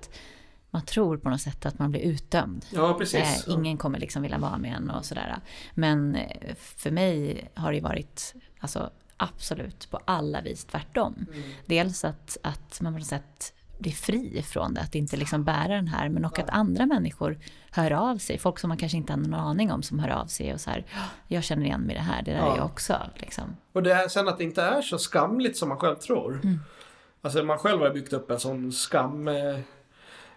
Man 0.71 0.85
tror 0.85 1.17
på 1.17 1.29
något 1.29 1.41
sätt 1.41 1.65
att 1.65 1.79
man 1.79 1.91
blir 1.91 2.01
utdömd. 2.01 2.65
Ja, 2.69 2.93
precis. 2.93 3.47
Eh, 3.47 3.53
ingen 3.53 3.77
kommer 3.77 3.99
liksom 3.99 4.21
vilja 4.21 4.37
vara 4.37 4.57
med 4.57 4.75
en 4.75 4.89
och 4.89 5.05
sådär. 5.05 5.35
Men 5.73 6.15
eh, 6.15 6.55
för 6.55 6.91
mig 6.91 7.43
har 7.53 7.73
det 7.73 7.81
varit 7.81 8.35
alltså, 8.59 8.89
absolut 9.17 9.91
på 9.91 9.99
alla 10.05 10.41
vis 10.41 10.65
tvärtom. 10.65 11.25
Mm. 11.33 11.49
Dels 11.65 12.05
att, 12.05 12.37
att 12.43 12.81
man 12.81 12.93
på 12.93 12.99
något 12.99 13.07
sätt 13.07 13.53
bli 13.77 13.91
fri 13.91 14.41
från 14.41 14.73
det, 14.73 14.81
att 14.81 14.95
inte 14.95 15.17
liksom 15.17 15.43
bära 15.43 15.75
den 15.75 15.87
här, 15.87 16.09
men 16.09 16.25
också 16.25 16.41
att 16.41 16.49
andra 16.49 16.85
människor 16.85 17.37
hör 17.71 17.91
av 17.91 18.17
sig, 18.17 18.37
folk 18.37 18.59
som 18.59 18.67
man 18.67 18.77
kanske 18.77 18.97
inte 18.97 19.13
har 19.13 19.17
någon 19.17 19.33
aning 19.33 19.71
om 19.71 19.83
som 19.83 19.99
hör 19.99 20.09
av 20.09 20.25
sig 20.25 20.53
och 20.53 20.61
så 20.61 20.69
här, 20.69 20.85
jag 21.27 21.43
känner 21.43 21.65
igen 21.65 21.81
mig 21.81 21.95
i 21.95 21.97
det 21.97 22.03
här, 22.03 22.21
det 22.21 22.31
där 22.31 22.39
ja. 22.39 22.53
är 22.53 22.57
jag 22.57 22.65
också. 22.65 22.97
Liksom. 23.15 23.55
Och 23.73 23.83
det 23.83 23.93
är, 23.93 24.07
sen 24.07 24.27
att 24.27 24.37
det 24.37 24.43
inte 24.43 24.63
är 24.63 24.81
så 24.81 24.97
skamligt 24.97 25.57
som 25.57 25.69
man 25.69 25.77
själv 25.77 25.95
tror. 25.95 26.39
Mm. 26.43 26.59
Alltså 27.21 27.43
man 27.43 27.57
själv 27.57 27.81
har 27.81 27.89
byggt 27.89 28.13
upp 28.13 28.31
en 28.31 28.39
sån 28.39 28.71
skam, 28.71 29.27
eh, 29.27 29.59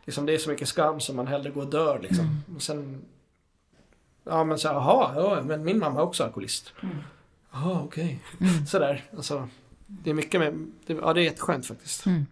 liksom 0.05 0.27
det 0.27 0.35
är 0.35 0.39
så 0.39 0.51
mycket 0.51 0.69
skam 0.69 1.01
som 1.01 1.17
man 1.17 1.27
hellre 1.27 1.51
går 1.51 1.63
och 1.63 1.71
dör 1.71 1.99
liksom. 2.03 2.25
Mm. 2.25 2.57
Och 2.57 2.63
sen, 2.63 3.05
ja 4.25 4.45
men 4.45 4.59
så 4.59 4.69
jaha, 4.69 5.13
ja, 5.17 5.43
men 5.43 5.65
min 5.65 5.79
mamma 5.79 6.01
är 6.01 6.05
också 6.05 6.25
alkoholist. 6.25 6.73
Mm. 6.83 6.97
Jaha, 7.53 7.83
okej. 7.83 8.21
Okay. 8.35 8.49
Mm. 8.49 8.67
Sådär, 8.67 9.05
alltså. 9.17 9.49
Det 9.87 10.11
är 10.11 10.15
mycket 10.15 10.41
med, 10.41 10.67
det, 10.87 10.93
ja 10.93 11.13
det 11.13 11.21
är 11.21 11.25
jätteskönt 11.25 11.67
faktiskt. 11.67 12.07
Mm. 12.07 12.27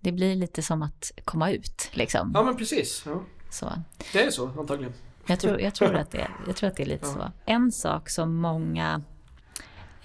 Det 0.00 0.12
blir 0.12 0.34
lite 0.34 0.62
som 0.62 0.82
att 0.82 1.12
komma 1.24 1.50
ut 1.50 1.90
liksom. 1.92 2.32
Ja 2.34 2.42
men 2.42 2.56
precis. 2.56 3.02
Ja. 3.06 3.22
Så. 3.50 3.72
Det 4.12 4.22
är 4.22 4.30
så 4.30 4.48
antagligen. 4.48 4.92
Jag 5.26 5.40
tror, 5.40 5.60
jag 5.60 5.74
tror, 5.74 5.94
att, 5.94 6.10
det, 6.10 6.30
jag 6.46 6.56
tror 6.56 6.68
att 6.70 6.76
det 6.76 6.82
är 6.82 6.86
lite 6.86 7.06
ja. 7.06 7.14
så. 7.14 7.32
En 7.46 7.72
sak 7.72 8.10
som 8.10 8.36
många 8.36 9.02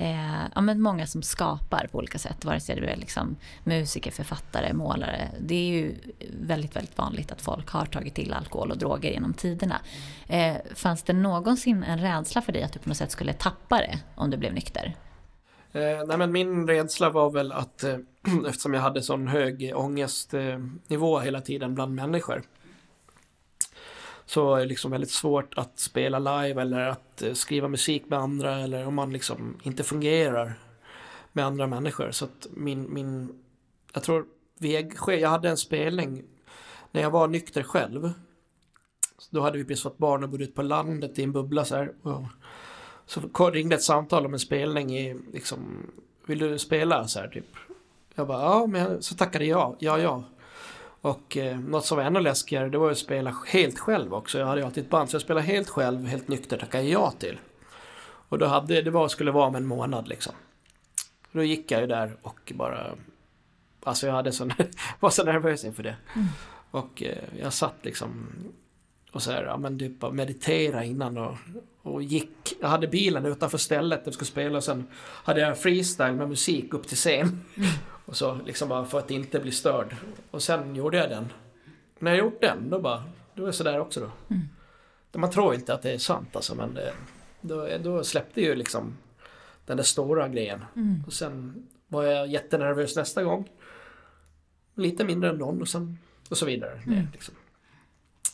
eh, 0.04 0.44
ja, 0.56 0.62
men 0.62 0.82
många 0.82 1.08
som 1.08 1.22
skapar 1.22 1.88
på 1.92 1.98
olika 1.98 2.18
sätt, 2.18 2.46
vare 2.46 2.60
sig 2.60 2.76
du 2.76 2.86
är 2.86 2.96
liksom 2.96 3.36
musiker, 3.64 4.12
författare, 4.12 4.74
målare. 4.74 5.30
Det 5.40 5.56
är 5.56 5.68
ju 5.68 5.96
väldigt, 6.30 6.76
väldigt 6.76 6.98
vanligt 6.98 7.32
att 7.32 7.42
folk 7.42 7.70
har 7.70 7.86
tagit 7.86 8.16
till 8.16 8.34
alkohol 8.34 8.72
och 8.72 8.78
droger 8.78 9.12
genom 9.12 9.34
tiderna. 9.34 9.82
Eh, 10.28 10.56
fanns 10.76 11.04
det 11.04 11.14
någonsin 11.14 11.84
en 11.84 12.00
rädsla 12.00 12.42
för 12.42 12.52
dig 12.52 12.64
att 12.64 12.74
du 12.74 12.80
på 12.80 12.90
något 12.90 12.98
sätt 12.98 13.12
skulle 13.12 13.34
tappa 13.34 13.78
det 13.78 14.00
om 14.16 14.30
du 14.30 14.38
blev 14.38 14.54
nykter? 14.54 14.96
Eh, 15.72 16.08
nej 16.08 16.18
men 16.18 16.32
min 16.32 16.68
rädsla 16.68 17.10
var 17.10 17.30
väl 17.30 17.52
att 17.52 17.84
eh, 17.84 17.98
eftersom 18.48 18.74
jag 18.74 18.82
hade 18.82 19.02
sån 19.02 19.28
hög 19.28 19.72
ångestnivå 19.76 21.20
hela 21.20 21.42
tiden 21.42 21.76
bland 21.76 21.96
människor 21.96 22.44
så 24.26 24.56
är 24.56 24.60
det 24.60 24.66
liksom 24.66 24.92
väldigt 24.92 25.12
svårt 25.12 25.54
att 25.58 25.80
spela 25.80 26.20
live 26.20 26.62
eller 26.62 26.86
att 26.86 27.22
eh, 27.22 27.34
skriva 27.34 27.68
musik 27.68 28.04
med 28.08 28.20
andra 28.20 28.60
eller 28.60 28.88
om 28.88 28.96
man 28.96 29.14
liksom 29.14 29.58
inte 29.64 29.84
fungerar 29.84 30.60
med 31.32 31.46
andra 31.46 31.68
människor. 31.68 32.12
Så 32.12 32.26
att 32.26 32.48
min, 32.52 32.94
min 32.94 33.44
jag 33.94 34.04
tror 34.04 34.26
Vägsjö, 34.60 35.16
jag 35.16 35.30
hade 35.30 35.50
en 35.50 35.58
spelning 35.58 36.24
när 36.92 37.02
jag 37.02 37.12
var 37.12 37.28
nykter 37.28 37.64
själv. 37.64 38.14
Då 39.30 39.42
hade 39.42 39.58
vi 39.58 39.66
precis 39.66 39.84
fått 39.84 39.98
barn 39.98 40.24
och 40.24 40.30
bodde 40.30 40.44
ute 40.44 40.54
på 40.54 40.62
landet 40.62 41.20
i 41.20 41.24
en 41.24 41.32
bubbla 41.32 41.66
så 41.66 41.76
här. 41.76 41.94
Och 42.02 42.24
så 43.06 43.50
ringde 43.50 43.76
ett 43.76 43.84
samtal 43.84 44.26
om 44.26 44.34
en 44.34 44.40
spelning 44.40 44.98
i 44.98 45.20
liksom, 45.34 45.92
vill 46.26 46.40
du 46.40 46.60
spela 46.60 47.08
så 47.08 47.20
här 47.20 47.28
typ? 47.28 47.48
Jag 48.16 48.28
bara, 48.28 48.42
ja, 48.42 48.66
men 48.68 49.02
så 49.04 49.16
tackade 49.16 49.46
jag, 49.46 49.76
ja, 49.80 50.00
ja. 50.00 50.24
Och 51.04 51.38
eh, 51.38 51.60
något 51.60 51.86
som 51.86 51.98
var 51.98 52.04
ännu 52.04 52.20
läskigare 52.20 52.70
det 52.70 52.78
var 52.78 52.92
att 52.92 52.98
spela 52.98 53.36
helt 53.48 53.80
själv 53.80 54.14
också. 54.14 54.40
Jag 54.40 54.46
hade 54.46 54.62
ju 54.62 54.66
alltid 54.66 54.84
ett 54.84 54.90
band 54.90 55.10
så 55.10 55.16
jag 55.16 55.22
spelade 55.22 55.46
helt 55.46 55.70
själv, 55.70 56.06
helt 56.06 56.28
nykter 56.28 56.58
tackade 56.58 56.84
ja 56.84 57.12
till. 57.12 57.40
Och 58.30 58.38
då 58.38 58.46
hade, 58.46 58.82
det 58.82 58.92
var, 58.92 59.08
skulle 59.08 59.32
vara 59.32 59.48
om 59.48 59.56
en 59.56 59.66
månad 59.66 60.08
liksom. 60.08 60.34
Då 61.32 61.44
gick 61.44 61.72
jag 61.72 61.82
ju 61.82 61.88
där 61.88 62.18
och 62.22 62.52
bara... 62.56 62.96
Alltså 63.84 64.08
jag 64.08 64.14
hade 64.14 64.32
så, 64.32 64.50
var 65.00 65.10
så 65.10 65.24
nervös 65.24 65.64
inför 65.66 65.84
det. 65.84 65.96
Mm. 66.16 66.28
Och 66.72 67.04
eh, 67.04 67.18
jag 67.40 67.54
satt 67.54 67.76
liksom 67.82 68.28
och 69.12 69.24
så 69.24 69.32
här, 69.32 69.44
ja 69.44 69.58
men 69.58 69.80
typ 69.80 70.12
meditera 70.12 70.84
innan 70.84 71.18
och, 71.18 71.38
och 71.82 72.04
gick. 72.04 72.54
Jag 72.62 72.68
hade 72.68 72.88
bilen 72.88 73.26
utanför 73.26 73.58
stället 73.58 74.06
där 74.06 74.12
vi 74.12 74.14
skulle 74.14 74.28
spela 74.28 74.58
och 74.58 74.64
sen 74.64 74.88
hade 75.24 75.42
jag 75.42 75.58
freestyle 75.58 76.16
med 76.16 76.30
musik 76.30 76.74
upp 76.74 76.88
till 76.88 76.98
scen. 76.98 77.42
Mm. 77.56 77.70
Och 78.06 78.16
så 78.18 78.36
liksom 78.46 78.70
bara 78.70 78.86
för 78.86 79.00
att 79.00 79.12
inte 79.12 79.40
bli 79.40 79.52
störd. 79.52 79.96
Och 80.32 80.44
sen 80.44 80.76
gjorde 80.76 80.98
jag 80.98 81.10
den. 81.10 81.34
När 82.00 82.12
jag 82.12 82.20
gjort 82.20 82.42
den, 82.42 82.70
då 82.70 82.80
bara, 82.80 83.04
då 83.34 83.44
är 83.44 83.48
det 83.48 83.54
sådär 83.54 83.80
också 83.80 84.00
då. 84.00 84.12
Mm. 84.36 84.48
Man 85.16 85.30
tror 85.30 85.56
inte 85.56 85.74
att 85.74 85.82
det 85.82 85.92
är 85.92 85.98
sant 85.98 86.36
alltså, 86.36 86.56
men 86.56 86.74
det, 86.74 86.94
då, 87.42 87.68
då 87.84 88.04
släppte 88.04 88.42
ju 88.42 88.56
liksom 88.56 88.98
den 89.66 89.78
där 89.78 89.84
stora 89.84 90.28
grejen. 90.28 90.66
Mm. 90.76 91.04
Och 91.08 91.14
sen 91.14 91.68
var 91.88 92.04
jag 92.04 92.28
jättenervös 92.28 92.96
nästa 92.96 93.24
gång. 93.24 93.50
Lite 94.76 95.06
mindre 95.06 95.30
än 95.30 95.38
någon 95.38 95.62
och, 95.62 95.68
sen, 95.68 95.98
och 96.30 96.38
så 96.38 96.46
vidare. 96.46 96.72
Mm. 96.72 96.96
Det, 96.96 97.08
liksom. 97.12 97.36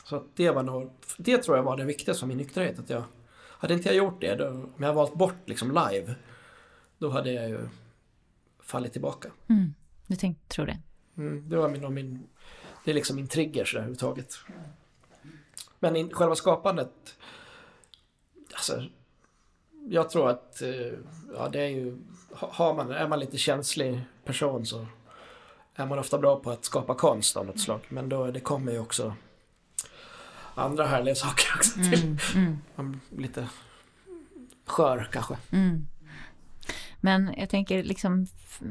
Så 0.04 0.24
det 0.34 0.50
var 0.50 0.62
nog, 0.62 0.90
det 1.16 1.38
tror 1.38 1.56
jag 1.56 1.64
var 1.64 1.76
det 1.76 1.84
viktigaste 1.84 2.20
för 2.20 2.26
min 2.26 2.38
nykterhet. 2.38 2.78
Att 2.78 2.90
jag, 2.90 3.02
hade 3.38 3.74
inte 3.74 3.88
jag 3.88 3.96
gjort 3.96 4.20
det, 4.20 4.34
då, 4.34 4.48
om 4.48 4.82
jag 4.84 4.94
valt 4.94 5.14
bort 5.14 5.42
liksom 5.48 5.68
live, 5.68 6.14
då 6.98 7.10
hade 7.10 7.32
jag 7.32 7.48
ju 7.48 7.68
fallit 8.70 8.92
tillbaka. 8.92 9.30
Mm. 9.48 9.74
Du 10.06 10.16
tänkte, 10.16 10.54
tror 10.54 10.66
det? 10.66 10.78
Mm, 11.16 11.48
det 11.48 11.56
var 11.56 11.68
min, 11.68 11.94
min, 11.94 12.28
det 12.84 12.90
är 12.90 12.94
liksom 12.94 13.16
min 13.16 13.28
trigger 13.28 13.64
så 13.64 13.76
överhuvudtaget. 13.76 14.34
Men 15.78 15.96
in, 15.96 16.10
själva 16.10 16.34
skapandet, 16.34 17.16
alltså, 18.52 18.84
jag 19.88 20.10
tror 20.10 20.30
att, 20.30 20.62
eh, 20.62 20.92
ja 21.34 21.48
det 21.48 21.60
är 21.60 21.68
ju, 21.68 21.98
har 22.32 22.74
man, 22.74 22.90
är 22.90 23.08
man 23.08 23.20
lite 23.20 23.38
känslig 23.38 24.00
person 24.24 24.66
så 24.66 24.86
är 25.74 25.86
man 25.86 25.98
ofta 25.98 26.18
bra 26.18 26.40
på 26.40 26.50
att 26.50 26.64
skapa 26.64 26.94
konst 26.94 27.36
av 27.36 27.46
något 27.46 27.60
slag. 27.60 27.80
Men 27.88 28.08
då, 28.08 28.30
det 28.30 28.40
kommer 28.40 28.72
ju 28.72 28.78
också 28.78 29.14
andra 30.54 30.86
härliga 30.86 31.14
saker 31.14 31.46
också 31.56 31.74
till. 31.74 32.18
Mm, 32.34 32.58
mm. 32.76 33.00
Lite 33.16 33.48
skör 34.66 35.08
kanske. 35.12 35.36
Mm. 35.50 35.86
Men 37.00 37.34
jag 37.36 37.48
tänker 37.48 37.82
liksom 37.82 38.26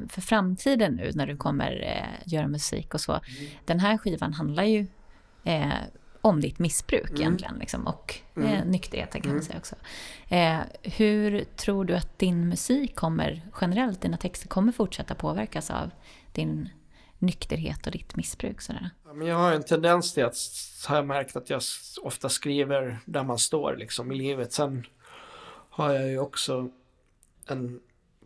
för 0.09 0.21
framtiden 0.21 0.93
nu 0.93 1.11
när 1.15 1.27
du 1.27 1.37
kommer 1.37 1.81
eh, 1.83 2.33
göra 2.33 2.47
musik 2.47 2.93
och 2.93 3.01
så. 3.01 3.11
Mm. 3.11 3.51
Den 3.65 3.79
här 3.79 3.97
skivan 3.97 4.33
handlar 4.33 4.63
ju 4.63 4.87
eh, 5.43 5.73
om 6.21 6.41
ditt 6.41 6.59
missbruk 6.59 7.09
mm. 7.09 7.21
egentligen 7.21 7.55
liksom, 7.59 7.87
och 7.87 8.15
eh, 8.35 8.53
mm. 8.53 8.67
nykterheten 8.67 9.21
kan 9.21 9.29
man 9.29 9.37
mm. 9.37 9.45
säga 9.45 9.59
också. 9.59 9.75
Eh, 10.27 10.59
hur 10.97 11.43
tror 11.43 11.85
du 11.85 11.95
att 11.95 12.19
din 12.19 12.49
musik 12.49 12.95
kommer 12.95 13.41
generellt, 13.61 14.01
dina 14.01 14.17
texter 14.17 14.47
kommer 14.47 14.71
fortsätta 14.71 15.15
påverkas 15.15 15.71
av 15.71 15.91
din 16.31 16.69
nykterhet 17.17 17.85
och 17.85 17.91
ditt 17.91 18.15
missbruk? 18.15 18.61
Sådär? 18.61 18.89
Ja, 19.05 19.13
men 19.13 19.27
jag 19.27 19.35
har 19.35 19.51
en 19.51 19.63
tendens 19.63 20.13
till 20.13 20.25
att, 20.25 20.35
har 20.87 20.95
jag 20.95 21.05
märkt, 21.05 21.35
att 21.35 21.49
jag 21.49 21.61
ofta 22.01 22.29
skriver 22.29 22.99
där 23.05 23.23
man 23.23 23.39
står 23.39 23.75
liksom 23.77 24.11
i 24.11 24.15
livet. 24.15 24.53
Sen 24.53 24.85
har 25.69 25.93
jag 25.93 26.09
ju 26.09 26.19
också 26.19 26.69
en 27.47 27.79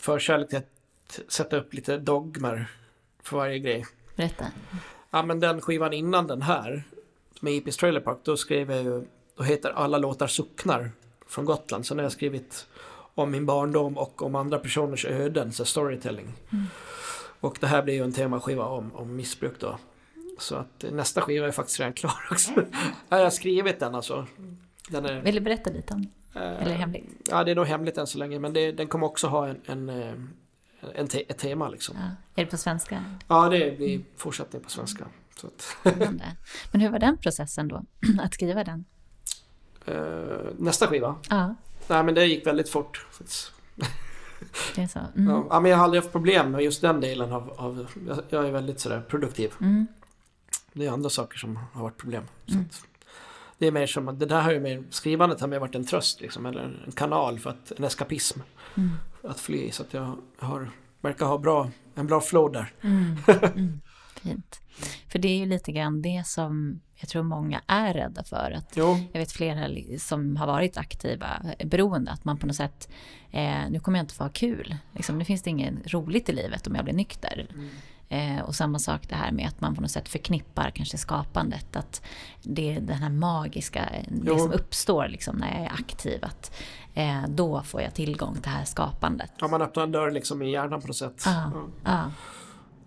förkärlek 0.03 0.49
till 0.49 0.57
att 0.57 1.31
sätta 1.31 1.57
upp 1.57 1.73
lite 1.73 1.97
dogmer 1.97 2.67
för 3.23 3.37
varje 3.37 3.59
grej. 3.59 3.85
Berätta. 4.15 4.45
Ja 5.11 5.23
men 5.23 5.39
den 5.39 5.61
skivan 5.61 5.93
innan 5.93 6.27
den 6.27 6.41
här, 6.41 6.83
med 7.39 7.53
Ipis 7.53 7.77
Trailer 7.77 7.99
Park, 7.99 8.17
då 8.23 8.37
skrev 8.37 8.71
jag 8.71 8.83
ju, 8.83 9.03
då 9.37 9.43
heter 9.43 9.69
alla 9.69 9.97
låtar 9.97 10.27
Socknar 10.27 10.91
från 11.27 11.45
Gotland. 11.45 11.85
Sen 11.85 11.97
har 11.97 12.03
jag 12.03 12.11
skrivit 12.11 12.67
om 13.15 13.31
min 13.31 13.45
barndom 13.45 13.97
och 13.97 14.21
om 14.21 14.35
andra 14.35 14.59
personers 14.59 15.05
öden, 15.05 15.51
så 15.51 15.65
storytelling. 15.65 16.33
Mm. 16.51 16.65
Och 17.39 17.57
det 17.61 17.67
här 17.67 17.83
blir 17.83 17.93
ju 17.93 18.03
en 18.03 18.13
temaskiva 18.13 18.65
om, 18.65 18.95
om 18.95 19.15
missbruk 19.15 19.59
då. 19.59 19.79
Så 20.39 20.55
att 20.55 20.85
nästa 20.91 21.21
skiva 21.21 21.47
är 21.47 21.51
faktiskt 21.51 21.79
redan 21.79 21.93
klar 21.93 22.27
också. 22.31 22.51
jag 23.09 23.17
har 23.17 23.29
skrivit 23.29 23.79
den 23.79 23.95
alltså. 23.95 24.27
Den 24.89 25.05
är, 25.05 25.21
Vill 25.21 25.35
du 25.35 25.41
berätta 25.41 25.69
lite 25.69 25.93
om 25.93 26.07
Eller 26.33 26.61
är 26.61 26.65
det 26.65 26.73
hemligt? 26.73 27.05
Ja, 27.29 27.43
det 27.43 27.51
är 27.51 27.55
nog 27.55 27.65
hemligt 27.65 27.97
än 27.97 28.07
så 28.07 28.17
länge. 28.17 28.39
Men 28.39 28.53
det, 28.53 28.71
den 28.71 28.87
kommer 28.87 29.07
också 29.07 29.27
ha 29.27 29.47
en, 29.47 29.61
en, 29.65 29.89
eh, 29.89 30.13
en 30.95 31.07
te, 31.07 31.23
ett 31.29 31.37
tema 31.37 31.69
liksom. 31.69 31.95
Ja. 31.99 32.41
Är 32.41 32.45
det 32.45 32.51
på 32.51 32.57
svenska? 32.57 33.03
Ja, 33.27 33.49
det 33.49 33.77
blir 33.77 34.01
fortsättning 34.17 34.61
på 34.61 34.69
svenska. 34.69 35.05
Så 35.35 35.47
att. 35.47 35.77
Men 36.71 36.81
hur 36.81 36.89
var 36.89 36.99
den 36.99 37.17
processen 37.17 37.67
då? 37.67 37.83
Att 38.19 38.33
skriva 38.33 38.63
den? 38.63 38.85
Uh, 39.87 40.51
nästa 40.57 40.87
skiva? 40.87 41.15
Ja. 41.29 41.55
Nej, 41.87 42.03
men 42.03 42.15
det 42.15 42.25
gick 42.25 42.47
väldigt 42.47 42.69
fort. 42.69 43.05
Det 44.75 44.81
är 44.81 44.87
så? 44.87 44.99
Mm. 45.15 45.45
Ja, 45.49 45.59
men 45.59 45.71
jag 45.71 45.77
har 45.77 45.83
aldrig 45.83 46.03
haft 46.03 46.11
problem 46.11 46.51
med 46.51 46.61
just 46.61 46.81
den 46.81 47.01
delen 47.01 47.31
av... 47.31 47.53
av 47.57 47.87
jag 48.29 48.47
är 48.47 48.51
väldigt 48.51 48.79
sådär 48.79 49.01
produktiv. 49.01 49.53
Mm. 49.61 49.87
Det 50.73 50.85
är 50.85 50.91
andra 50.91 51.09
saker 51.09 51.37
som 51.37 51.59
har 51.73 51.83
varit 51.83 51.97
problem. 51.97 52.23
Mm. 52.47 52.65
Det 53.63 53.67
är 53.67 53.71
mer 53.71 53.87
som 53.87 54.07
att 54.07 54.19
det 54.19 54.25
där 54.25 54.41
har 54.41 54.51
ju 54.51 54.59
mer, 54.59 54.83
skrivandet 54.89 55.41
har 55.41 55.47
mer 55.47 55.59
varit 55.59 55.75
en 55.75 55.85
tröst 55.85 56.21
liksom, 56.21 56.45
eller 56.45 56.83
en 56.85 56.91
kanal 56.91 57.39
för 57.39 57.49
att, 57.49 57.71
en 57.71 57.83
eskapism. 57.83 58.39
Mm. 58.77 58.89
Att 59.23 59.39
fly 59.39 59.71
så 59.71 59.83
att 59.83 59.93
jag 59.93 60.17
har, 60.39 60.71
verkar 61.01 61.25
ha 61.25 61.37
bra, 61.37 61.71
en 61.95 62.07
bra 62.07 62.21
flow 62.21 62.51
där. 62.51 62.73
Mm. 62.81 63.17
Mm. 63.55 63.81
Fint. 64.21 64.61
För 65.07 65.19
det 65.19 65.27
är 65.27 65.37
ju 65.37 65.45
lite 65.45 65.71
grann 65.71 66.01
det 66.01 66.23
som 66.25 66.79
jag 66.95 67.09
tror 67.09 67.23
många 67.23 67.61
är 67.67 67.93
rädda 67.93 68.23
för. 68.23 68.51
Att 68.51 68.73
jo. 68.75 68.97
Jag 69.13 69.19
vet 69.19 69.31
flera 69.31 69.69
som 69.99 70.35
har 70.35 70.47
varit 70.47 70.77
aktiva 70.77 71.27
beroende, 71.65 72.11
att 72.11 72.25
man 72.25 72.37
på 72.37 72.47
något 72.47 72.55
sätt, 72.55 72.89
eh, 73.31 73.69
nu 73.69 73.79
kommer 73.79 73.99
jag 73.99 74.03
inte 74.03 74.15
få 74.15 74.23
ha 74.23 74.31
kul. 74.31 74.75
Liksom, 74.91 75.17
nu 75.17 75.25
finns 75.25 75.43
det 75.43 75.49
inget 75.49 75.93
roligt 75.93 76.29
i 76.29 76.33
livet 76.33 76.67
om 76.67 76.75
jag 76.75 76.83
blir 76.83 76.93
nykter. 76.93 77.47
Eh, 78.09 78.41
och 78.41 78.55
samma 78.55 78.79
sak 78.79 79.01
det 79.09 79.15
här 79.15 79.31
med 79.31 79.47
att 79.47 79.61
man 79.61 79.75
på 79.75 79.81
något 79.81 79.91
sätt 79.91 80.09
förknippar 80.09 80.71
kanske 80.75 80.97
skapandet. 80.97 81.75
Att 81.75 82.01
det 82.41 82.75
är 82.75 82.79
den 82.79 82.97
här 82.97 83.09
magiska, 83.09 83.89
det 84.09 84.39
som 84.39 84.51
uppstår 84.51 85.07
liksom 85.07 85.35
när 85.35 85.51
jag 85.51 85.65
är 85.65 85.73
aktiv. 85.73 86.19
Att 86.25 86.55
eh, 86.93 87.23
då 87.27 87.61
får 87.61 87.81
jag 87.81 87.93
tillgång 87.93 88.33
till 88.33 88.41
det 88.41 88.49
här 88.49 88.65
skapandet. 88.65 89.31
Ja, 89.39 89.47
man 89.47 89.61
öppnar 89.61 89.83
en 89.83 89.91
dörr 89.91 90.11
liksom 90.11 90.41
i 90.41 90.51
hjärnan 90.51 90.81
på 90.81 90.87
något 90.87 90.95
sätt. 90.95 91.23
Ah, 91.27 91.51
ja. 91.53 91.91
Ah. 91.91 92.11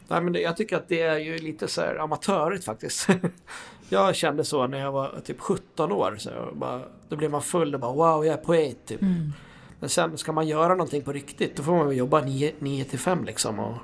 Nej, 0.09 0.21
men 0.21 0.33
det, 0.33 0.41
jag 0.41 0.57
tycker 0.57 0.77
att 0.77 0.89
det 0.89 1.03
är 1.03 1.19
ju 1.19 1.39
lite 1.39 1.69
så 1.69 1.81
här 1.81 1.97
amatörigt 1.97 2.64
faktiskt. 2.64 3.09
jag 3.89 4.17
kände 4.17 4.45
så 4.45 4.67
när 4.67 4.79
jag 4.79 4.93
var 4.93 5.21
typ 5.25 5.41
17 5.41 5.93
år. 5.93 6.17
Så 6.19 6.31
bara, 6.53 6.83
då 7.09 7.17
blir 7.17 7.29
man 7.29 7.43
full 7.43 7.75
och 7.75 7.81
bara 7.81 7.93
wow, 7.93 8.27
jag 8.27 8.39
är 8.39 8.43
poet. 8.43 8.87
Typ. 8.87 9.03
Mm. 9.03 9.33
Men 9.81 9.89
sen 9.89 10.19
ska 10.19 10.33
man 10.33 10.49
göra 10.49 10.69
någonting 10.69 11.03
på 11.03 11.12
riktigt, 11.12 11.57
då 11.57 11.62
får 11.62 11.77
man 11.77 11.97
jobba 11.97 12.21
9 12.21 12.85
till 12.85 12.99
5 12.99 13.25
liksom. 13.25 13.59
Och, 13.59 13.77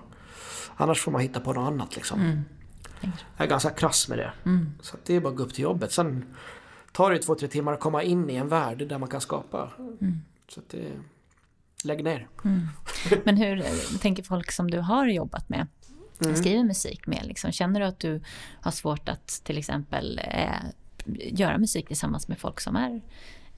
annars 0.82 1.00
får 1.00 1.12
man 1.12 1.20
hitta 1.20 1.40
på 1.40 1.52
något 1.52 1.72
annat 1.72 1.96
liksom. 1.96 2.20
Mm. 2.20 2.42
Jag 3.36 3.44
är 3.44 3.50
ganska 3.50 3.70
krass 3.70 4.08
med 4.08 4.18
det. 4.18 4.32
Mm. 4.44 4.74
Så 4.80 4.96
det 5.06 5.16
är 5.16 5.20
bara 5.20 5.28
att 5.28 5.36
gå 5.36 5.42
upp 5.42 5.54
till 5.54 5.64
jobbet. 5.64 5.92
Sen 5.92 6.24
tar 6.92 7.10
det 7.10 7.18
två, 7.18 7.34
tre 7.34 7.48
timmar 7.48 7.72
att 7.72 7.80
komma 7.80 8.02
in 8.02 8.30
i 8.30 8.34
en 8.34 8.48
värld 8.48 8.88
där 8.88 8.98
man 8.98 9.08
kan 9.08 9.20
skapa. 9.20 9.70
Mm. 9.78 10.20
Så 10.48 10.60
det... 10.70 10.92
Lägg 11.84 12.04
ner. 12.04 12.28
Mm. 12.44 12.68
Men 13.24 13.36
hur 13.36 13.64
tänker 13.98 14.22
folk 14.22 14.52
som 14.52 14.70
du 14.70 14.80
har 14.80 15.06
jobbat 15.06 15.48
med? 15.48 15.66
mm. 16.24 16.36
skriver 16.36 16.64
musik 16.64 17.06
med? 17.06 17.26
Liksom? 17.26 17.52
Känner 17.52 17.80
du 17.80 17.86
att 17.86 17.98
du 17.98 18.20
har 18.60 18.70
svårt 18.70 19.08
att 19.08 19.28
till 19.44 19.58
exempel 19.58 20.20
eh, 20.24 20.56
göra 21.16 21.58
musik 21.58 21.86
tillsammans 21.86 22.28
med 22.28 22.38
folk 22.38 22.60
som 22.60 22.76
är 22.76 23.00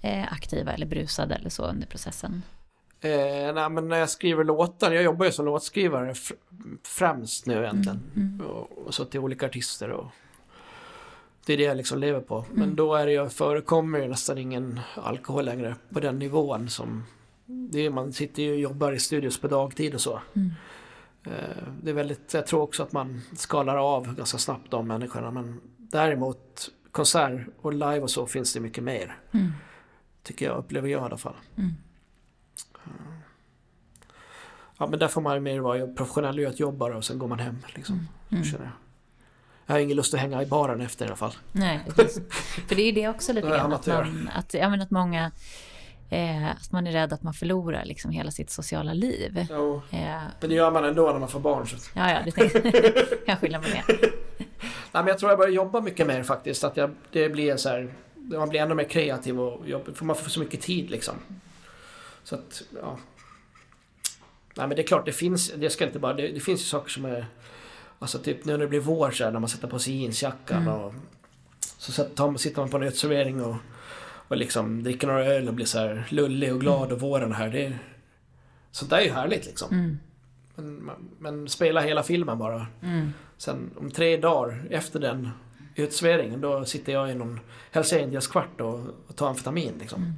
eh, 0.00 0.32
aktiva 0.32 0.72
eller 0.72 0.86
brusade 0.86 1.34
eller 1.34 1.50
så 1.50 1.66
under 1.66 1.86
processen? 1.86 2.42
Eh, 3.04 3.54
nej, 3.54 3.70
men 3.70 3.88
när 3.88 3.96
jag 3.98 4.10
skriver 4.10 4.44
låtar, 4.44 4.92
jag 4.92 5.02
jobbar 5.04 5.26
ju 5.26 5.32
som 5.32 5.44
låtskrivare 5.46 6.12
fr- 6.12 6.32
främst 6.82 7.46
nu 7.46 7.54
egentligen. 7.64 8.00
Mm. 8.16 8.40
Och, 8.46 8.86
och 8.86 8.94
så 8.94 9.04
till 9.04 9.20
olika 9.20 9.46
artister 9.46 9.90
och 9.90 10.06
det 11.46 11.52
är 11.52 11.56
det 11.56 11.62
jag 11.62 11.76
liksom 11.76 11.98
lever 11.98 12.20
på. 12.20 12.44
Men 12.52 12.62
Mm. 12.62 12.76
då 12.76 12.94
är 12.94 13.06
det 13.06 13.12
ju, 13.12 13.28
förekommer 13.28 13.98
ju 13.98 14.08
nästan 14.08 14.38
ingen 14.38 14.80
alkohol 14.94 15.44
längre 15.44 15.76
på 15.90 16.00
den 16.00 16.18
nivån 16.18 16.68
som 16.68 17.04
det 17.46 17.80
är, 17.86 17.90
man 17.90 18.12
sitter 18.12 18.42
ju 18.42 18.52
och 18.52 18.58
jobbar 18.58 18.92
i 18.92 18.98
studios 18.98 19.40
på 19.40 19.48
dagtid 19.48 19.94
och 19.94 20.00
så. 20.00 20.20
Mm. 20.34 20.50
Eh, 21.26 21.32
Det 21.82 21.90
är 21.90 21.94
väldigt, 21.94 22.34
jag 22.34 22.46
tror 22.46 22.60
också 22.62 22.82
att 22.82 22.92
man 22.92 23.20
skalar 23.36 23.76
av 23.76 24.14
ganska 24.14 24.38
snabbt 24.38 24.70
de 24.70 24.88
människorna. 24.88 25.30
Men 25.30 25.60
däremot 25.76 26.70
konsert 26.90 27.40
och 27.60 27.72
live 27.72 28.00
och 28.00 28.10
så 28.10 28.26
finns 28.26 28.52
det 28.54 28.60
mycket 28.60 28.84
mer. 28.84 29.16
Mm. 29.32 29.52
Tycker 30.22 30.46
jag, 30.46 30.58
upplever 30.58 30.88
jag 30.88 31.00
i 31.00 31.04
alla 31.04 31.16
fall. 31.18 31.34
Mm. 32.86 33.12
Ja 34.78 34.86
men 34.86 34.98
där 34.98 35.08
får 35.08 35.20
man 35.20 35.42
mer 35.42 35.60
vara 35.60 35.86
professionell 35.86 36.34
och 36.36 36.42
göra 36.42 36.52
ett 36.52 36.60
jobb 36.60 36.76
bara 36.76 36.96
och 36.96 37.04
sen 37.04 37.18
går 37.18 37.28
man 37.28 37.38
hem 37.38 37.58
liksom. 37.74 38.08
Mm. 38.32 38.44
Känner 38.44 38.64
jag. 38.64 38.72
jag 39.66 39.74
har 39.74 39.80
ingen 39.80 39.96
lust 39.96 40.14
att 40.14 40.20
hänga 40.20 40.42
i 40.42 40.46
baren 40.46 40.80
efter 40.80 41.04
i 41.04 41.08
alla 41.08 41.16
fall. 41.16 41.32
Nej, 41.52 41.80
precis. 41.96 42.20
För 42.68 42.74
det 42.74 42.82
är 42.82 42.86
ju 42.86 42.92
det 42.92 43.08
också 43.08 43.32
lite 43.32 43.48
grann. 43.48 43.72
Att, 43.72 43.86
man, 43.86 44.30
att, 44.34 44.54
ja, 44.54 44.68
men 44.68 44.80
att 44.80 44.90
många... 44.90 45.30
Eh, 46.10 46.50
att 46.50 46.72
man 46.72 46.86
är 46.86 46.92
rädd 46.92 47.12
att 47.12 47.22
man 47.22 47.34
förlorar 47.34 47.84
liksom 47.84 48.10
hela 48.10 48.30
sitt 48.30 48.50
sociala 48.50 48.92
liv. 48.92 49.46
Jo. 49.50 49.82
Eh, 49.90 49.98
Men 50.40 50.50
det 50.50 50.54
gör 50.54 50.70
man 50.70 50.84
ändå 50.84 51.12
när 51.12 51.18
man 51.18 51.28
får 51.28 51.40
barn. 51.40 51.66
Så. 51.66 51.76
ja, 51.94 52.10
ja, 52.10 52.18
det 52.24 52.30
tänkte 52.30 52.60
jag. 52.64 53.26
kan 53.26 53.36
skilja 53.36 53.60
med 53.60 53.70
det. 53.70 53.84
Nej 54.92 55.02
men 55.02 55.06
jag 55.06 55.18
tror 55.18 55.30
jag 55.30 55.38
börjar 55.38 55.52
jobba 55.52 55.80
mycket 55.80 56.06
mer 56.06 56.22
faktiskt. 56.22 56.64
Att 56.64 56.76
jag, 56.76 56.90
det 57.12 57.28
blir 57.28 57.56
så 57.56 57.68
här, 57.68 57.94
man 58.14 58.48
blir 58.48 58.60
ännu 58.60 58.74
mer 58.74 58.84
kreativ 58.84 59.40
och 59.40 59.68
jobba, 59.68 59.92
för 59.94 60.04
man 60.04 60.16
får 60.16 60.30
så 60.30 60.40
mycket 60.40 60.60
tid 60.60 60.90
liksom. 60.90 61.14
Så 62.24 62.34
att, 62.34 62.62
ja. 62.82 62.98
Nej 64.56 64.68
men 64.68 64.76
det 64.76 64.82
är 64.82 64.86
klart, 64.86 65.06
det 65.06 65.12
finns, 65.12 65.52
det 65.56 65.70
ska 65.70 65.86
inte 65.86 65.98
bara, 65.98 66.12
det, 66.14 66.28
det 66.28 66.40
finns 66.40 66.60
ju 66.60 66.64
saker 66.64 66.90
som 66.90 67.04
är, 67.04 67.26
alltså 67.98 68.18
typ 68.18 68.44
nu 68.44 68.52
när 68.52 68.58
det 68.58 68.68
blir 68.68 68.80
vår 68.80 69.10
så 69.10 69.24
här, 69.24 69.30
när 69.30 69.40
man 69.40 69.48
sätter 69.48 69.68
på 69.68 69.78
sig 69.78 69.96
jeansjackan 70.02 70.62
Mm. 70.62 70.74
och 70.74 70.94
så 71.60 71.92
sätter, 71.92 72.36
sitter 72.36 72.60
man 72.60 72.70
på 72.70 72.76
en 72.76 72.82
uteservering 72.82 73.42
och, 73.42 73.56
och 74.28 74.36
liksom 74.36 74.82
dricker 74.82 75.06
några 75.06 75.24
öl 75.24 75.48
och 75.48 75.54
blir 75.54 75.66
så 75.66 75.78
här 75.78 76.06
lullig 76.08 76.52
och 76.54 76.60
glad 76.60 76.92
och 76.92 77.00
våren 77.00 77.32
här. 77.32 77.48
Det, 77.48 77.78
sånt 78.70 78.90
där 78.90 78.98
är 78.98 79.04
ju 79.04 79.10
härligt 79.10 79.46
liksom. 79.46 79.68
Mm. 79.72 79.98
Men, 80.54 80.90
men 81.18 81.48
spela 81.48 81.80
hela 81.80 82.02
filmen 82.02 82.38
bara. 82.38 82.66
Mm. 82.82 83.12
Sen 83.36 83.70
om 83.76 83.90
tre 83.90 84.16
dagar 84.16 84.66
efter 84.70 85.00
den 85.00 85.30
utsväringen 85.74 86.40
då 86.40 86.64
sitter 86.64 86.92
jag 86.92 87.10
i 87.10 87.14
någon 87.14 87.40
Hells 87.70 87.92
Angels 87.92 88.26
kvart 88.26 88.60
och, 88.60 88.80
och 89.06 89.16
tar 89.16 89.28
amfetamin 89.28 89.72
liksom. 89.80 90.02
Mm. 90.02 90.14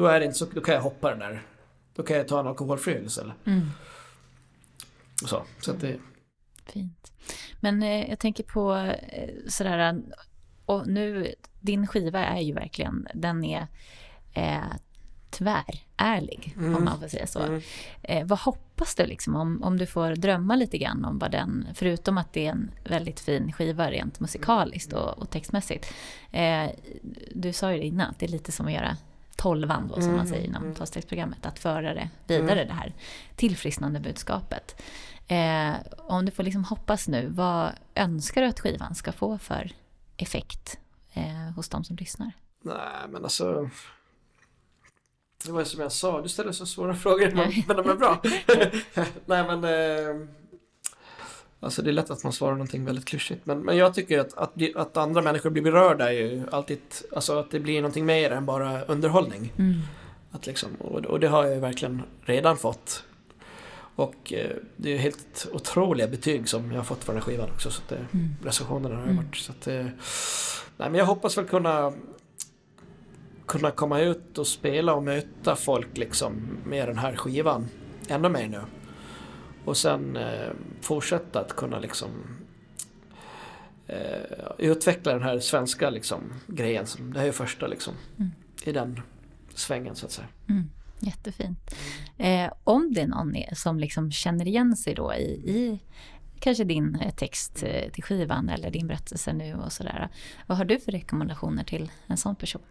Då, 0.00 0.06
är 0.06 0.20
det 0.20 0.26
inte 0.26 0.38
så, 0.38 0.46
då 0.54 0.60
kan 0.60 0.74
jag 0.74 0.82
hoppa 0.82 1.10
den 1.10 1.18
där. 1.18 1.42
Då 1.94 2.02
kan 2.02 2.16
jag 2.16 2.28
ta 2.28 2.40
en 2.40 2.46
alkoholfri 2.46 2.94
öl 2.94 3.06
istället. 3.06 3.34
Mm. 3.46 3.70
Så. 5.26 5.42
så 5.60 5.70
att 5.70 5.80
det, 5.80 5.96
Fint. 6.66 7.12
Men 7.60 7.82
eh, 7.82 8.10
jag 8.10 8.18
tänker 8.18 8.44
på 8.44 8.74
eh, 9.08 9.30
sådär, 9.48 10.02
och 10.64 10.86
nu, 10.88 11.34
din 11.60 11.86
skiva 11.86 12.24
är 12.24 12.40
ju 12.40 12.52
verkligen, 12.52 13.08
den 13.14 13.44
är 13.44 13.66
eh, 14.34 14.72
tvärärlig, 15.30 16.54
om 16.56 16.64
Mm. 16.64 16.84
man 16.84 17.00
får 17.00 17.08
säga 17.08 17.26
så. 17.26 17.42
Mm. 17.42 17.60
Eh, 18.02 18.26
vad 18.26 18.38
hoppas 18.38 18.94
du 18.94 19.06
liksom, 19.06 19.36
om, 19.36 19.62
om 19.62 19.78
du 19.78 19.86
får 19.86 20.16
drömma 20.16 20.56
lite 20.56 20.78
grann 20.78 21.04
om 21.04 21.18
vad 21.18 21.30
den, 21.30 21.66
förutom 21.74 22.18
att 22.18 22.32
det 22.32 22.46
är 22.46 22.50
en 22.50 22.70
väldigt 22.84 23.20
fin 23.20 23.52
skiva 23.52 23.90
rent 23.90 24.20
musikaliskt 24.20 24.92
och, 24.92 25.18
och 25.18 25.30
textmässigt. 25.30 25.94
Eh, 26.32 26.70
du 27.34 27.52
sa 27.52 27.72
ju 27.72 27.78
det 27.78 27.86
innan, 27.86 28.10
att 28.10 28.18
det 28.18 28.26
är 28.26 28.30
lite 28.30 28.52
som 28.52 28.66
att 28.66 28.72
göra 28.72 28.96
tolvan 29.40 29.88
då, 29.88 29.94
som 29.94 30.04
man 30.04 30.14
Mm, 30.14 30.26
säger 30.26 30.44
inom 30.44 30.62
mm. 30.62 30.74
tolvstegsprogrammet, 30.74 31.46
att 31.46 31.58
föra 31.58 31.94
det 31.94 32.10
vidare, 32.26 32.64
det 32.64 32.72
här 32.72 32.92
tillfrisknande 33.36 34.00
budskapet. 34.00 34.82
Eh, 35.28 35.72
om 35.98 36.24
du 36.24 36.32
får 36.32 36.42
liksom 36.42 36.64
hoppas 36.64 37.08
nu, 37.08 37.28
vad 37.28 37.72
önskar 37.94 38.42
du 38.42 38.48
att 38.48 38.60
skivan 38.60 38.94
ska 38.94 39.12
få 39.12 39.38
för 39.38 39.70
effekt 40.16 40.78
eh, 41.12 41.54
hos 41.56 41.68
de 41.68 41.84
som 41.84 41.96
lyssnar? 41.96 42.32
nej 42.62 43.08
men 43.08 43.24
alltså. 43.24 43.70
Det 45.44 45.52
var 45.52 45.64
som 45.64 45.80
jag 45.80 45.92
sa, 45.92 46.20
du 46.20 46.28
ställer 46.28 46.52
så 46.52 46.66
svåra 46.66 46.94
frågor 46.94 47.30
men, 47.30 47.52
men 47.66 47.76
de 47.76 47.88
är 47.90 47.94
bra. 47.94 48.22
nej 49.26 49.44
men. 49.44 49.64
Eh, 49.64 50.26
alltså 51.60 51.82
det 51.82 51.90
är 51.90 51.92
lätt 51.92 52.10
att 52.10 52.24
man 52.24 52.32
svarar 52.32 52.52
någonting 52.52 52.84
väldigt 52.84 53.04
klyschigt. 53.04 53.46
Men, 53.46 53.60
men 53.60 53.76
jag 53.76 53.94
tycker 53.94 54.18
att, 54.18 54.34
att, 54.38 54.52
att 54.76 54.96
andra 54.96 55.22
människor 55.22 55.50
blir 55.50 55.62
berörda 55.62 56.08
är 56.08 56.12
ju 56.12 56.42
alltid, 56.50 56.78
alltså 57.12 57.38
att 57.38 57.50
det 57.50 57.60
blir 57.60 57.80
någonting 57.80 58.06
mer 58.06 58.30
än 58.30 58.46
bara 58.46 58.82
underhållning. 58.84 59.52
Mm. 59.58 59.74
Att 60.30 60.46
liksom, 60.46 60.68
och, 60.78 60.98
och 61.04 61.20
det 61.20 61.28
har 61.28 61.44
jag 61.44 61.54
ju 61.54 61.60
verkligen 61.60 62.02
redan 62.22 62.56
fått. 62.56 63.04
Och 63.94 64.32
eh, 64.32 64.50
det 64.76 64.94
är 64.94 64.98
helt 64.98 65.48
otroliga 65.52 66.08
betyg 66.08 66.48
som 66.48 66.70
jag 66.70 66.78
har 66.78 66.84
fått 66.84 67.04
för 67.04 67.12
den 67.12 67.22
här 67.22 67.26
skivan 67.30 67.50
också. 67.50 67.70
Så 67.70 67.82
att 67.82 67.88
det, 67.88 68.06
Mm. 68.12 68.28
recensionerna 68.44 68.94
har 68.96 69.02
Mm. 69.02 69.16
varit. 69.16 69.36
Så 69.36 69.52
att, 69.52 69.66
eh, 69.66 69.74
nej, 70.76 70.90
men 70.90 70.94
jag 70.94 71.06
hoppas 71.06 71.38
väl 71.38 71.44
kunna 71.46 71.92
kunna 73.46 73.70
komma 73.70 74.00
ut 74.00 74.38
och 74.38 74.46
spela 74.46 74.94
och 74.94 75.02
möta 75.02 75.56
folk 75.56 75.96
liksom 75.96 76.32
med 76.64 76.88
den 76.88 76.98
här 76.98 77.16
skivan 77.16 77.66
ännu 78.08 78.28
mer 78.28 78.48
nu. 78.48 78.60
Och 79.64 79.76
sen 79.76 80.16
eh, 80.16 80.48
fortsätta 80.80 81.40
att 81.40 81.56
kunna 81.56 81.78
liksom 81.78 82.10
eh, 83.86 84.50
utveckla 84.58 85.12
den 85.12 85.22
här 85.22 85.38
svenska 85.40 85.90
liksom 85.90 86.20
grejen. 86.46 86.86
Det 87.12 87.20
här 87.20 87.26
är 87.26 87.32
första 87.32 87.66
liksom 87.66 87.94
Mm. 88.18 88.30
i 88.64 88.72
den 88.72 89.00
svängen 89.54 89.96
så 89.96 90.06
att 90.06 90.12
säga. 90.12 90.28
Mm, 90.48 90.70
jättefint. 91.00 91.74
Eh, 92.18 92.52
om 92.64 92.92
det 92.92 93.00
är 93.00 93.06
någon 93.06 93.34
som 93.54 93.80
liksom 93.80 94.10
känner 94.12 94.46
igen 94.48 94.76
sig 94.76 94.94
då 94.94 95.14
i, 95.14 95.24
i 95.30 95.80
kanske 96.40 96.64
din 96.64 96.94
eh, 96.94 97.14
text 97.14 97.62
eh, 97.62 97.90
till 97.90 98.04
skivan 98.04 98.48
eller 98.48 98.70
din 98.70 98.86
berättelse 98.86 99.32
nu 99.32 99.54
och 99.54 99.72
sådär. 99.72 100.08
Vad 100.46 100.58
har 100.58 100.64
du 100.64 100.80
för 100.80 100.92
rekommendationer 100.92 101.64
till 101.64 101.90
en 102.06 102.16
sån 102.16 102.36
person? 102.36 102.62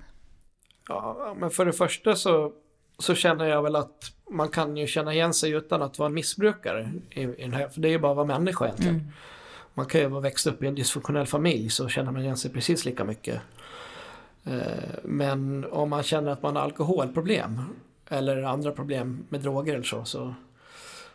Ja, 0.88 1.36
men 1.40 1.50
för 1.50 1.66
det 1.66 1.74
första 1.74 2.16
så, 2.16 2.54
så 3.00 3.16
känner 3.16 3.45
jag 3.45 3.64
väl 3.64 3.76
att 3.76 4.12
man 4.32 4.50
kan 4.50 4.78
ju 4.78 4.88
känna 4.88 5.14
igen 5.14 5.34
sig 5.34 5.52
utan 5.52 5.82
att 5.82 6.00
vara 6.00 6.10
missbrukare. 6.10 6.91
I, 7.10 7.22
i 7.22 7.36
den 7.38 7.54
här, 7.54 7.70
för 7.70 7.82
det 7.82 7.88
är 7.88 7.91
ju 7.91 8.00
bara 8.00 8.12
att 8.12 8.16
vara 8.16 8.28
människa 8.39 8.66
egentligen. 8.66 8.95
Mm. 8.95 9.08
Man 9.74 9.86
kan 9.86 10.02
ju 10.02 10.08
vara 10.08 10.22
växt 10.22 10.47
upp 10.47 10.64
i 10.64 10.68
en 10.68 10.76
dysfunktionell 10.76 11.26
familj 11.28 11.70
så 11.70 11.88
känner 11.88 12.12
man 12.12 12.22
igen 12.22 12.38
sig 12.38 12.52
precis 12.52 12.86
lika 12.86 13.04
mycket. 13.04 13.41
Eh, 14.45 14.62
Men 15.04 15.66
om 15.72 15.89
man 15.89 16.04
känner 16.04 16.32
att 16.32 16.41
man 16.43 16.56
har 16.56 16.64
alkoholproblem 16.64 17.62
eller 18.10 18.43
andra 18.43 18.72
problem 18.72 19.26
med 19.30 19.41
droger 19.41 19.74
eller 19.74 19.84
så, 19.84 20.06
så 20.06 20.34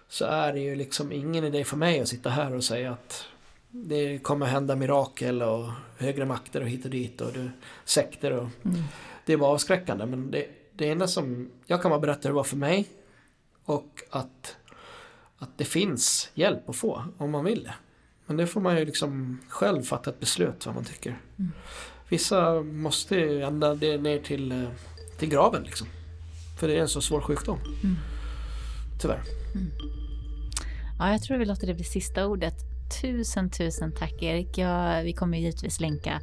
så 0.09 0.25
är 0.25 0.53
det 0.53 0.61
ju 0.61 0.77
liksom 0.77 1.13
ingen 1.13 1.45
idé 1.45 1.65
för 1.65 1.77
mig 1.77 2.01
att 2.01 2.09
sitta 2.09 2.31
här 2.31 2.55
och 2.55 2.65
säga 2.65 2.93
att 2.93 3.25
det 3.71 4.19
kommer 4.19 4.47
hända 4.47 4.77
mirakel 4.77 5.43
och 5.43 5.67
högre 5.99 6.25
makter 6.25 6.61
och 6.61 6.69
hit 6.69 6.85
och 6.85 6.91
dit 6.91 7.21
och 7.21 7.33
det, 7.33 7.51
sekter 7.85 8.33
och 8.33 8.49
Mm. 8.65 8.83
det 9.27 9.33
är 9.33 9.37
bara 9.37 9.51
avskräckande 9.51 10.07
men 10.07 10.31
det, 10.31 10.47
det 10.77 10.91
enda 10.91 11.09
som 11.09 11.51
jag 11.67 11.83
kan 11.83 11.91
bara 11.91 12.01
berätta 12.01 12.21
hur 12.23 12.31
det 12.31 12.35
var 12.35 12.45
för 12.45 12.57
mig 12.57 12.89
och 13.65 14.03
att, 14.11 14.57
att 15.39 15.59
det 15.59 15.65
finns 15.65 16.31
hjälp 16.35 16.69
att 16.69 16.77
få 16.77 17.05
om 17.19 17.31
man 17.31 17.45
vill 17.45 17.65
det. 17.65 17.75
Men 18.27 18.37
det 18.37 18.47
får 18.47 18.61
man 18.61 18.77
ju 18.77 18.85
liksom 18.85 19.41
själv 19.49 19.83
fatta 19.83 20.11
ett 20.11 20.21
beslut 20.21 20.67
vad 20.67 20.75
man 20.75 20.85
tycker. 20.85 21.19
Mm. 21.39 21.53
Vissa 22.09 22.63
måste 22.63 23.17
ju 23.17 23.43
ända 23.43 23.75
det 23.75 23.99
ner 23.99 24.19
till, 24.19 24.53
eh, 24.53 24.69
till 25.19 25.29
graven 25.29 25.63
liksom. 25.63 25.87
För 26.61 26.69
det 26.69 26.77
är 26.77 26.81
en 26.81 26.89
så 26.89 27.01
svår 27.01 27.21
sjukdom. 27.21 27.59
Mm. 27.59 27.97
Tyvärr. 29.01 29.23
Ja, 30.99 31.13
jag 31.13 31.23
tror 31.23 31.39
vi 31.39 31.45
låter 31.45 31.67
det 31.67 31.75
bli 31.75 31.85
sista 31.85 32.27
ordet. 32.27 32.55
Tusen, 33.03 33.51
tusen 33.51 33.93
tack 33.93 34.23
Erik. 34.23 34.59
Ja, 34.59 35.01
vi 35.05 35.13
kommer 35.13 35.39
givetvis 35.39 35.81
länka 35.81 36.21